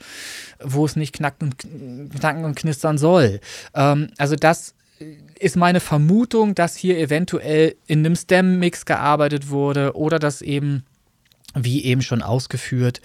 [0.63, 3.41] wo es nicht knackt und knacken und knistern soll.
[3.75, 4.75] Ähm, also das
[5.39, 10.85] ist meine Vermutung, dass hier eventuell in einem Stem-Mix gearbeitet wurde oder dass eben
[11.55, 13.01] wie eben schon ausgeführt,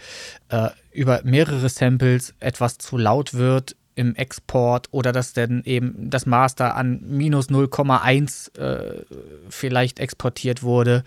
[0.50, 6.26] äh, über mehrere Samples etwas zu laut wird im Export oder dass dann eben das
[6.26, 9.04] Master an minus 0,1 äh,
[9.50, 11.04] vielleicht exportiert wurde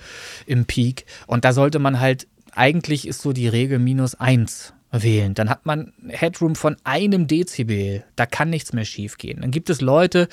[0.47, 1.07] im Peak.
[1.27, 5.35] Und da sollte man halt, eigentlich ist so die Regel minus 1 wählen.
[5.35, 8.05] Dann hat man Headroom von einem Dezibel.
[8.17, 9.41] Da kann nichts mehr schiefgehen.
[9.41, 10.29] Dann gibt es Leute,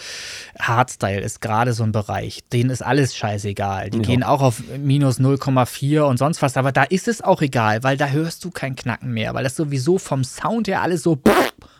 [0.60, 3.92] Hardstyle ist gerade so ein Bereich, denen ist alles scheißegal.
[3.92, 4.04] Die ja.
[4.04, 6.58] gehen auch auf minus 0,4 und sonst was.
[6.58, 9.56] Aber da ist es auch egal, weil da hörst du kein Knacken mehr, weil das
[9.56, 11.22] sowieso vom Sound her alles so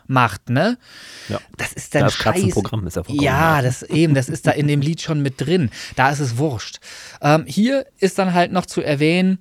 [0.06, 0.78] macht, ne?
[1.28, 1.38] Ja.
[1.56, 2.50] Das ist dann das scheiß.
[2.50, 5.70] Programm ist ja Ja, das eben, das ist da in dem Lied schon mit drin.
[5.96, 6.80] Da ist es wurscht.
[7.20, 9.38] Ähm, hier ist dann halt noch zu erwähnen,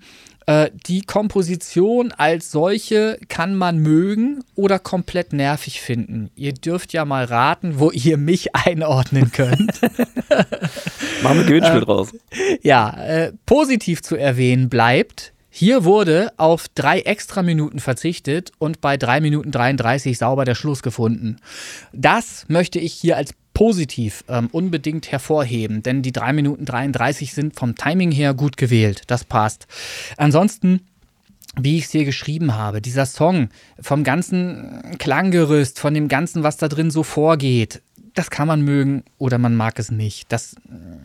[0.47, 6.31] Äh, die Komposition als solche kann man mögen oder komplett nervig finden.
[6.35, 9.81] Ihr dürft ja mal raten, wo ihr mich einordnen könnt.
[11.21, 12.13] Machen wir Gewinnspiel draus.
[12.61, 18.95] Ja, äh, positiv zu erwähnen bleibt, hier wurde auf drei extra Minuten verzichtet und bei
[18.95, 21.37] drei Minuten 33 sauber der Schluss gefunden.
[21.93, 27.55] Das möchte ich hier als positiv ähm, unbedingt hervorheben, denn die 3 Minuten 33 sind
[27.55, 29.01] vom Timing her gut gewählt.
[29.08, 29.66] Das passt.
[30.16, 30.82] Ansonsten
[31.60, 33.49] wie ich es hier geschrieben habe, dieser Song
[33.82, 37.82] vom ganzen Klanggerüst, von dem ganzen, was da drin so vorgeht,
[38.14, 40.32] das kann man mögen oder man mag es nicht.
[40.32, 40.55] Das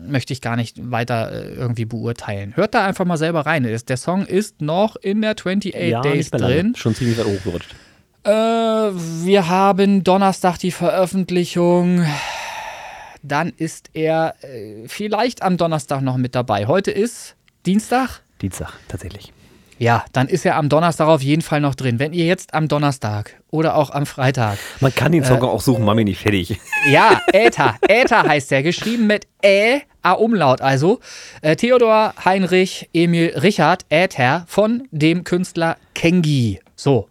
[0.05, 2.55] möchte ich gar nicht weiter äh, irgendwie beurteilen.
[2.55, 3.63] Hört da einfach mal selber rein.
[3.63, 6.75] Der Song ist noch in der 28 ja, Days drin.
[6.75, 7.73] Schon ziemlich weit hochgerutscht.
[8.25, 12.05] Äh, wir haben Donnerstag die Veröffentlichung
[13.23, 16.67] dann ist er äh, vielleicht am Donnerstag noch mit dabei.
[16.67, 18.21] Heute ist Dienstag?
[18.41, 19.31] Dienstag, tatsächlich.
[19.79, 21.99] Ja, dann ist er am Donnerstag auf jeden Fall noch drin.
[21.99, 24.57] Wenn ihr jetzt am Donnerstag oder auch am Freitag.
[24.81, 26.59] Man kann den Song äh, auch suchen, Mami nicht fertig.
[26.89, 27.75] Ja, Äther.
[27.87, 30.99] Äther heißt er, geschrieben mit Ä, A-Umlaut also.
[31.41, 36.59] Äh, Theodor Heinrich Emil Richard Äther von dem Künstler Kengi.
[36.75, 37.07] So.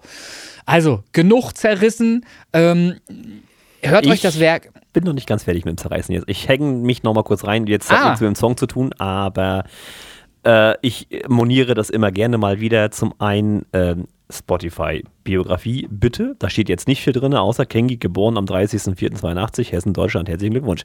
[0.64, 2.24] Also, genug zerrissen.
[2.52, 3.00] Ähm,
[3.82, 6.28] hört ich, euch das Werk bin noch nicht ganz fertig mit dem Zerreißen jetzt.
[6.28, 7.66] Ich hänge mich noch mal kurz rein.
[7.66, 8.04] Jetzt hat ah.
[8.06, 9.64] nichts mit dem Song zu tun, aber
[10.44, 12.90] äh, ich moniere das immer gerne mal wieder.
[12.90, 13.66] Zum einen
[14.32, 16.36] ähm, Spotify-Biografie, bitte.
[16.38, 20.28] Da steht jetzt nicht viel drin, außer Kengi, geboren am 30.04.82, Hessen, Deutschland.
[20.28, 20.82] Herzlichen Glückwunsch.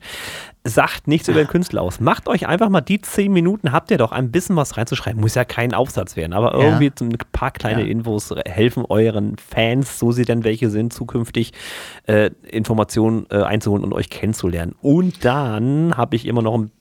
[0.64, 2.00] Sagt nichts über den Künstler aus.
[2.00, 5.22] Macht euch einfach mal die zehn Minuten, habt ihr doch ein bisschen was reinzuschreiben.
[5.22, 6.94] Muss ja kein Aufsatz werden, aber irgendwie ja.
[7.02, 7.88] ein paar kleine ja.
[7.88, 11.54] Infos helfen euren Fans, so sie denn welche sind, zukünftig
[12.06, 14.76] äh, Informationen äh, einzuholen und euch kennenzulernen.
[14.82, 16.72] Und dann habe ich immer noch ein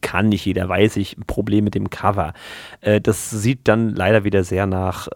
[0.00, 2.34] kann nicht jeder, weiß ich, ein Problem mit dem Cover.
[2.80, 5.08] Äh, das sieht dann leider wieder sehr nach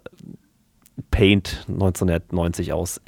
[1.11, 3.01] Paint 1990 aus.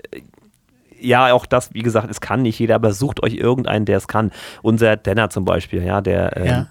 [1.01, 4.07] Ja, auch das, wie gesagt, es kann nicht jeder, aber sucht euch irgendeinen, der es
[4.07, 4.33] kann.
[4.63, 6.67] Unser Denner zum Beispiel, ja, der, ähm, ja.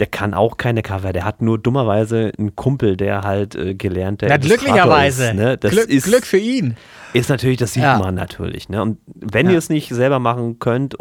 [0.00, 1.12] der kann auch keine Cover.
[1.12, 4.30] Der hat nur dummerweise einen Kumpel, der halt äh, gelernt der.
[4.30, 5.28] Ja, glücklicherweise.
[5.28, 5.56] Ist, ne?
[5.56, 6.76] das Glück, ist, Glück für ihn.
[7.12, 7.98] Ist natürlich, das sieht ja.
[7.98, 8.68] man natürlich.
[8.68, 8.82] Ne?
[8.82, 10.96] Und wenn ihr es nicht selber machen könnt,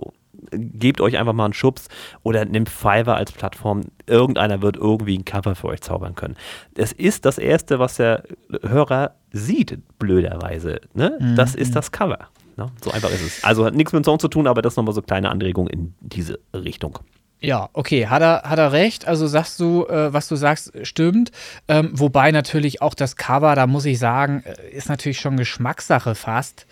[0.51, 1.87] gebt euch einfach mal einen Schubs
[2.23, 3.81] oder nehmt Fiverr als Plattform.
[4.07, 6.35] Irgendeiner wird irgendwie ein Cover für euch zaubern können.
[6.75, 8.23] Es ist das Erste, was der
[8.61, 10.81] Hörer sieht, blöderweise.
[10.93, 11.17] Ne?
[11.19, 11.35] Mhm.
[11.35, 12.29] Das ist das Cover.
[12.57, 12.67] Ne?
[12.83, 13.43] So einfach ist es.
[13.43, 15.93] Also hat nichts mit dem Song zu tun, aber das nochmal so kleine Anregung in
[16.01, 16.99] diese Richtung.
[17.41, 19.07] Ja, okay, hat er, hat er recht.
[19.07, 21.31] Also sagst du, äh, was du sagst, stimmt.
[21.69, 26.15] Ähm, wobei natürlich auch das Cover, da muss ich sagen, äh, ist natürlich schon Geschmackssache
[26.15, 26.67] fast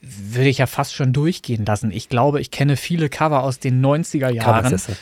[0.00, 1.90] würde ich ja fast schon durchgehen lassen.
[1.90, 4.62] Ich glaube, ich kenne viele Cover aus den 90er Jahren.
[4.62, 4.96] Coversesse.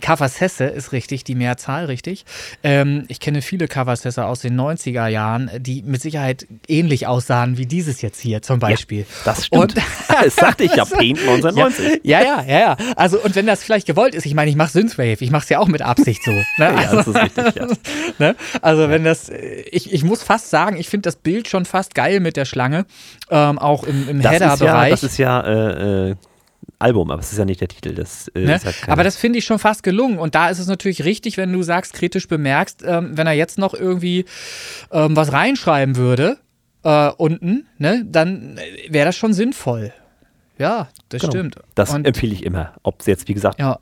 [0.00, 2.24] Coversesse ist richtig, die Mehrzahl, richtig.
[2.64, 7.66] Ähm, ich kenne viele Coversesse aus den 90er Jahren, die mit Sicherheit ähnlich aussahen wie
[7.66, 9.00] dieses jetzt hier zum Beispiel.
[9.00, 9.76] Ja, das stimmt.
[9.76, 9.76] Und,
[10.08, 12.00] das sagte ich ja, Paint 1990.
[12.02, 12.76] Ja, ja, ja, ja.
[12.96, 15.48] Also, und wenn das vielleicht gewollt ist, ich meine, ich mache Synthwave, ich mache es
[15.50, 16.32] ja auch mit Absicht so.
[16.58, 16.68] Ne?
[16.68, 17.66] Also, ja, das ist richtig, ja.
[18.18, 18.36] ne?
[18.62, 19.30] Also, wenn das,
[19.70, 22.86] ich, ich muss fast sagen, ich finde das Bild schon fast geil mit der Schlange,
[23.30, 24.60] ähm, auch im, im Header-Bereich.
[24.84, 26.16] Ja, das ist ja äh, äh,
[26.78, 27.94] Album, aber es ist ja nicht der Titel.
[27.94, 28.60] Das, äh, ne?
[28.62, 30.18] halt aber das finde ich schon fast gelungen.
[30.18, 33.58] Und da ist es natürlich richtig, wenn du sagst, kritisch bemerkst, ähm, wenn er jetzt
[33.58, 34.26] noch irgendwie
[34.92, 36.38] ähm, was reinschreiben würde,
[36.82, 39.92] äh, unten, ne, dann wäre das schon sinnvoll.
[40.58, 41.32] Ja, das genau.
[41.32, 41.56] stimmt.
[41.74, 42.74] Das und empfehle ich immer.
[42.82, 43.78] Ob es jetzt, wie gesagt, ja.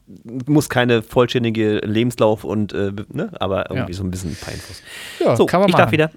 [0.47, 3.97] muss keine vollständige Lebenslauf und, äh, ne, aber irgendwie ja.
[3.97, 4.83] so ein bisschen ein paar Infos.
[5.21, 5.83] Ja, so, kann man ich machen.
[5.83, 6.11] darf wieder.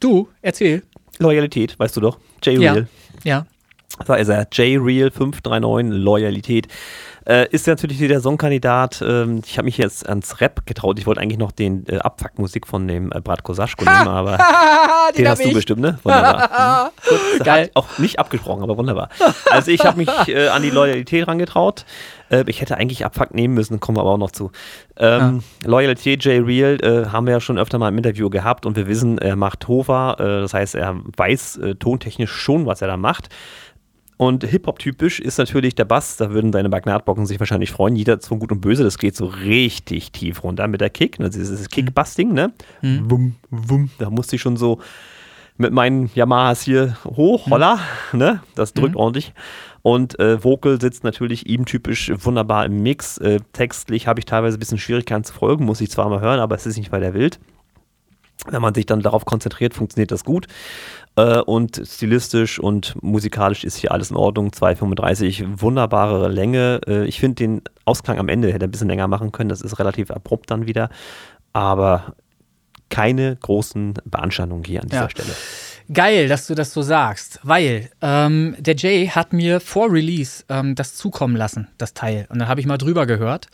[0.00, 0.82] Du, erzähl.
[1.18, 2.18] Loyalität, weißt du doch.
[2.42, 2.86] J-Real.
[3.24, 3.30] Ja.
[3.38, 3.46] ja.
[4.06, 6.68] Da ist er, J-Real539, Loyalität.
[7.26, 9.02] Äh, ist natürlich der Songkandidat.
[9.06, 10.98] Ähm, ich habe mich jetzt ans Rap getraut.
[10.98, 14.36] Ich wollte eigentlich noch den äh, Abfuckmusik von dem äh, Bratko Saschko nehmen, aber
[15.16, 15.54] den, den hast du ich.
[15.54, 15.98] bestimmt, ne?
[16.02, 16.92] Wunderbar.
[17.02, 17.38] hm.
[17.42, 17.64] Geil.
[17.64, 19.08] Hat auch nicht abgesprochen, aber wunderbar.
[19.50, 21.86] Also ich habe mich äh, an die Loyalität rangetraut.
[22.28, 24.50] Äh, ich hätte eigentlich Abfuck nehmen müssen, kommen wir aber auch noch zu.
[24.98, 25.70] Ähm, ja.
[25.70, 28.86] Loyalität J Real äh, haben wir ja schon öfter mal im Interview gehabt und wir
[28.86, 30.16] wissen, er macht Hofer.
[30.18, 33.30] Äh, das heißt, er weiß tontechnisch schon, was er da macht.
[34.16, 37.96] Und Hip-Hop-typisch ist natürlich der Bass, da würden deine Magnatbocken sich wahrscheinlich freuen.
[37.96, 41.18] Jeder von Gut und Böse, das geht so richtig tief runter mit der Kick.
[41.18, 42.52] Also dieses Kick-Bass-Ding, ne?
[42.82, 43.10] Mhm.
[43.10, 43.90] Wum, wum.
[43.98, 44.78] Da musste ich schon so
[45.56, 47.50] mit meinen Yamahas hier hoch, mhm.
[47.50, 47.80] holla,
[48.12, 48.18] mhm.
[48.18, 48.40] ne?
[48.54, 49.00] Das drückt mhm.
[49.00, 49.32] ordentlich.
[49.82, 53.18] Und äh, Vocal sitzt natürlich ihm typisch wunderbar im Mix.
[53.18, 56.40] Äh, textlich habe ich teilweise ein bisschen Schwierigkeiten zu folgen, muss ich zwar mal hören,
[56.40, 57.38] aber es ist nicht weiter wild.
[58.46, 60.46] Wenn man sich dann darauf konzentriert, funktioniert das gut.
[61.16, 64.50] Äh, und stilistisch und musikalisch ist hier alles in Ordnung.
[64.50, 66.80] 2,35, wunderbare Länge.
[66.86, 69.48] Äh, ich finde den Ausklang am Ende hätte ein bisschen länger machen können.
[69.48, 70.88] Das ist relativ abrupt dann wieder.
[71.52, 72.14] Aber
[72.90, 75.10] keine großen Beanstandungen hier an dieser Ja.
[75.10, 75.30] Stelle.
[75.92, 80.74] Geil, dass du das so sagst, weil ähm, der Jay hat mir vor Release ähm,
[80.74, 82.26] das zukommen lassen, das Teil.
[82.30, 83.48] Und dann habe ich mal drüber gehört.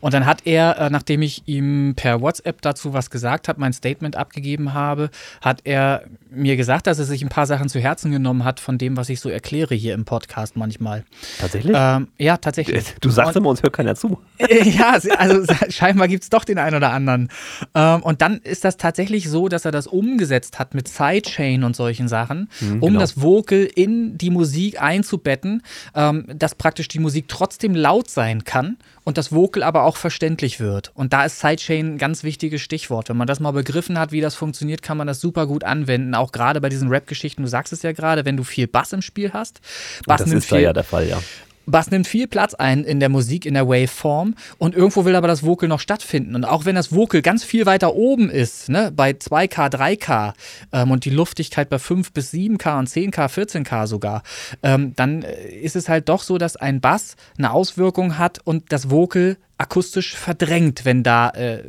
[0.00, 3.72] Und dann hat er, äh, nachdem ich ihm per WhatsApp dazu was gesagt habe, mein
[3.72, 5.08] Statement abgegeben habe,
[5.40, 8.76] hat er mir gesagt, dass er sich ein paar Sachen zu Herzen genommen hat von
[8.76, 11.04] dem, was ich so erkläre hier im Podcast manchmal.
[11.40, 11.74] Tatsächlich?
[11.78, 12.94] Ähm, ja, tatsächlich.
[13.00, 14.20] du sagst Und- immer, uns hört keiner zu.
[14.38, 17.30] ja, also scheinbar gibt es doch den einen oder anderen.
[17.74, 21.69] Ähm, und dann ist das tatsächlich so, dass er das umgesetzt hat mit Sidechain und
[21.74, 23.00] solchen Sachen, um genau.
[23.00, 25.62] das Vocal in die Musik einzubetten,
[25.94, 30.60] ähm, dass praktisch die Musik trotzdem laut sein kann und das Vocal aber auch verständlich
[30.60, 30.92] wird.
[30.94, 33.08] Und da ist Sidechain ein ganz wichtiges Stichwort.
[33.08, 36.14] Wenn man das mal begriffen hat, wie das funktioniert, kann man das super gut anwenden.
[36.14, 39.02] Auch gerade bei diesen Rap-Geschichten, du sagst es ja gerade, wenn du viel Bass im
[39.02, 39.60] Spiel hast.
[40.06, 41.20] Bass das nimmt ist da viel, ja der Fall, ja.
[41.66, 45.28] Bass nimmt viel Platz ein in der Musik, in der Waveform und irgendwo will aber
[45.28, 46.34] das Vocal noch stattfinden.
[46.34, 50.32] Und auch wenn das Vocal ganz viel weiter oben ist, ne, bei 2K, 3K
[50.72, 54.22] ähm, und die Luftigkeit bei 5 bis 7K und 10K, 14K sogar,
[54.62, 58.72] ähm, dann äh, ist es halt doch so, dass ein Bass eine Auswirkung hat und
[58.72, 61.62] das Vocal akustisch verdrängt, wenn da äh,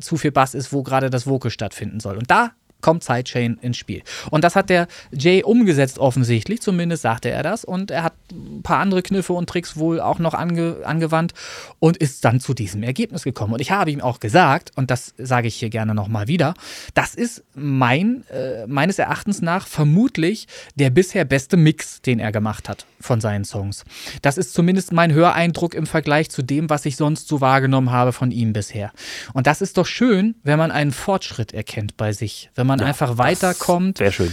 [0.00, 2.16] zu viel Bass ist, wo gerade das Vocal stattfinden soll.
[2.16, 4.02] Und da kommt Sidechain ins Spiel.
[4.30, 7.64] Und das hat der Jay umgesetzt offensichtlich, zumindest sagte er das.
[7.64, 11.32] Und er hat ein paar andere Kniffe und Tricks wohl auch noch ange angewandt
[11.78, 13.54] und ist dann zu diesem Ergebnis gekommen.
[13.54, 16.54] Und ich habe ihm auch gesagt, und das sage ich hier gerne nochmal wieder,
[16.94, 22.68] das ist mein, äh, meines Erachtens nach vermutlich der bisher beste Mix, den er gemacht
[22.68, 23.84] hat von seinen Songs.
[24.22, 28.12] Das ist zumindest mein Höreindruck im Vergleich zu dem, was ich sonst so wahrgenommen habe
[28.12, 28.92] von ihm bisher.
[29.32, 33.18] Und das ist doch schön, wenn man einen Fortschritt erkennt bei sich, wenn man einfach
[33.18, 34.32] weiterkommt Sehr schön.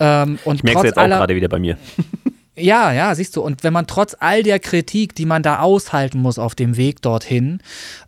[0.00, 0.22] Ja.
[0.22, 1.76] ähm, und Ich merke es jetzt auch gerade wieder bei mir.
[2.56, 3.42] ja, ja, siehst du.
[3.42, 7.02] Und wenn man trotz all der Kritik, die man da aushalten muss auf dem Weg
[7.02, 7.60] dorthin,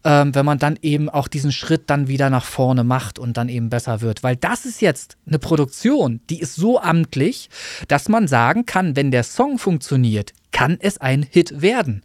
[0.05, 3.49] ähm, wenn man dann eben auch diesen Schritt dann wieder nach vorne macht und dann
[3.49, 4.23] eben besser wird.
[4.23, 7.51] Weil das ist jetzt eine Produktion, die ist so amtlich,
[7.89, 12.03] dass man sagen kann, wenn der Song funktioniert, kann es ein Hit werden.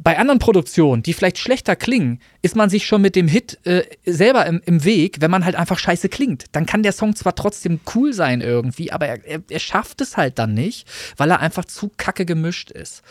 [0.00, 3.82] Bei anderen Produktionen, die vielleicht schlechter klingen, ist man sich schon mit dem Hit äh,
[4.06, 6.46] selber im, im Weg, wenn man halt einfach scheiße klingt.
[6.52, 10.16] Dann kann der Song zwar trotzdem cool sein irgendwie, aber er, er, er schafft es
[10.16, 13.02] halt dann nicht, weil er einfach zu kacke gemischt ist.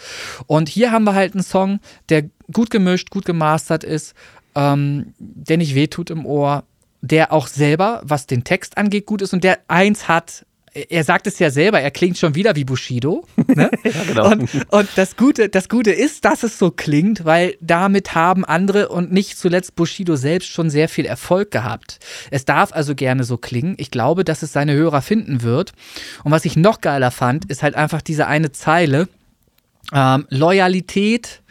[0.47, 4.15] Und hier haben wir halt einen Song, der gut gemischt, gut gemastert ist,
[4.55, 6.63] ähm, der nicht wehtut im Ohr,
[7.01, 10.46] der auch selber, was den Text angeht, gut ist und der eins hat.
[10.89, 13.25] Er sagt es ja selber, er klingt schon wieder wie Bushido.
[13.47, 13.71] Ne?
[14.07, 14.31] genau.
[14.31, 18.89] Und, und das, Gute, das Gute ist, dass es so klingt, weil damit haben andere
[18.89, 21.99] und nicht zuletzt Bushido selbst schon sehr viel Erfolg gehabt.
[22.31, 23.75] Es darf also gerne so klingen.
[23.77, 25.73] Ich glaube, dass es seine Hörer finden wird.
[26.23, 29.07] Und was ich noch geiler fand, ist halt einfach diese eine Zeile.
[29.93, 31.41] Ähm, Loyalität,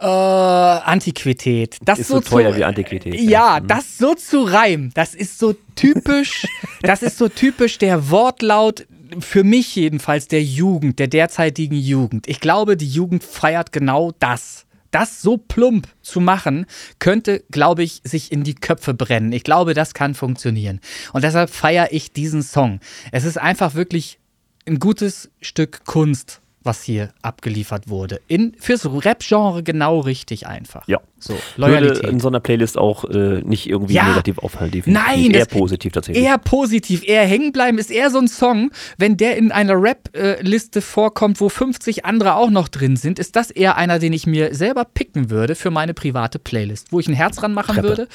[0.00, 1.76] äh, Antiquität.
[1.82, 3.14] Das Ist so zu- teuer wie Antiquität.
[3.20, 3.66] Ja, Mhm.
[3.68, 6.46] das so zu reimen, das ist so typisch,
[6.82, 8.86] das ist so typisch der Wortlaut,
[9.18, 12.28] für mich jedenfalls, der Jugend, der derzeitigen Jugend.
[12.28, 14.66] Ich glaube, die Jugend feiert genau das.
[14.92, 16.66] Das so plump zu machen,
[16.98, 19.32] könnte, glaube ich, sich in die Köpfe brennen.
[19.32, 20.80] Ich glaube, das kann funktionieren.
[21.12, 22.80] Und deshalb feiere ich diesen Song.
[23.12, 24.18] Es ist einfach wirklich
[24.66, 28.20] ein gutes Stück Kunst, was hier abgeliefert wurde.
[28.26, 30.86] In, fürs Rap-Genre genau richtig einfach.
[30.88, 30.98] Ja.
[31.18, 32.04] So, Würde Loyalität.
[32.10, 34.08] in so einer Playlist auch äh, nicht irgendwie Ja.
[34.08, 34.70] negativ auffallen.
[34.70, 36.24] definitiv Nein, eher positiv tatsächlich.
[36.24, 40.80] Eher positiv, eher hängen bleiben, ist eher so ein Song, wenn der in einer Rap-Liste
[40.82, 44.54] vorkommt, wo 50 andere auch noch drin sind, ist das eher einer, den ich mir
[44.54, 47.88] selber picken würde für meine private Playlist, wo ich ein Herz dran machen Treppe.
[47.88, 48.08] würde.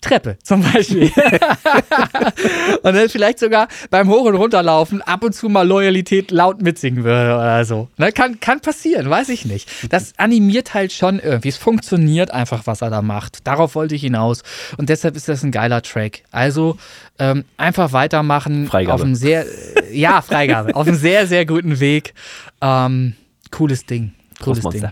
[0.00, 1.10] Treppe zum Beispiel.
[2.82, 7.04] und dann vielleicht sogar beim Hoch- und Runterlaufen ab und zu mal Loyalität laut mitsingen
[7.04, 7.88] würde oder so.
[7.96, 9.68] Ne, kann, kann passieren, weiß ich nicht.
[9.92, 11.48] Das animiert halt schon irgendwie.
[11.48, 13.46] Es funktioniert einfach, was er da macht.
[13.46, 14.42] Darauf wollte ich hinaus.
[14.76, 16.22] Und deshalb ist das ein geiler Track.
[16.30, 16.76] Also
[17.18, 18.66] ähm, einfach weitermachen.
[18.66, 18.94] Freigabe.
[18.94, 19.44] Auf einem sehr,
[19.92, 20.74] ja, Freigabe.
[20.74, 22.14] auf einem sehr, sehr guten Weg.
[22.60, 23.14] Ähm,
[23.50, 24.12] cooles Ding.
[24.40, 24.62] Cooles.
[24.62, 24.90] Ding.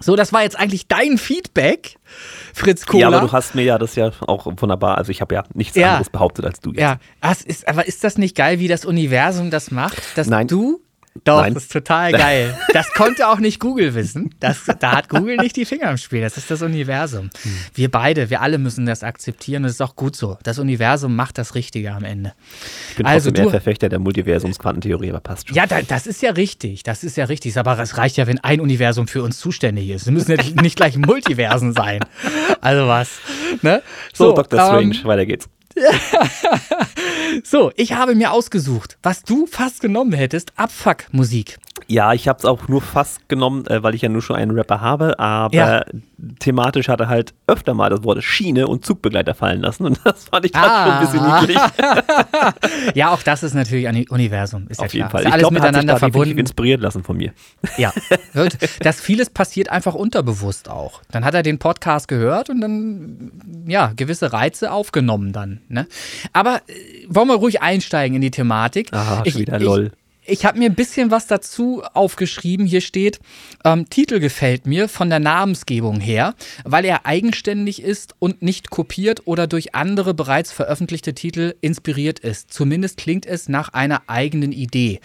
[0.00, 1.96] So, das war jetzt eigentlich dein Feedback,
[2.54, 3.00] Fritz Kohler.
[3.00, 5.76] Ja, aber du hast mir ja das ja auch wunderbar, also ich habe ja nichts
[5.76, 5.90] Ja.
[5.92, 6.80] anderes behauptet als du jetzt.
[6.80, 10.00] Ja, das ist, aber ist das nicht geil, wie das Universum das macht?
[10.16, 10.46] Dass Nein.
[10.48, 10.80] du.
[11.24, 11.54] Doch, Nein.
[11.54, 12.56] das ist total geil.
[12.72, 14.34] Das konnte auch nicht Google wissen.
[14.40, 16.20] Das, da hat Google nicht die Finger im Spiel.
[16.20, 17.30] Das ist das Universum.
[17.42, 17.52] Hm.
[17.74, 19.62] Wir beide, wir alle müssen das akzeptieren.
[19.62, 20.38] Das ist auch gut so.
[20.42, 22.32] Das Universum macht das Richtige am Ende.
[22.90, 25.56] Ich bin Also eher Verfechter der Multiversumsquantentheorie, aber passt schon.
[25.56, 26.82] Ja, da, das ist ja richtig.
[26.82, 27.56] Das ist ja richtig.
[27.58, 30.02] Aber es reicht ja, wenn ein Universum für uns zuständig ist.
[30.02, 32.00] Es müssen ja nicht gleich Multiversen sein.
[32.60, 33.10] Also was.
[33.62, 33.82] Ne?
[34.12, 34.58] so, Dr.
[34.58, 35.48] ähm, Strange, weiter geht's.
[37.44, 41.58] So, ich habe mir ausgesucht, was du fast genommen hättest, Abfuck-Musik.
[41.86, 44.52] Ja, ich habe es auch nur fast genommen, äh, weil ich ja nur schon einen
[44.52, 45.84] Rapper habe, aber ja.
[46.38, 50.24] Thematisch hat er halt öfter mal das Wort Schiene und Zugbegleiter fallen lassen und das
[50.24, 50.84] fand ich dann ah.
[50.84, 51.40] schon ein bisschen ah.
[51.40, 52.94] niedlich.
[52.94, 55.22] ja, auch das ist natürlich ein Universum, ist Auf ja jeden Fall.
[55.22, 56.38] Ist ich alles glaub, miteinander hat sich verbunden.
[56.38, 57.32] inspiriert lassen von mir.
[57.78, 57.92] Ja,
[58.80, 61.02] das vieles passiert einfach unterbewusst auch.
[61.10, 63.32] Dann hat er den Podcast gehört und dann
[63.66, 65.60] ja gewisse Reize aufgenommen dann.
[65.68, 65.86] Ne?
[66.32, 66.72] Aber äh,
[67.08, 68.92] wollen wir ruhig einsteigen in die Thematik?
[68.92, 69.92] Ah, ich, wieder lol.
[70.28, 72.66] Ich, habe mir ein bisschen was dazu aufgeschrieben.
[72.66, 73.20] Hier steht,
[73.64, 76.34] ähm, Titel gefällt mir von der Namensgebung her,
[76.64, 82.52] weil er eigenständig ist und nicht kopiert oder durch andere bereits veröffentlichte Titel inspiriert ist.
[82.52, 85.00] Zumindest klingt es nach einer eigenen Idee.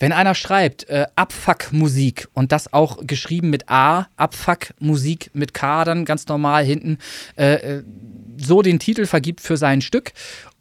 [0.00, 5.54] Wenn einer schreibt, äh, Abfuck Musik und das auch geschrieben mit A, Abfuck Musik mit
[5.54, 6.98] K, dann ganz normal hinten,
[7.36, 7.82] äh, äh
[8.36, 10.12] so den Titel vergibt für sein Stück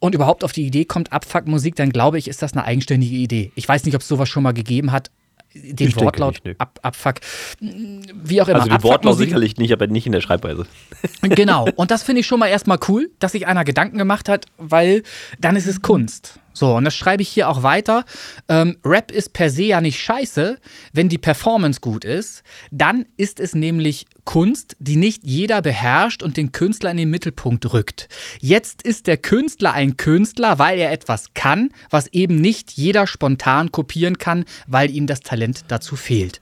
[0.04, 3.54] und überhaupt auf die Idee kommt, Abfuck-Musik, dann glaube ich, ist das eine eigenständige Idee.
[3.56, 5.12] Ich weiß nicht, ob es sowas schon mal gegeben hat.
[5.54, 7.22] Den ich Wortlaut nicht, Ab, Abfuck,
[7.62, 8.64] wie auch immer.
[8.64, 10.66] Also den Wortlaut sicherlich nicht, aber nicht in der Schreibweise.
[11.22, 11.70] Genau.
[11.78, 15.04] Und das finde ich schon mal erstmal cool, dass sich einer Gedanken gemacht hat, weil
[15.40, 16.40] dann ist es Kunst.
[16.56, 18.06] So, und das schreibe ich hier auch weiter.
[18.48, 20.60] Ähm, Rap ist per se ja nicht scheiße,
[20.92, 22.44] wenn die Performance gut ist.
[22.70, 27.74] Dann ist es nämlich Kunst, die nicht jeder beherrscht und den Künstler in den Mittelpunkt
[27.74, 28.08] rückt.
[28.40, 33.72] Jetzt ist der Künstler ein Künstler, weil er etwas kann, was eben nicht jeder spontan
[33.72, 36.42] kopieren kann, weil ihm das Talent dazu fehlt.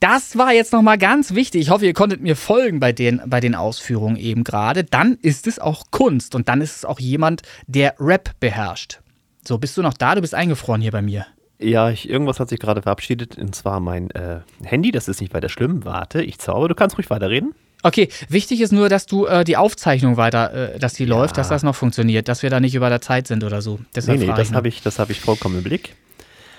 [0.00, 1.60] Das war jetzt nochmal ganz wichtig.
[1.60, 4.82] Ich hoffe, ihr konntet mir folgen bei den, bei den Ausführungen eben gerade.
[4.82, 9.00] Dann ist es auch Kunst und dann ist es auch jemand, der Rap beherrscht.
[9.46, 10.14] So, bist du noch da?
[10.14, 11.26] Du bist eingefroren hier bei mir.
[11.60, 14.92] Ja, ich, irgendwas hat sich gerade verabschiedet, und zwar mein äh, Handy.
[14.92, 15.84] Das ist nicht weiter schlimm.
[15.84, 16.68] Warte, ich zauber.
[16.68, 17.54] Du kannst ruhig weiterreden.
[17.82, 21.10] Okay, wichtig ist nur, dass du äh, die Aufzeichnung weiter, äh, dass die ja.
[21.10, 23.78] läuft, dass das noch funktioniert, dass wir da nicht über der Zeit sind oder so.
[23.94, 25.94] Deshalb nee, nee, das habe ich, hab ich vollkommen im Blick.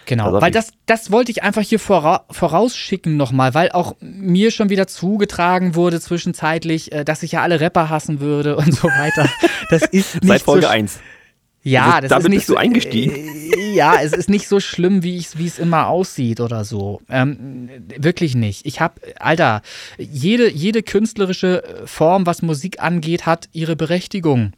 [0.06, 4.49] Genau, also weil das, das wollte ich einfach hier vora vorausschicken nochmal, weil auch mir
[4.49, 8.88] schon wieder zugetragen wurde zwischenzeitlich, äh, dass ich ja alle Rapper hassen würde und so
[8.88, 9.30] weiter.
[9.69, 10.99] Das ist nicht Seit Folge so 1.
[11.64, 13.14] Ja, also, das damit ist nicht du eingestiegen.
[13.16, 17.02] Äh, ja, es ist nicht so schlimm, wie es immer aussieht oder so.
[17.10, 18.66] Ähm, wirklich nicht.
[18.66, 19.62] Ich habe, Alter,
[19.98, 24.54] jede, jede künstlerische Form, was Musik angeht, hat ihre Berechtigung.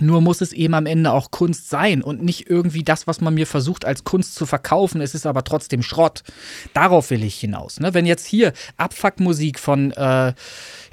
[0.00, 3.34] Nur muss es eben am Ende auch Kunst sein und nicht irgendwie das, was man
[3.34, 5.00] mir versucht als Kunst zu verkaufen.
[5.00, 6.24] Es ist aber trotzdem Schrott.
[6.72, 7.78] Darauf will ich hinaus.
[7.78, 7.94] Ne?
[7.94, 10.32] Wenn jetzt hier Abfuckmusik von, äh,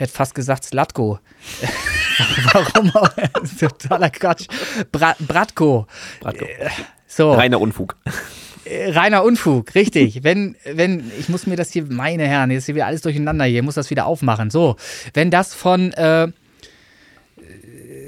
[0.02, 1.20] hätte fast gesagt Slatko.
[2.54, 3.10] Warum auch?
[3.60, 4.48] Totaler Quatsch.
[4.92, 5.88] Bra Bratko.
[6.20, 6.46] Bratko.
[6.46, 6.70] Äh,
[7.08, 7.32] so.
[7.34, 7.96] Reiner Unfug.
[8.66, 10.24] Äh, reiner Unfug, richtig.
[10.24, 13.46] Wenn, wenn, ich muss mir das hier, meine Herren, jetzt ist hier wieder alles durcheinander
[13.46, 14.50] hier, muss das wieder aufmachen.
[14.50, 14.76] So,
[15.14, 16.28] wenn das von, äh,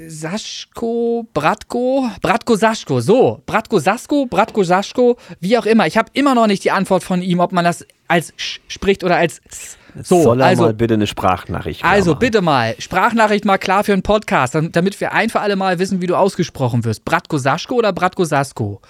[0.06, 5.86] Saschko, Bratko, Bratko Saschko, so, Bratko Sasko, Bratko Saschko, wie auch immer.
[5.86, 9.02] Ich habe immer noch nicht die Antwort von ihm, ob man das als Sch spricht
[9.02, 9.78] oder als S.
[10.02, 12.18] So, Soll er also, mal bitte eine Sprachnachricht Also machen.
[12.20, 16.00] bitte mal, Sprachnachricht mal klar für einen Podcast, damit wir ein für alle Mal wissen,
[16.00, 17.04] wie du ausgesprochen wirst.
[17.04, 18.80] Bratko Saschko oder Bratko Sasko?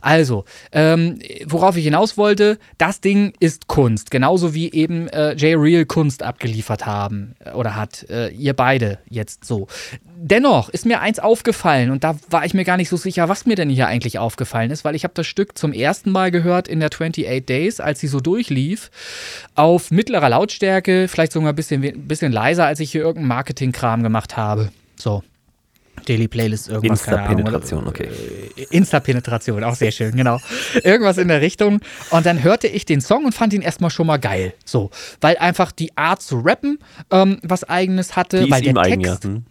[0.00, 4.10] Also, ähm, worauf ich hinaus wollte, das Ding ist Kunst.
[4.10, 8.06] Genauso wie eben äh, J-Real Kunst abgeliefert haben äh, oder hat.
[8.10, 9.68] Äh, ihr beide jetzt so.
[10.20, 13.46] Dennoch ist mir eins aufgefallen und da war ich mir gar nicht so sicher, was
[13.46, 16.66] mir denn hier eigentlich aufgefallen ist, weil ich habe das Stück zum ersten Mal gehört
[16.66, 18.90] in der 28 Days, als sie so durchlief,
[19.54, 24.36] auf mittlerer Lautstärke, vielleicht sogar ein bisschen, bisschen leiser, als ich hier irgendeinen Marketing-Kram gemacht
[24.36, 24.70] habe.
[24.96, 25.22] So.
[26.04, 27.06] Daily Playlist, irgendwas.
[27.06, 28.08] Insta-Penetration, okay.
[28.56, 30.40] Äh, Insta-Penetration, auch sehr schön, genau.
[30.82, 31.80] irgendwas in der Richtung.
[32.10, 34.54] Und dann hörte ich den Song und fand ihn erstmal schon mal geil.
[34.64, 34.90] So,
[35.20, 36.80] weil einfach die Art zu rappen
[37.12, 38.44] ähm, was Eigenes hatte.
[38.44, 39.42] Die weil ist der Text, eigen, ja.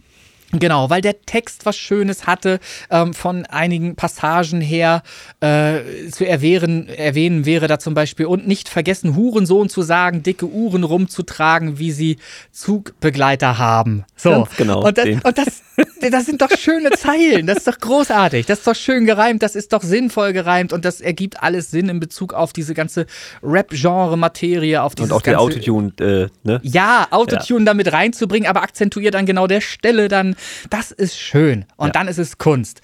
[0.54, 2.60] Genau, weil der Text was Schönes hatte,
[2.90, 5.04] ähm, von einigen Passagen her
[5.42, 10.46] äh, zu erwähnen, erwähnen wäre da zum Beispiel und nicht vergessen, Hurensohn zu sagen, dicke
[10.46, 12.18] Uhren rumzutragen, wie sie
[12.54, 14.06] Zugbegleiter haben.
[14.16, 14.86] So, Ganz genau.
[14.86, 15.64] Und, das, und das,
[16.12, 19.54] das sind doch schöne Zeilen, das ist doch großartig, das ist doch schön gereimt, das
[19.54, 23.06] ist doch sinnvoll gereimt und das ergibt alles Sinn in Bezug auf diese ganze
[23.44, 26.62] Rap-Genre-Materie, auf Und auch der Autotune, äh, ne?
[26.64, 27.66] Ja, Autotune ja.
[27.66, 30.37] damit reinzubringen, aber akzentuiert an genau der Stelle dann
[30.70, 31.66] das ist schön.
[31.76, 31.92] Und ja.
[31.94, 32.82] dann ist es Kunst.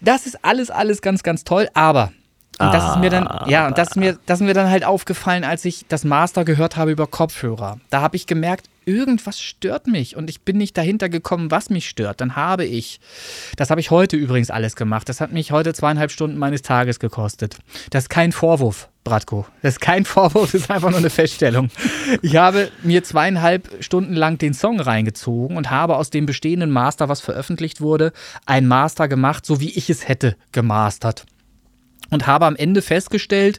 [0.00, 2.12] Das ist alles, alles ganz, ganz toll, aber
[2.66, 4.84] Und das ist mir dann, ja, und das ist mir, das ist mir dann halt
[4.84, 7.78] aufgefallen, als ich das Master gehört habe über Kopfhörer.
[7.90, 11.88] Da habe ich gemerkt, irgendwas stört mich und ich bin nicht dahinter gekommen, was mich
[11.88, 12.20] stört.
[12.20, 13.00] Dann habe ich,
[13.56, 15.08] das habe ich heute übrigens alles gemacht.
[15.08, 17.58] Das hat mich heute zweieinhalb Stunden meines Tages gekostet.
[17.90, 19.46] Das ist kein Vorwurf, Bratko.
[19.62, 21.70] Das ist kein Vorwurf, das ist einfach nur eine Feststellung.
[22.22, 27.08] Ich habe mir zweieinhalb Stunden lang den Song reingezogen und habe aus dem bestehenden Master,
[27.08, 28.12] was veröffentlicht wurde,
[28.46, 31.26] ein Master gemacht, so wie ich es hätte gemastert
[32.12, 33.58] und habe am Ende festgestellt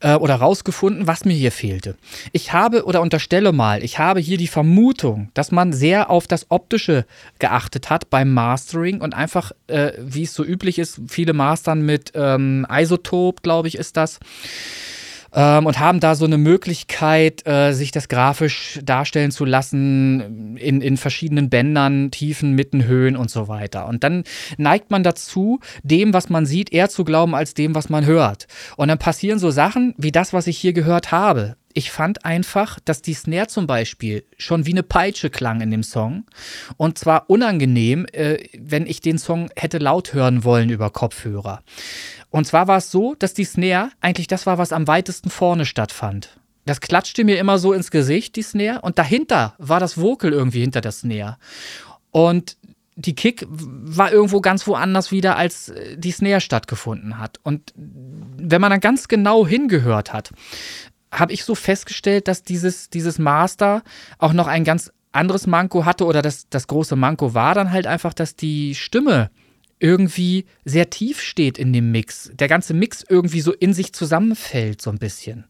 [0.00, 1.94] äh, oder rausgefunden, was mir hier fehlte.
[2.32, 6.50] Ich habe oder unterstelle mal, ich habe hier die Vermutung, dass man sehr auf das
[6.50, 7.04] Optische
[7.38, 12.12] geachtet hat beim Mastering und einfach, äh, wie es so üblich ist, viele Mastern mit
[12.14, 14.18] ähm, Isotop, glaube ich, ist das
[15.34, 20.80] ähm, und haben da so eine Möglichkeit, äh, sich das grafisch darstellen zu lassen in,
[20.80, 23.86] in verschiedenen Bändern, Tiefen, Mitten, Höhen und so weiter.
[23.86, 24.24] Und dann
[24.56, 28.46] neigt man dazu, dem, was man sieht, eher zu glauben als dem, was man hört.
[28.76, 32.78] Und dann passieren so Sachen wie das, was ich hier gehört habe ich fand einfach,
[32.80, 36.24] dass die Snare zum Beispiel schon wie eine Peitsche klang in dem Song.
[36.76, 41.62] Und zwar unangenehm, äh, wenn ich den Song hätte laut hören wollen über Kopfhörer.
[42.30, 45.66] Und zwar war es so, dass die Snare eigentlich das war, was am weitesten vorne
[45.66, 46.38] stattfand.
[46.64, 50.60] Das klatschte mir immer so ins Gesicht, die Snare, und dahinter war das Vocal irgendwie
[50.60, 51.36] hinter der Snare.
[52.10, 52.56] Und
[52.94, 57.40] die Kick war irgendwo ganz woanders wieder, als äh, die Snare stattgefunden hat.
[57.42, 60.30] Und wenn man dann ganz genau hingehört hat,
[61.12, 63.82] habe ich so festgestellt, dass dieses, dieses Master
[64.18, 67.86] auch noch ein ganz anderes Manko hatte oder das, das große Manko war dann halt
[67.86, 69.30] einfach, dass die Stimme
[69.82, 72.30] irgendwie sehr tief steht in dem Mix.
[72.34, 75.44] Der ganze Mix irgendwie so in sich zusammenfällt, so ein bisschen.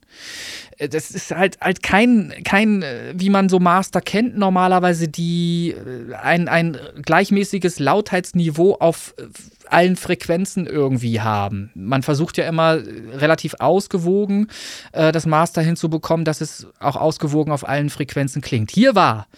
[0.79, 5.75] Äh, das ist halt, halt kein, kein, äh, wie man so Master kennt, normalerweise, die
[5.77, 9.15] äh, ein, ein gleichmäßiges Lautheitsniveau auf
[9.69, 11.71] allen Frequenzen irgendwie haben.
[11.75, 12.79] Man versucht ja immer
[13.15, 14.49] relativ ausgewogen
[14.93, 18.71] das Master hinzubekommen, dass es auch ausgewogen auf allen Frequenzen klingt.
[18.71, 19.29] Hier war,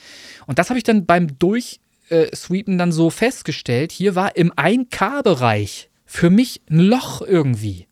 [0.47, 4.53] und das habe ich dann beim Durch äh, Sweepen dann so festgestellt, hier war im
[4.53, 7.87] 1K-Bereich für mich ein Loch irgendwie.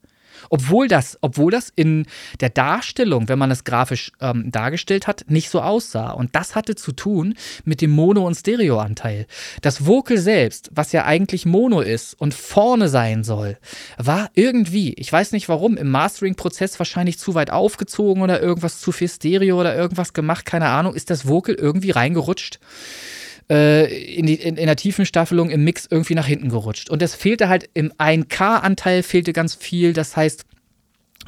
[0.51, 2.05] Obwohl das, obwohl das in
[2.40, 6.10] der Darstellung, wenn man es grafisch ähm, dargestellt hat, nicht so aussah.
[6.10, 7.34] Und das hatte zu tun
[7.64, 9.26] mit dem Mono- und Stereoanteil.
[9.62, 13.56] Das Vocal selbst, was ja eigentlich Mono ist und vorne sein soll,
[13.97, 18.93] war irgendwie, ich weiß nicht warum, im Mastering-Prozess wahrscheinlich zu weit aufgezogen oder irgendwas zu
[18.93, 22.59] viel Stereo oder irgendwas gemacht, keine Ahnung, ist das Vocal irgendwie reingerutscht
[23.51, 26.90] äh, in, die, in, in der Tiefenstaffelung im Mix irgendwie nach hinten gerutscht.
[26.90, 29.93] Und es fehlte halt im 1K-Anteil fehlte ganz viel.
[29.93, 30.44] Das heißt,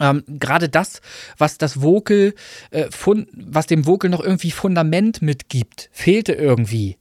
[0.01, 1.01] ähm, Gerade das,
[1.39, 2.35] was das Vocal,
[2.71, 2.87] äh,
[3.33, 6.97] was dem Vocal noch irgendwie Fundament mitgibt, fehlte irgendwie.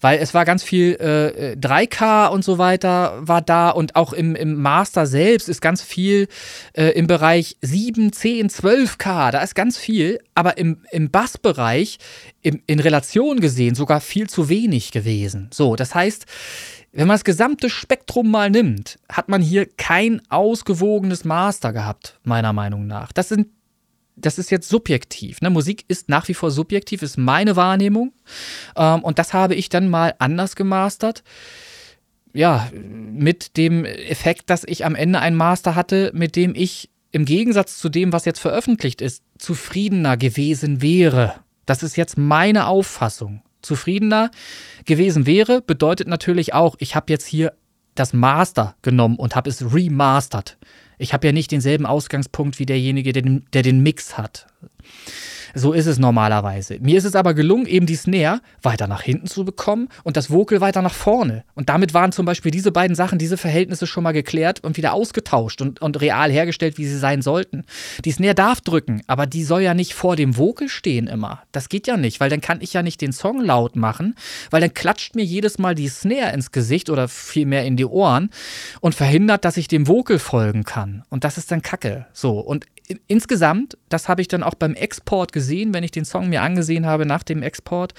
[0.00, 4.34] Weil es war ganz viel äh, 3K und so weiter war da und auch im,
[4.34, 6.28] im Master selbst ist ganz viel
[6.74, 9.30] äh, im Bereich 7, 10, 12K.
[9.30, 11.98] Da ist ganz viel, aber im, im Bassbereich
[12.42, 15.48] im, in Relation gesehen sogar viel zu wenig gewesen.
[15.52, 16.26] So, das heißt,
[16.94, 22.52] wenn man das gesamte Spektrum mal nimmt, hat man hier kein ausgewogenes Master gehabt, meiner
[22.52, 23.12] Meinung nach.
[23.12, 23.48] Das sind
[24.16, 25.40] das ist jetzt subjektiv.
[25.40, 25.50] Ne?
[25.50, 28.12] Musik ist nach wie vor subjektiv, ist meine Wahrnehmung.
[28.76, 31.24] Ähm, und das habe ich dann mal anders gemastert.
[32.32, 37.24] Ja, mit dem Effekt, dass ich am Ende ein Master hatte, mit dem ich im
[37.24, 41.34] Gegensatz zu dem, was jetzt veröffentlicht ist, zufriedener gewesen wäre.
[41.66, 44.30] Das ist jetzt meine Auffassung zufriedener
[44.84, 47.52] gewesen wäre, bedeutet natürlich auch, ich habe jetzt hier
[47.94, 50.58] das Master genommen und habe es remastert.
[50.98, 54.46] Ich habe ja nicht denselben Ausgangspunkt wie derjenige, der den, der den Mix hat.
[55.54, 56.78] So ist es normalerweise.
[56.80, 60.30] Mir ist es aber gelungen, eben die Snare weiter nach hinten zu bekommen und das
[60.30, 61.44] Vocal weiter nach vorne.
[61.54, 64.92] Und damit waren zum Beispiel diese beiden Sachen, diese Verhältnisse schon mal geklärt und wieder
[64.92, 67.64] ausgetauscht und, und real hergestellt, wie sie sein sollten.
[68.04, 71.42] Die Snare darf drücken, aber die soll ja nicht vor dem Vocal stehen immer.
[71.52, 74.16] Das geht ja nicht, weil dann kann ich ja nicht den Song laut machen,
[74.50, 78.30] weil dann klatscht mir jedes Mal die Snare ins Gesicht oder vielmehr in die Ohren
[78.80, 81.04] und verhindert, dass ich dem Vocal folgen kann.
[81.10, 82.06] Und das ist dann Kacke.
[82.12, 82.40] So.
[82.40, 82.66] Und
[83.06, 86.86] insgesamt, das habe ich dann auch beim Export gesehen, wenn ich den Song mir angesehen
[86.86, 87.94] habe nach dem Export,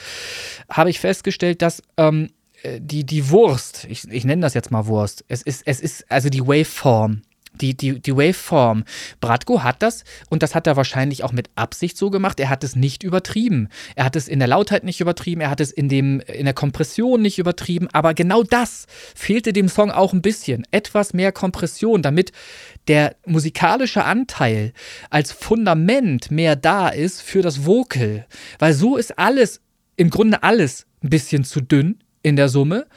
[0.69, 2.29] habe ich festgestellt, dass ähm,
[2.63, 6.09] äh, die, die Wurst, ich, ich nenne das jetzt mal Wurst, es ist, es ist
[6.11, 7.21] also die Waveform,
[7.61, 8.83] die, die, die Waveform.
[9.21, 12.63] Bratko hat das, und das hat er wahrscheinlich auch mit Absicht so gemacht, er hat
[12.63, 13.69] es nicht übertrieben.
[13.95, 16.53] Er hat es in der Lautheit nicht übertrieben, er hat es in, dem, in der
[16.53, 20.65] Kompression nicht übertrieben, aber genau das fehlte dem Song auch ein bisschen.
[20.71, 22.31] Etwas mehr Kompression, damit
[22.87, 24.73] der musikalische Anteil
[25.09, 28.25] als Fundament mehr da ist für das Vocal.
[28.59, 29.61] Weil so ist alles,
[29.95, 32.87] im Grunde alles, ein bisschen zu dünn in der Summe.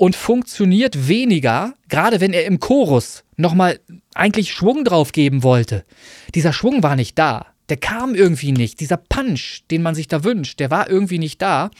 [0.00, 3.80] Und funktioniert weniger, gerade wenn er im Chorus nochmal
[4.14, 5.84] eigentlich Schwung drauf geben wollte.
[6.34, 7.48] Dieser Schwung war nicht da.
[7.68, 8.80] Der kam irgendwie nicht.
[8.80, 11.70] Dieser Punch, den man sich da wünscht, der war irgendwie nicht da,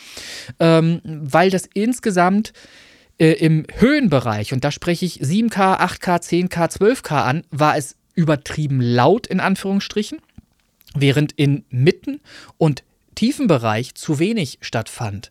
[0.58, 2.52] ähm, weil das insgesamt
[3.16, 8.82] äh, im Höhenbereich, und da spreche ich 7K, 8K, 10K, 12K an, war es übertrieben
[8.82, 10.20] laut in Anführungsstrichen,
[10.94, 12.20] während in Mitten
[12.58, 12.84] und
[13.14, 15.30] Tiefenbereich zu wenig stattfand.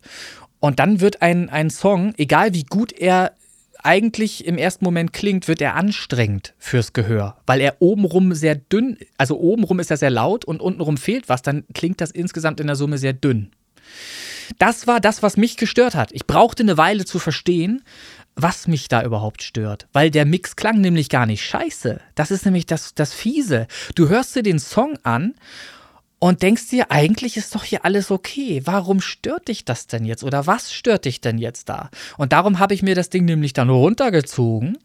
[0.59, 3.33] Und dann wird ein, ein Song, egal wie gut er
[3.81, 8.97] eigentlich im ersten Moment klingt, wird er anstrengend fürs Gehör, weil er obenrum sehr dünn,
[9.17, 12.67] also obenrum ist er sehr laut und untenrum fehlt was, dann klingt das insgesamt in
[12.67, 13.51] der Summe sehr dünn.
[14.57, 16.11] Das war das, was mich gestört hat.
[16.11, 17.83] Ich brauchte eine Weile zu verstehen,
[18.35, 19.87] was mich da überhaupt stört.
[19.93, 21.99] Weil der Mix klang nämlich gar nicht scheiße.
[22.15, 23.67] Das ist nämlich das, das Fiese.
[23.95, 25.35] Du hörst dir den Song an
[26.19, 28.61] und denkst dir, eigentlich ist doch hier alles okay.
[28.65, 30.23] Warum stört dich das denn jetzt?
[30.23, 31.89] Oder was stört dich denn jetzt da?
[32.17, 34.77] Und darum habe ich mir das Ding nämlich dann runtergezogen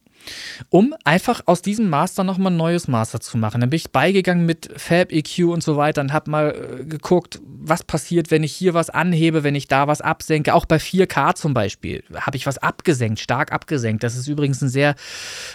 [0.70, 3.60] um einfach aus diesem Master nochmal ein neues Master zu machen.
[3.60, 7.40] Dann bin ich beigegangen mit Fab EQ und so weiter und habe mal äh, geguckt,
[7.42, 10.54] was passiert, wenn ich hier was anhebe, wenn ich da was absenke.
[10.54, 14.02] Auch bei 4K zum Beispiel habe ich was abgesenkt, stark abgesenkt.
[14.02, 14.94] Das ist übrigens ein sehr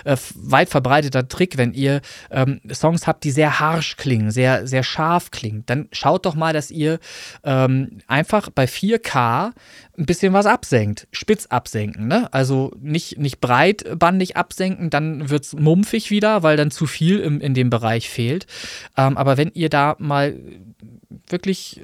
[0.06, 2.02] äh, weit verbreiteter Trick, wenn ihr
[2.32, 5.64] ähm, Songs habt, die sehr harsch klingen, sehr, sehr scharf klingen.
[5.66, 7.00] Dann schaut doch mal, dass ihr
[7.44, 9.52] ähm, einfach bei 4K
[9.98, 12.08] ein bisschen was absenkt, spitz absenken.
[12.08, 12.34] Ne?
[12.34, 14.59] Also nicht, nicht breitbandig absenken,
[14.90, 18.46] dann wird es mumpfig wieder, weil dann zu viel im, in dem Bereich fehlt.
[18.98, 20.36] Ähm, aber wenn ihr da mal
[21.28, 21.82] wirklich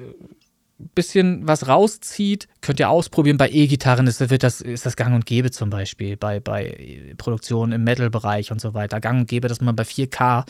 [0.78, 3.38] bisschen was rauszieht, könnt ihr ausprobieren.
[3.38, 7.84] Bei E-Gitarren ist, das, ist das gang und gäbe zum Beispiel, bei, bei Produktionen im
[7.84, 9.00] Metal-Bereich und so weiter.
[9.00, 10.46] Gang und gäbe, dass man bei 4K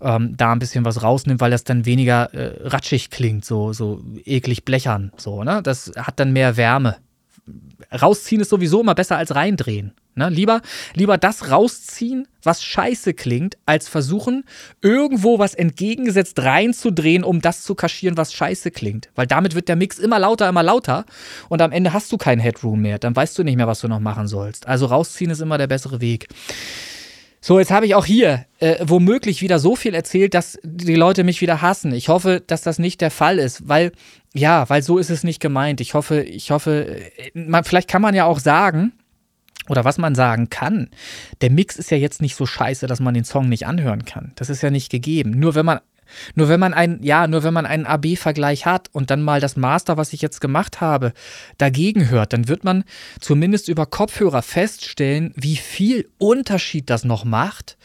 [0.00, 4.02] ähm, da ein bisschen was rausnimmt, weil das dann weniger äh, ratschig klingt, so, so
[4.24, 5.12] eklig blechern.
[5.18, 5.62] So, ne?
[5.62, 6.96] Das hat dann mehr Wärme
[7.92, 9.92] rausziehen ist sowieso immer besser als reindrehen.
[10.16, 10.30] Ne?
[10.30, 10.62] Lieber,
[10.94, 14.44] lieber das rausziehen, was scheiße klingt, als versuchen,
[14.80, 19.10] irgendwo was entgegengesetzt reinzudrehen, um das zu kaschieren, was scheiße klingt.
[19.14, 21.04] Weil damit wird der Mix immer lauter, immer lauter
[21.50, 22.98] und am Ende hast du keinen Headroom mehr.
[22.98, 24.66] Dann weißt du nicht mehr, was du noch machen sollst.
[24.66, 26.28] Also rausziehen ist immer der bessere Weg.
[27.42, 31.24] So, jetzt habe ich auch hier äh, womöglich wieder so viel erzählt, dass die Leute
[31.24, 31.92] mich wieder hassen.
[31.92, 33.92] Ich hoffe, dass das nicht der Fall ist, weil,
[34.34, 35.80] ja, weil so ist es nicht gemeint.
[35.80, 36.86] Ich hoffe, ich hoffe,
[37.18, 38.94] äh, man, vielleicht kann man ja auch sagen,
[39.68, 40.88] oder was man sagen kann,
[41.40, 44.32] der Mix ist ja jetzt nicht so scheiße, dass man den Song nicht anhören kann.
[44.36, 45.30] Das ist ja nicht gegeben.
[45.30, 45.80] Nur wenn man
[46.34, 49.56] nur wenn man ein, ja, nur wenn man einen AB-Vergleich hat und dann mal das
[49.56, 51.12] Master, was ich jetzt gemacht habe,
[51.58, 52.84] dagegen hört, dann wird man
[53.20, 57.76] zumindest über Kopfhörer feststellen, wie viel Unterschied das noch macht,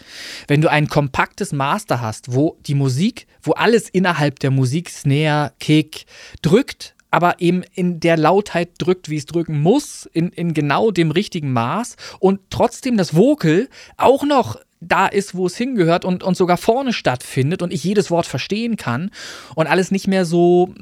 [0.48, 5.54] wenn du ein kompaktes Master hast, wo die Musik, wo alles innerhalb der Musik, Snare,
[5.60, 6.06] Kick
[6.42, 11.12] drückt, aber eben in der Lautheit drückt, wie es drücken muss, in, in genau dem
[11.12, 16.36] richtigen Maß und trotzdem das Vocal auch noch da ist, wo es hingehört und, und
[16.36, 19.12] sogar vorne stattfindet und ich jedes Wort verstehen kann
[19.54, 20.74] und alles nicht mehr so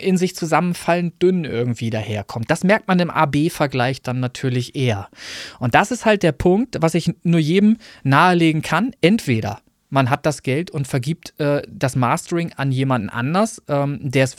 [0.00, 2.50] in sich zusammenfallend dünn irgendwie daherkommt.
[2.50, 5.08] Das merkt man im AB-Vergleich dann natürlich eher.
[5.58, 8.92] Und das ist halt der Punkt, was ich nur jedem nahelegen kann.
[9.02, 9.60] Entweder
[9.90, 14.36] man hat das Geld und vergibt äh, das Mastering an jemanden anders, ähm, der es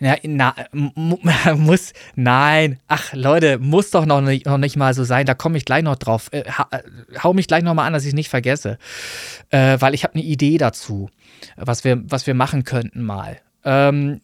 [0.00, 0.54] na, na,
[1.56, 5.58] muss, nein, ach Leute, muss doch noch nicht, noch nicht mal so sein, da komme
[5.58, 6.28] ich gleich noch drauf.
[6.32, 6.82] Äh, äh,
[7.22, 8.78] hau mich gleich noch mal an, dass ich es nicht vergesse,
[9.50, 11.10] äh, weil ich habe eine Idee dazu,
[11.56, 14.22] was wir, was wir machen könnten mal ähm,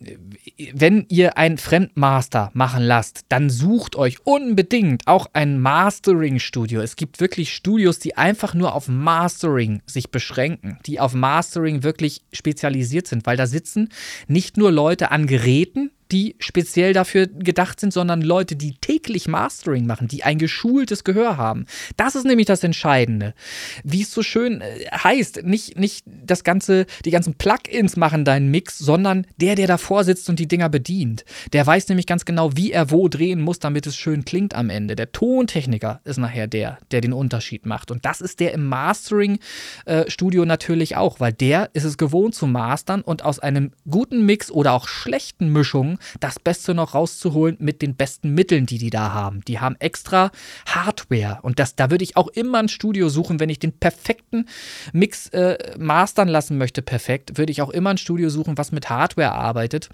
[0.73, 6.81] wenn ihr ein Fremdmaster machen lasst, dann sucht euch unbedingt auch ein Mastering-Studio.
[6.81, 12.23] Es gibt wirklich Studios, die einfach nur auf Mastering sich beschränken, die auf Mastering wirklich
[12.33, 13.91] spezialisiert sind, weil da sitzen
[14.29, 19.87] nicht nur Leute an Geräten, die speziell dafür gedacht sind, sondern Leute, die täglich Mastering
[19.87, 21.67] machen, die ein geschultes Gehör haben.
[21.97, 23.35] Das ist nämlich das Entscheidende.
[23.83, 28.51] Wie es so schön äh, heißt, nicht, nicht das ganze, die ganzen Plugins machen deinen
[28.51, 31.25] Mix, sondern der, der davor sitzt und die Dinger bedient.
[31.53, 34.71] Der weiß nämlich ganz genau, wie er wo drehen muss, damit es schön klingt am
[34.71, 34.97] Ende.
[34.97, 37.91] Der Tontechniker ist nachher der, der den Unterschied macht.
[37.91, 42.47] Und das ist der im Mastering-Studio äh, natürlich auch, weil der ist es gewohnt zu
[42.47, 47.83] mastern und aus einem guten Mix oder auch schlechten Mischungen das Beste noch rauszuholen mit
[47.83, 49.43] den besten Mitteln, die die da haben.
[49.47, 50.31] Die haben extra
[50.67, 54.47] Hardware und das, da würde ich auch immer ein Studio suchen, wenn ich den perfekten
[54.93, 58.91] Mix äh, mastern lassen möchte, perfekt, würde ich auch immer ein Studio suchen, was mit
[58.91, 59.89] Hardware arbeitet.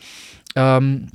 [0.56, 1.09] Ähm,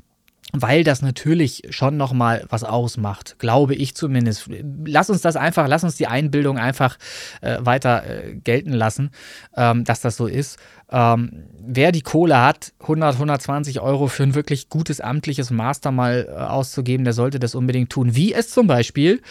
[0.62, 4.50] weil das natürlich schon noch mal was ausmacht, glaube ich zumindest.
[4.86, 6.98] Lass uns das einfach, lass uns die Einbildung einfach
[7.42, 9.12] äh, weiter äh, gelten lassen,
[9.56, 10.58] ähm, dass das so ist.
[10.92, 16.28] Ähm, wer die Kohle hat, 100, 120 Euro für ein wirklich gutes amtliches Master mal
[16.30, 18.16] äh, auszugeben, der sollte das unbedingt tun.
[18.16, 19.22] Wie es zum Beispiel,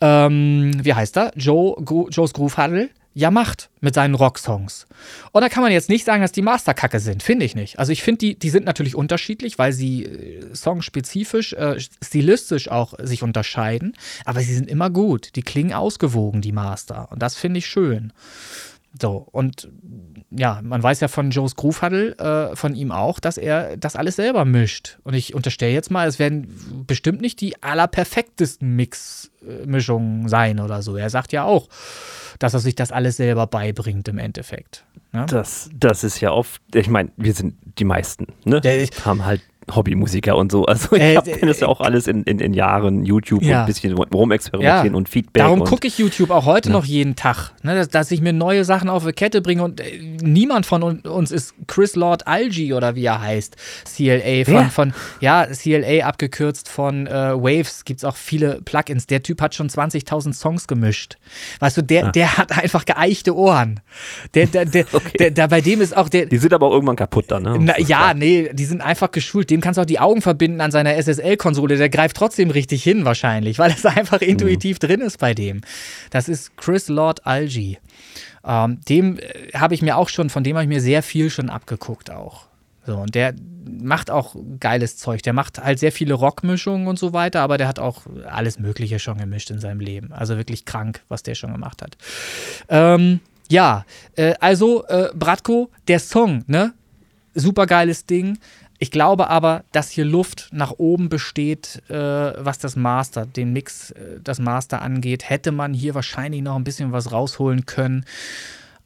[0.00, 1.32] ähm, wie heißt er?
[1.34, 1.76] Joe,
[2.10, 4.86] Joe's Groove Huddle ja macht mit seinen Rocksongs.
[5.32, 7.78] Und da kann man jetzt nicht sagen, dass die Masterkacke sind, finde ich nicht.
[7.80, 12.94] Also ich finde, die, die sind natürlich unterschiedlich, weil sie äh, songspezifisch, äh, stilistisch auch
[13.02, 15.34] sich unterscheiden, aber sie sind immer gut.
[15.34, 17.10] Die klingen ausgewogen, die Master.
[17.10, 18.12] Und das finde ich schön.
[19.00, 19.68] So, und
[20.30, 23.96] ja, man weiß ja von Joe's Groove Huddle, äh, von ihm auch, dass er das
[23.96, 24.98] alles selber mischt.
[25.02, 30.96] Und ich unterstelle jetzt mal, es werden bestimmt nicht die allerperfektesten Mix-Mischungen sein oder so.
[30.96, 31.68] Er sagt ja auch,
[32.38, 34.84] dass er sich das alles selber beibringt im Endeffekt.
[35.12, 35.26] Ne?
[35.28, 38.60] Das, das ist ja oft, ich meine, wir sind die meisten, ne?
[38.60, 39.42] Der, haben halt
[39.74, 40.66] Hobbymusiker und so.
[40.66, 43.48] Also ich äh, kenne das ja auch alles in, in, in Jahren, YouTube ja.
[43.48, 44.96] und ein bisschen rumexperimentieren ja.
[44.96, 45.42] und Feedback.
[45.42, 46.72] Darum gucke ich YouTube auch heute ja.
[46.72, 49.80] noch jeden Tag, ne, dass, dass, ich mir neue Sachen auf die Kette bringe und
[49.80, 53.56] äh, niemand von uns ist Chris Lord Algie oder wie er heißt.
[53.84, 59.06] CLA von, von ja, CLA abgekürzt von äh, Waves gibt es auch viele Plugins.
[59.06, 61.16] Der Typ hat schon 20.000 Songs gemischt.
[61.60, 62.10] Weißt du, der, ah.
[62.12, 63.80] der hat einfach geeichte Ohren.
[64.34, 65.16] Der, der, der, okay.
[65.18, 66.26] der, der, bei dem ist auch der.
[66.26, 67.56] Die sind aber auch irgendwann kaputt dann, ne?
[67.60, 69.50] Na, ja, nee, die sind einfach geschult.
[69.50, 71.76] Dem kannst du auch die Augen verbinden an seiner SSL-Konsole.
[71.76, 74.86] Der greift trotzdem richtig hin, wahrscheinlich, weil es einfach intuitiv mhm.
[74.86, 75.60] drin ist bei dem.
[76.10, 77.78] Das ist Chris Lord Algie.
[78.44, 81.30] Ähm, dem äh, habe ich mir auch schon, von dem habe ich mir sehr viel
[81.30, 82.48] schon abgeguckt auch.
[82.86, 83.34] So, und der
[83.68, 85.22] macht auch geiles Zeug.
[85.22, 88.98] Der macht halt sehr viele Rockmischungen und so weiter, aber der hat auch alles Mögliche
[88.98, 90.12] schon gemischt in seinem Leben.
[90.12, 91.98] Also wirklich krank, was der schon gemacht hat.
[92.70, 93.20] Ähm,
[93.50, 93.84] ja,
[94.16, 96.72] äh, also äh, Bratko, der Song, ne?
[97.34, 98.38] Super geiles Ding.
[98.78, 103.90] Ich glaube aber, dass hier Luft nach oben besteht, äh, was das Master, den Mix,
[103.90, 105.28] äh, das Master angeht.
[105.28, 108.04] Hätte man hier wahrscheinlich noch ein bisschen was rausholen können.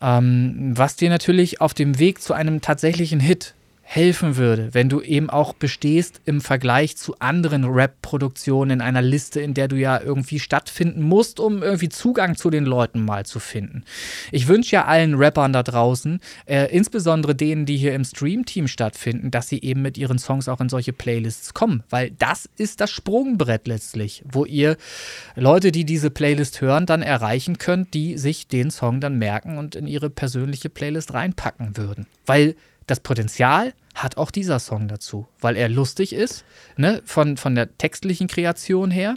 [0.00, 3.54] Ähm, was dir natürlich auf dem Weg zu einem tatsächlichen Hit
[3.94, 9.42] helfen würde, wenn du eben auch bestehst im Vergleich zu anderen Rap-Produktionen in einer Liste,
[9.42, 13.38] in der du ja irgendwie stattfinden musst, um irgendwie Zugang zu den Leuten mal zu
[13.38, 13.84] finden.
[14.30, 19.30] Ich wünsche ja allen Rappern da draußen, äh, insbesondere denen, die hier im Stream-Team stattfinden,
[19.30, 22.90] dass sie eben mit ihren Songs auch in solche Playlists kommen, weil das ist das
[22.90, 24.78] Sprungbrett letztlich, wo ihr
[25.36, 29.74] Leute, die diese Playlist hören, dann erreichen könnt, die sich den Song dann merken und
[29.74, 32.06] in ihre persönliche Playlist reinpacken würden.
[32.24, 32.56] Weil
[32.86, 36.44] das Potenzial hat auch dieser Song dazu, weil er lustig ist,
[36.76, 39.16] ne, von, von der textlichen Kreation her.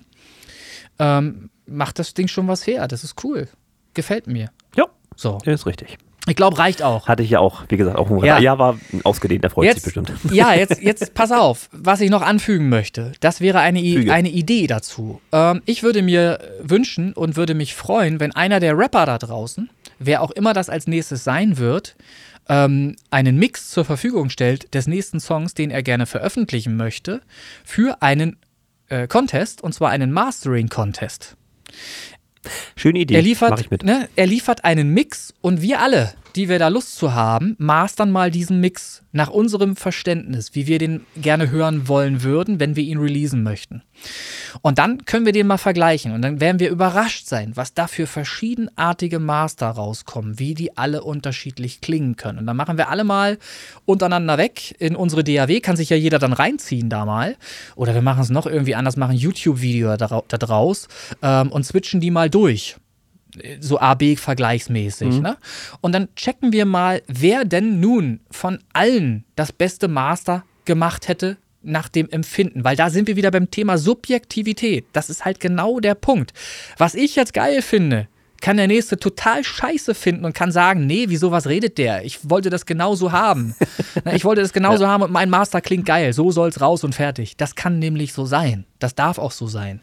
[1.00, 2.88] Ähm, macht das Ding schon was her.
[2.88, 3.48] Das ist cool.
[3.94, 4.52] Gefällt mir.
[4.76, 4.86] Ja,
[5.16, 5.40] so.
[5.46, 5.98] ist richtig.
[6.28, 7.08] Ich glaube, reicht auch.
[7.08, 8.40] Hatte ich ja auch, wie gesagt, auch ein ja.
[8.40, 10.12] ja war ausgedehnt, der freut jetzt, sich bestimmt.
[10.32, 13.12] Ja, jetzt, jetzt pass auf, was ich noch anfügen möchte.
[13.20, 13.80] Das wäre eine,
[14.12, 15.22] eine Idee dazu.
[15.32, 19.70] Ähm, ich würde mir wünschen und würde mich freuen, wenn einer der Rapper da draußen,
[20.00, 21.96] wer auch immer das als nächstes sein wird,
[22.50, 27.22] ähm, einen Mix zur Verfügung stellt des nächsten Songs, den er gerne veröffentlichen möchte,
[27.64, 28.38] für einen
[28.90, 31.36] äh, Contest, und zwar einen Mastering-Contest.
[32.76, 33.16] Schöne Idee.
[33.16, 37.14] Er liefert, ne, er liefert einen Mix und wir alle die wir da Lust zu
[37.14, 42.60] haben, mastern mal diesen Mix nach unserem Verständnis, wie wir den gerne hören wollen würden,
[42.60, 43.82] wenn wir ihn releasen möchten.
[44.62, 47.88] Und dann können wir den mal vergleichen und dann werden wir überrascht sein, was da
[47.88, 52.40] für verschiedenartige Master rauskommen, wie die alle unterschiedlich klingen können.
[52.40, 53.38] Und dann machen wir alle mal
[53.86, 57.38] untereinander weg in unsere DAW, kann sich ja jeder dann reinziehen da mal.
[57.76, 60.90] Oder wir machen es noch irgendwie anders, machen YouTube-Video da, da draus
[61.22, 62.76] ähm, und switchen die mal durch
[63.60, 65.16] so AB-vergleichsmäßig.
[65.16, 65.22] Mhm.
[65.22, 65.38] Ne?
[65.82, 71.38] Und dann checken wir mal, wer denn nun von allen das beste Master gemacht hätte
[71.62, 74.86] nach dem Empfinden, weil da sind wir wieder beim Thema Subjektivität.
[74.94, 76.34] Das ist halt genau der Punkt.
[76.78, 78.08] Was ich jetzt geil finde,
[78.46, 82.06] kann der Nächste total scheiße finden und kann sagen, nee, wieso was redet der?
[82.06, 83.56] Ich wollte das genauso haben.
[84.14, 84.90] ich wollte das genauso ja.
[84.92, 86.14] haben und mein Master klingt geil.
[86.14, 87.38] So soll's raus und fertig.
[87.38, 88.66] Das kann nämlich so sein.
[88.78, 89.82] Das darf auch so sein.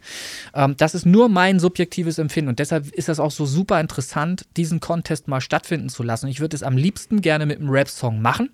[0.54, 4.46] Ähm, das ist nur mein subjektives Empfinden und deshalb ist das auch so super interessant,
[4.56, 6.28] diesen Contest mal stattfinden zu lassen.
[6.28, 8.50] Ich würde es am liebsten gerne mit einem Rap-Song machen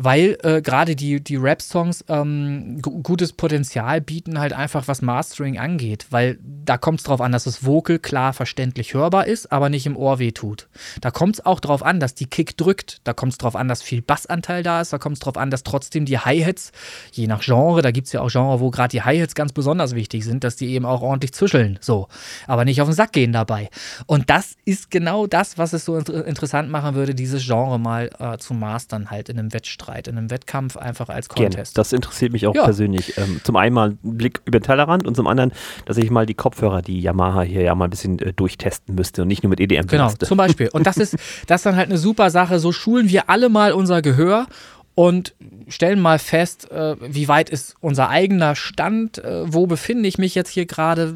[0.00, 6.06] weil äh, gerade die, die Rap-Songs ähm, gutes Potenzial bieten, halt einfach was Mastering angeht,
[6.10, 9.86] weil da kommt es drauf an, dass das Vocal klar verständlich hörbar ist, aber nicht
[9.86, 10.68] im Ohr wehtut.
[11.00, 13.66] Da kommt es auch drauf an, dass die Kick drückt, da kommt es drauf an,
[13.66, 16.70] dass viel Bassanteil da ist, da kommt es drauf an, dass trotzdem die Hi-Hats,
[17.10, 19.96] je nach Genre, da gibt es ja auch Genre, wo gerade die Hi-Hats ganz besonders
[19.96, 22.06] wichtig sind, dass die eben auch ordentlich zischeln, so,
[22.46, 23.68] aber nicht auf den Sack gehen dabei.
[24.06, 28.10] Und das ist genau das, was es so inter interessant machen würde, dieses Genre mal
[28.20, 31.50] äh, zu mastern halt in einem Wettstreit ausreit in einem Wettkampf einfach als Gerne.
[31.50, 31.78] Contest.
[31.78, 32.64] Das interessiert mich auch Ja.
[32.64, 33.16] persönlich.
[33.16, 35.52] Ähm, zum einen mal ein Blick über den Tellerrand und zum anderen,
[35.86, 39.22] dass ich mal die Kopfhörer, die Yamaha hier ja mal ein bisschen äh, durchtesten müsste
[39.22, 40.26] und nicht nur mit EDM Genau, belaste.
[40.26, 40.68] zum Beispiel.
[40.72, 41.16] Und das ist,
[41.46, 42.58] das ist dann halt eine super Sache.
[42.58, 44.46] So schulen wir alle mal unser Gehör
[44.94, 45.34] und
[45.68, 50.34] stellen mal fest, äh, wie weit ist unser eigener Stand, äh, wo befinde ich mich
[50.34, 51.14] jetzt hier gerade,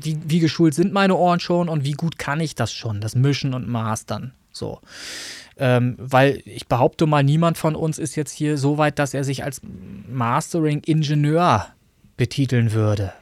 [0.00, 3.14] wie, wie geschult sind meine Ohren schon und wie gut kann ich das schon, das
[3.14, 4.32] Mischen und Mastern.
[4.52, 4.80] So.
[5.58, 9.24] Ähm, weil ich behaupte mal, niemand von uns ist jetzt hier so weit, dass er
[9.24, 9.60] sich als
[10.08, 11.66] Mastering-Ingenieur
[12.16, 13.12] betiteln würde.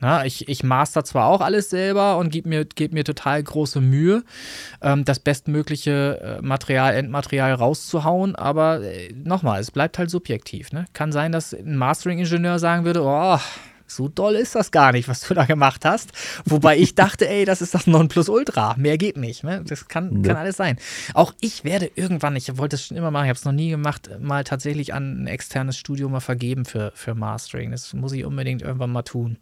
[0.00, 3.80] Na, ich, ich master zwar auch alles selber und gebe mir, geb mir total große
[3.80, 4.22] Mühe,
[4.82, 10.72] ähm, das bestmögliche äh, Material, Endmaterial rauszuhauen, aber äh, nochmal, es bleibt halt subjektiv.
[10.72, 10.84] Ne?
[10.92, 13.38] Kann sein, dass ein Mastering-Ingenieur sagen würde, oh,
[13.94, 16.10] so doll ist das gar nicht, was du da gemacht hast.
[16.44, 18.74] Wobei ich dachte, ey, das ist das Nonplusultra.
[18.76, 19.44] Mehr geht nicht.
[19.44, 19.62] Ne?
[19.66, 20.28] Das kann, Ja.
[20.32, 20.78] kann alles sein.
[21.14, 23.70] Auch ich werde irgendwann, ich wollte es schon immer machen, ich habe es noch nie
[23.70, 27.70] gemacht, mal tatsächlich an ein externes Studio mal vergeben für, für Mastering.
[27.70, 29.38] Das muss ich unbedingt irgendwann mal tun.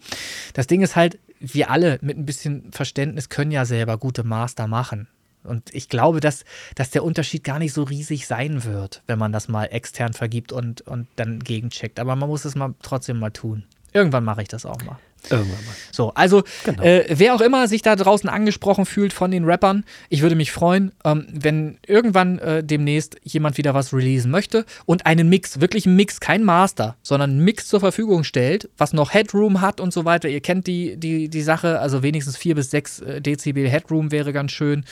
[0.55, 4.67] Das Ding ist halt, wir alle mit ein bisschen Verständnis können ja selber gute Master
[4.67, 5.09] machen.
[5.45, 6.45] Und ich glaube, dass,
[6.77, 10.53] dass der Unterschied gar nicht so riesig sein wird, wenn man das mal extern vergibt
[10.53, 11.99] und, und dann gegencheckt.
[11.99, 13.65] Aber man muss es mal trotzdem mal tun.
[13.93, 14.99] Irgendwann mache ich das auch mal.
[15.31, 15.75] Irgendwann mal.
[15.93, 16.83] So, also Genau.
[16.83, 20.51] äh, wer auch immer sich da draußen angesprochen fühlt von den Rappern, ich würde mich
[20.51, 25.87] freuen, ähm, wenn irgendwann äh, demnächst jemand wieder was releasen möchte und einen Mix, wirklich
[25.87, 29.93] einen Mix, kein Master, sondern einen Mix zur Verfügung stellt, was noch Headroom hat und
[29.93, 30.29] so weiter.
[30.29, 34.33] Ihr kennt die, die, die Sache, also wenigstens 4 bis 6 äh, Dezibel Headroom wäre
[34.33, 34.85] ganz schön,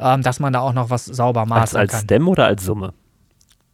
[0.00, 2.00] ähm, dass man da auch noch was sauber Als, mastern als kann.
[2.04, 2.94] Stem oder als Summe?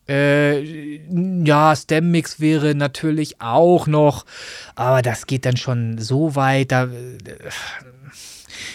[0.08, 0.98] Äh,
[1.44, 4.24] ja, Stem-Mix wäre natürlich auch noch,
[4.74, 6.84] aber das geht dann schon so weit, da.
[6.84, 6.88] Äh,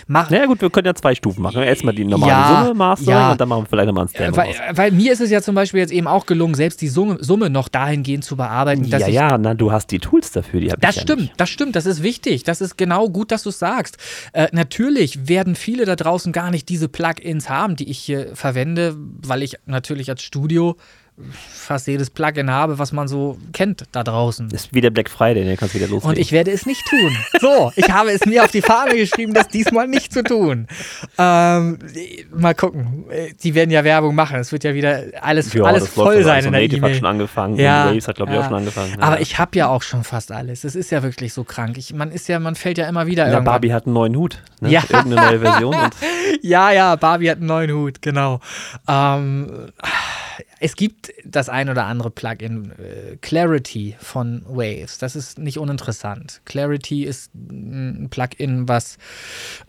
[0.08, 1.62] mach, Naja gut, wir können ja zwei Stufen machen.
[1.62, 3.32] Erstmal die normale Ja, Summe, Mastering ja.
[3.34, 5.56] und dann machen wir vielleicht nochmal ein Stem weil, weil mir ist es ja zum
[5.56, 9.08] Beispiel jetzt eben auch gelungen, selbst die Summe, Summe noch dahingehend zu bearbeiten, dass Ja,
[9.08, 11.34] ich ja, na, du hast die Tools dafür, die habe Das ja stimmt, nicht.
[11.38, 12.44] das stimmt, das ist wichtig.
[12.44, 13.98] Das ist genau gut, dass du es sagst.
[14.34, 18.96] Äh, natürlich werden viele da draußen gar nicht diese Plugins haben, die ich hier verwende,
[18.98, 20.78] weil ich natürlich als Studio
[21.52, 24.52] fast jedes Plugin habe, was man so kennt da draußen.
[24.52, 26.10] Ist wieder Black Friday, dann kannst du wieder loslegen.
[26.10, 27.18] Und ich werde es nicht tun.
[27.40, 30.68] So, ich habe es mir auf die Fahne geschrieben, das diesmal nicht zu tun.
[31.18, 31.80] Ähm,
[32.32, 33.06] mal gucken.
[33.44, 34.40] Die werden ja Werbung machen.
[34.40, 36.96] Es wird ja wieder alles, ja, alles voll sein in der Native hat E-Mail.
[37.00, 37.56] schon angefangen.
[37.58, 38.42] Ja, Waves hat, glaube ich, ja.
[38.44, 38.94] auch schon angefangen.
[38.98, 39.02] Ja.
[39.06, 40.64] Aber ich habe ja auch schon fast alles.
[40.64, 41.78] Es ist ja wirklich so krank.
[41.78, 43.46] Ich, man ist ja, man fällt ja immer wieder Na, irgendwann.
[43.54, 44.44] Barbie hat einen neuen Hut.
[44.62, 44.70] Ne?
[44.70, 44.84] Ja.
[44.90, 45.76] Irgendeine neue Version.
[45.76, 45.94] Und
[46.42, 48.40] Ja, ja, Barbie hat einen neuen Hut, genau.
[48.88, 49.72] Ähm,
[50.60, 54.98] es gibt das ein oder andere Plugin, äh, Clarity von Waves.
[54.98, 56.42] Das ist nicht uninteressant.
[56.46, 58.98] Clarity ist ein Plugin, was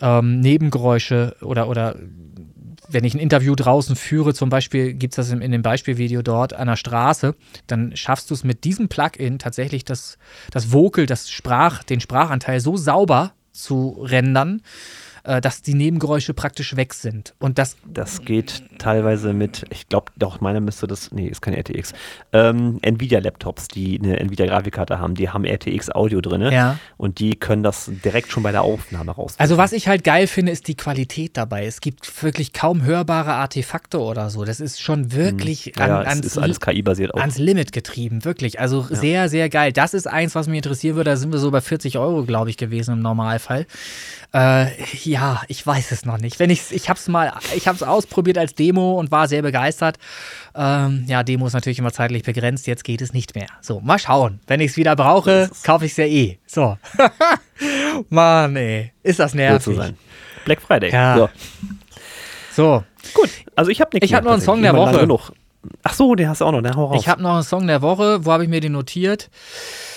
[0.00, 1.96] ähm, Nebengeräusche oder, oder
[2.88, 6.22] wenn ich ein Interview draußen führe, zum Beispiel gibt es das in, in dem Beispielvideo
[6.22, 7.34] dort an der Straße,
[7.66, 10.18] dann schaffst du es mit diesem Plugin tatsächlich das,
[10.50, 14.62] das Vocal, das Sprach, den Sprachanteil so sauber zu rendern,
[15.28, 17.34] äh, dass die Nebengeräusche praktisch weg sind.
[17.38, 21.54] Und das das geht teilweise mit, ich glaube, doch, meiner müsste das, nee, ist kein
[21.54, 21.92] RTX.
[22.32, 26.40] Ähm, Nvidia-Laptops, die eine Nvidia-Grafikkarte haben, die haben RTX-Audio drin.
[26.52, 26.78] Ja.
[26.96, 29.34] Und die können das direkt schon bei der Aufnahme raus.
[29.38, 31.66] Also was ich halt geil finde, ist die Qualität dabei.
[31.66, 34.44] Es gibt wirklich kaum hörbare Artefakte oder so.
[34.44, 38.60] Das ist schon wirklich an, ja, es ans, ist alles KI-basiert ans Limit getrieben, wirklich.
[38.60, 39.72] Also sehr, sehr geil.
[39.72, 41.10] Das ist eins, was mich interessieren würde.
[41.10, 43.66] Da sind wir so bei 40 Euro, glaube ich, gewesen im Normalfall.
[44.32, 44.66] Äh,
[45.04, 45.17] ja,
[45.48, 46.38] ich weiß es noch nicht.
[46.38, 49.42] Wenn ich's, ich habe es mal, ich habe es ausprobiert als Demo und war sehr
[49.42, 49.96] begeistert.
[50.54, 52.66] Ähm, ja, Demo ist natürlich immer zeitlich begrenzt.
[52.66, 53.48] Jetzt geht es nicht mehr.
[53.60, 54.40] So, mal schauen.
[54.46, 56.38] Wenn ich es wieder brauche, kaufe ich es ja eh.
[56.46, 56.76] So.
[58.08, 58.92] Mann, ey.
[59.02, 59.64] Ist das nervig.
[59.64, 59.96] so sein.
[60.44, 60.90] Black Friday.
[60.92, 61.16] Ja.
[61.16, 61.28] So.
[62.54, 62.84] So,
[63.14, 65.06] Gut, also ich habe nichts Ich hab mehr noch einen Song der Woche.
[65.82, 67.00] Ach so, den hast du auch noch, den hau raus.
[67.00, 68.24] ich habe noch einen Song der Woche.
[68.24, 69.30] Wo habe ich mir den notiert?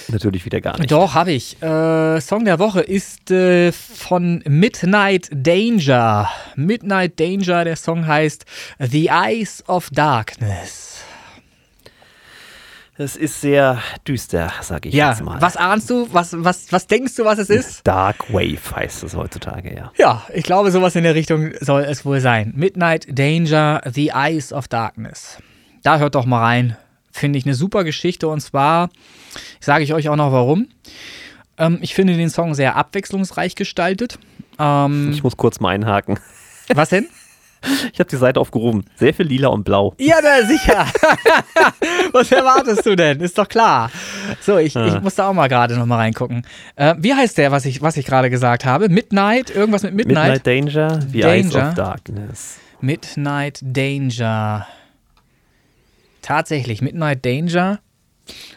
[0.09, 0.91] Natürlich wieder gar nicht.
[0.91, 1.61] Doch, habe ich.
[1.61, 6.29] Äh, Song der Woche ist äh, von Midnight Danger.
[6.55, 8.45] Midnight Danger, der Song heißt
[8.79, 10.99] The Eyes of Darkness.
[12.97, 15.41] Es ist sehr düster, sage ich Ja, jetzt mal.
[15.41, 16.07] was ahnst du?
[16.11, 17.87] Was, was, was denkst du, was es ist?
[17.87, 19.91] Dark Wave heißt es heutzutage, ja.
[19.97, 22.53] Ja, ich glaube, sowas in der Richtung soll es wohl sein.
[22.55, 25.37] Midnight Danger, The Eyes of Darkness.
[25.81, 26.77] Da hört doch mal rein.
[27.11, 28.89] Finde ich eine super Geschichte und zwar
[29.59, 30.67] sage ich euch auch noch warum.
[31.57, 34.17] Ähm, ich finde den Song sehr abwechslungsreich gestaltet.
[34.59, 36.19] Ähm, Ich muss kurz mal einhaken.
[36.73, 37.07] was denn?
[37.93, 38.85] Ich habe die Seite aufgerufen.
[38.95, 39.93] Sehr viel lila und blau.
[39.99, 40.87] Ja, na, sicher.
[42.11, 43.19] was erwartest du denn?
[43.19, 43.91] Ist doch klar.
[44.41, 44.87] So, ich, Ah.
[44.87, 46.41] ich muss da auch mal gerade noch mal reingucken.
[46.75, 48.89] Äh, wie heißt der, was ich, was ich gerade gesagt habe?
[48.89, 49.51] Midnight?
[49.51, 50.43] Irgendwas mit Midnight?
[50.43, 51.69] Midnight Danger, The Eyes Danger.
[51.69, 52.57] of Darkness.
[52.79, 54.65] Midnight Danger.
[56.21, 57.79] Tatsächlich Midnight Danger,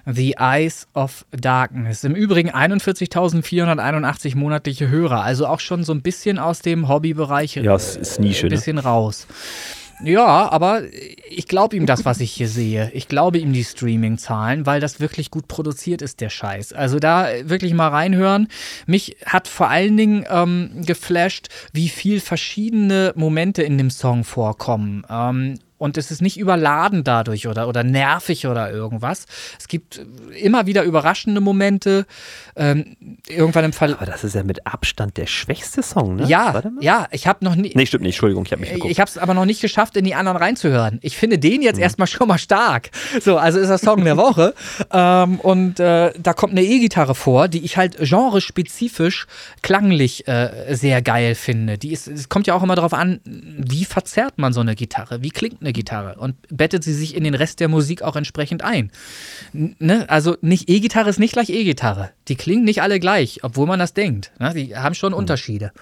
[0.07, 2.05] The Eyes of Darkness.
[2.05, 7.57] Im Übrigen 41.481 monatliche Hörer, also auch schon so ein bisschen aus dem Hobbybereich.
[7.57, 8.47] Ja, es ist Nische.
[8.47, 8.57] Ein Ne?
[8.57, 9.27] bisschen raus.
[10.03, 10.83] Ja, aber
[11.31, 12.91] ich glaube ihm das, was ich hier sehe.
[12.95, 16.73] Ich glaube ihm die Streaming-Zahlen, weil das wirklich gut produziert ist, der Scheiß.
[16.73, 18.49] Also da wirklich mal reinhören.
[18.87, 25.07] Mich hat vor allen Dingen ähm, geflasht, wie viel verschiedene Momente in dem Song vorkommen.
[25.09, 29.27] Ähm, und es ist nicht überladen dadurch oder, oder nervig oder irgendwas.
[29.59, 30.01] Es gibt
[30.41, 32.07] immer wieder überraschende Momente.
[32.57, 32.97] Ähm,
[33.29, 33.93] irgendwann im Fall.
[33.93, 36.27] Aber das ist ja mit Abstand der schwächste Song, ne?
[36.27, 37.73] Ja, ja, ich habe noch nie.
[37.75, 38.91] Nee, stimmt nicht, Entschuldigung, ich habe mich verguckt.
[38.91, 41.01] Ich habe es aber noch nicht geschafft, in die anderen reinzuhören.
[41.03, 41.83] Ich finde den jetzt mhm.
[41.83, 42.89] erstmal schon mal stark.
[43.21, 44.55] So, also ist das Song der Woche.
[44.91, 49.27] ähm, und äh, da kommt eine E-Gitarre vor, die ich halt genrespezifisch
[49.61, 51.77] klanglich äh, sehr geil finde.
[51.77, 55.23] Die ist, es kommt ja auch immer darauf an, wie verzerrt man so eine Gitarre,
[55.23, 58.63] wie klingt eine Gitarre und bettet sie sich in den Rest der Musik auch entsprechend
[58.63, 58.91] ein.
[59.53, 60.09] Ne?
[60.09, 62.11] Also nicht E-Gitarre ist nicht gleich E-Gitarre.
[62.29, 64.33] Die klingen nicht alle gleich, obwohl man das denkt.
[64.39, 64.55] Ne?
[64.55, 65.19] Die haben schon mhm.
[65.19, 65.73] Unterschiede.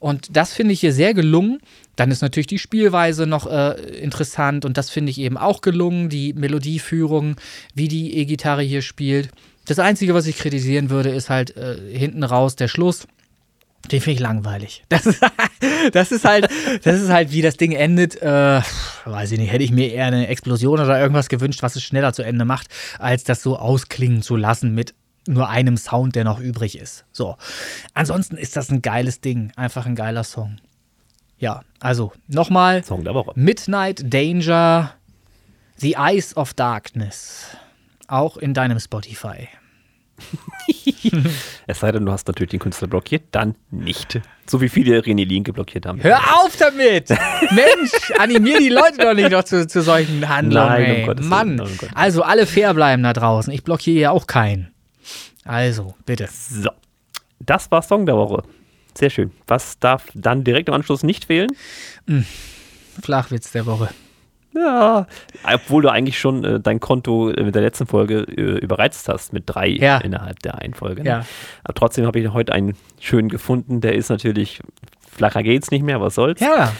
[0.00, 1.60] Und das finde ich hier sehr gelungen.
[1.96, 6.08] Dann ist natürlich die Spielweise noch äh, interessant und das finde ich eben auch gelungen,
[6.08, 7.36] die Melodieführung,
[7.74, 9.30] wie die E-Gitarre hier spielt.
[9.66, 13.06] Das Einzige, was ich kritisieren würde, ist halt äh, hinten raus der Schluss.
[13.90, 14.84] Den finde ich langweilig.
[14.90, 15.22] Das ist,
[15.92, 16.48] das ist, halt,
[16.84, 18.20] das ist halt, wie das Ding endet.
[18.20, 18.60] Äh,
[19.04, 22.12] weiß ich nicht, hätte ich mir eher eine Explosion oder irgendwas gewünscht, was es schneller
[22.12, 24.94] zu Ende macht, als das so ausklingen zu lassen mit
[25.26, 27.04] nur einem Sound, der noch übrig ist.
[27.12, 27.36] So.
[27.94, 29.52] Ansonsten ist das ein geiles Ding.
[29.56, 30.58] Einfach ein geiler Song.
[31.38, 32.84] Ja, also nochmal.
[32.84, 33.32] Song der Woche.
[33.34, 34.92] Midnight Danger,
[35.76, 37.56] The Eyes of Darkness.
[38.08, 39.48] Auch in deinem Spotify.
[41.66, 44.20] es sei denn, du hast natürlich den Künstler blockiert, dann nicht.
[44.46, 46.02] So wie viele René Linke blockiert haben.
[46.02, 47.08] Hör auf damit!
[47.08, 50.68] Mensch, animier die Leute doch nicht noch zu, zu solchen Handlungen.
[50.68, 51.58] Nein, um Gottes Mann.
[51.58, 53.52] Willen, um also alle fair bleiben da draußen.
[53.52, 54.72] Ich blockiere ja auch keinen.
[55.44, 56.28] Also, bitte.
[56.30, 56.70] So.
[57.40, 58.42] Das war Song der Woche.
[58.96, 59.32] Sehr schön.
[59.46, 61.48] Was darf dann direkt im Anschluss nicht fehlen?
[62.06, 62.26] Hm.
[63.02, 63.88] Flachwitz der Woche.
[64.52, 65.06] Ja,
[65.44, 69.32] obwohl du eigentlich schon äh, dein Konto äh, mit der letzten Folge äh, überreizt hast
[69.32, 69.98] mit drei ja.
[69.98, 71.02] innerhalb der einen Folge.
[71.02, 71.08] Ne?
[71.08, 71.26] Ja.
[71.62, 73.80] Aber trotzdem habe ich heute einen schönen gefunden.
[73.80, 74.60] Der ist natürlich,
[75.08, 76.40] flacher geht's nicht mehr, was soll's.
[76.40, 76.72] Ja.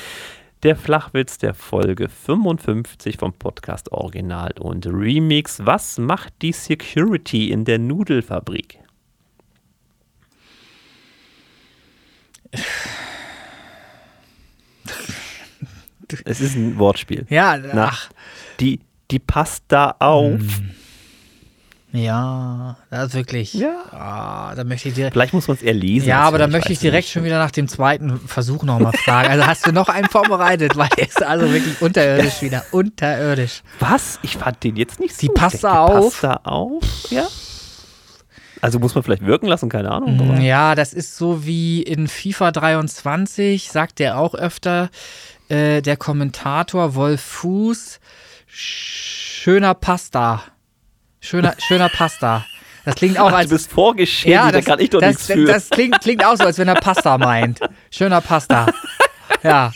[0.64, 5.64] Der Flachwitz der Folge 55 vom Podcast Original und Remix.
[5.64, 8.80] Was macht die Security in der Nudelfabrik?
[16.24, 17.26] Es ist ein Wortspiel.
[17.28, 18.10] Ja, ach.
[18.60, 18.80] Die,
[19.10, 20.38] die passt da auf.
[20.38, 20.70] Hm.
[21.92, 23.54] Ja, das ist wirklich.
[23.54, 23.82] Ja.
[23.90, 25.10] Ah, da möchte ich dir.
[25.10, 26.08] Vielleicht muss man es eher lesen.
[26.08, 27.12] Ja, aber da möchte ich direkt nicht.
[27.12, 29.28] schon wieder nach dem zweiten Versuch nochmal fragen.
[29.28, 32.64] Also hast du noch einen vorbereitet, weil er ist also wirklich unterirdisch wieder.
[32.70, 33.62] Unterirdisch.
[33.80, 34.20] Was?
[34.22, 35.26] Ich fand den jetzt nicht so.
[35.26, 36.20] Die passt da auf.
[36.20, 36.84] Passt da auf?
[37.10, 37.26] Ja.
[38.60, 40.40] Also muss man vielleicht wirken lassen, keine Ahnung.
[40.42, 44.90] Ja, das ist so wie in FIFA 23, sagt der auch öfter
[45.50, 48.00] äh, der Kommentator Wolf Fuß.
[48.46, 50.42] Schöner Pasta.
[51.20, 52.44] Schöner, schöner Pasta.
[52.84, 53.50] Das klingt auch als.
[53.50, 55.44] Du bist vorgeschrieben, ja, das, da kann ich doch das, nichts für.
[55.44, 57.60] Das klingt, klingt auch so, als wenn er Pasta meint.
[57.90, 58.66] Schöner Pasta.
[59.42, 59.72] Ja.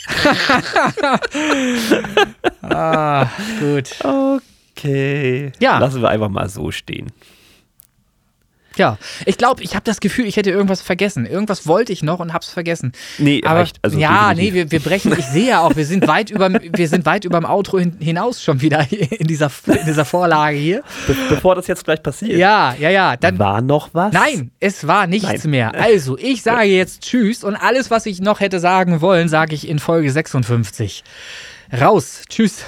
[2.69, 3.27] ah,
[3.61, 3.97] gut.
[4.77, 5.53] Okay.
[5.59, 5.79] Ja.
[5.79, 7.13] Lassen wir einfach mal so stehen.
[8.77, 11.27] Ja, ich glaube, ich habe das Gefühl, ich hätte irgendwas vergessen.
[11.27, 12.93] Irgendwas wollte ich noch und hab's vergessen.
[13.19, 13.79] Nee, aber reicht.
[13.83, 14.55] Also ja, definitiv.
[14.55, 15.13] nee, wir, wir brechen.
[15.19, 17.97] Ich sehe ja auch, wir sind weit über, wir sind weit über dem Outro hin,
[18.01, 20.83] hinaus schon wieder in dieser, in dieser Vorlage hier.
[21.07, 22.39] Be bevor das jetzt gleich passiert.
[22.39, 23.17] Ja, ja, ja.
[23.17, 24.13] Dann war noch was?
[24.13, 25.51] Nein, es war nichts Nein.
[25.51, 25.75] mehr.
[25.75, 29.69] Also, ich sage jetzt Tschüss und alles, was ich noch hätte sagen wollen, sage ich
[29.69, 31.05] in Folge 56.
[31.73, 32.23] Raus.
[32.29, 32.65] Tschüss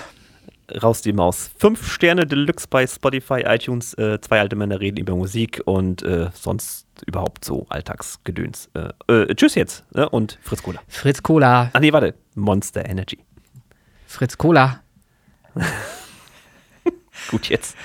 [0.83, 1.51] raus die Maus.
[1.59, 3.95] Fünf Sterne Deluxe bei Spotify, iTunes.
[3.95, 8.71] Äh, zwei alte Männer reden über Musik und äh, sonst überhaupt so Alltagsgedöns.
[8.75, 10.09] Äh, äh tschüss jetzt ne?
[10.09, 10.81] und Fritz Cola.
[10.89, 11.71] Fritz Cola.
[11.73, 12.15] Ach nee, warte.
[12.35, 13.19] Monster Energy.
[14.07, 14.81] Fritz Cola.
[17.31, 17.77] Gut jetzt.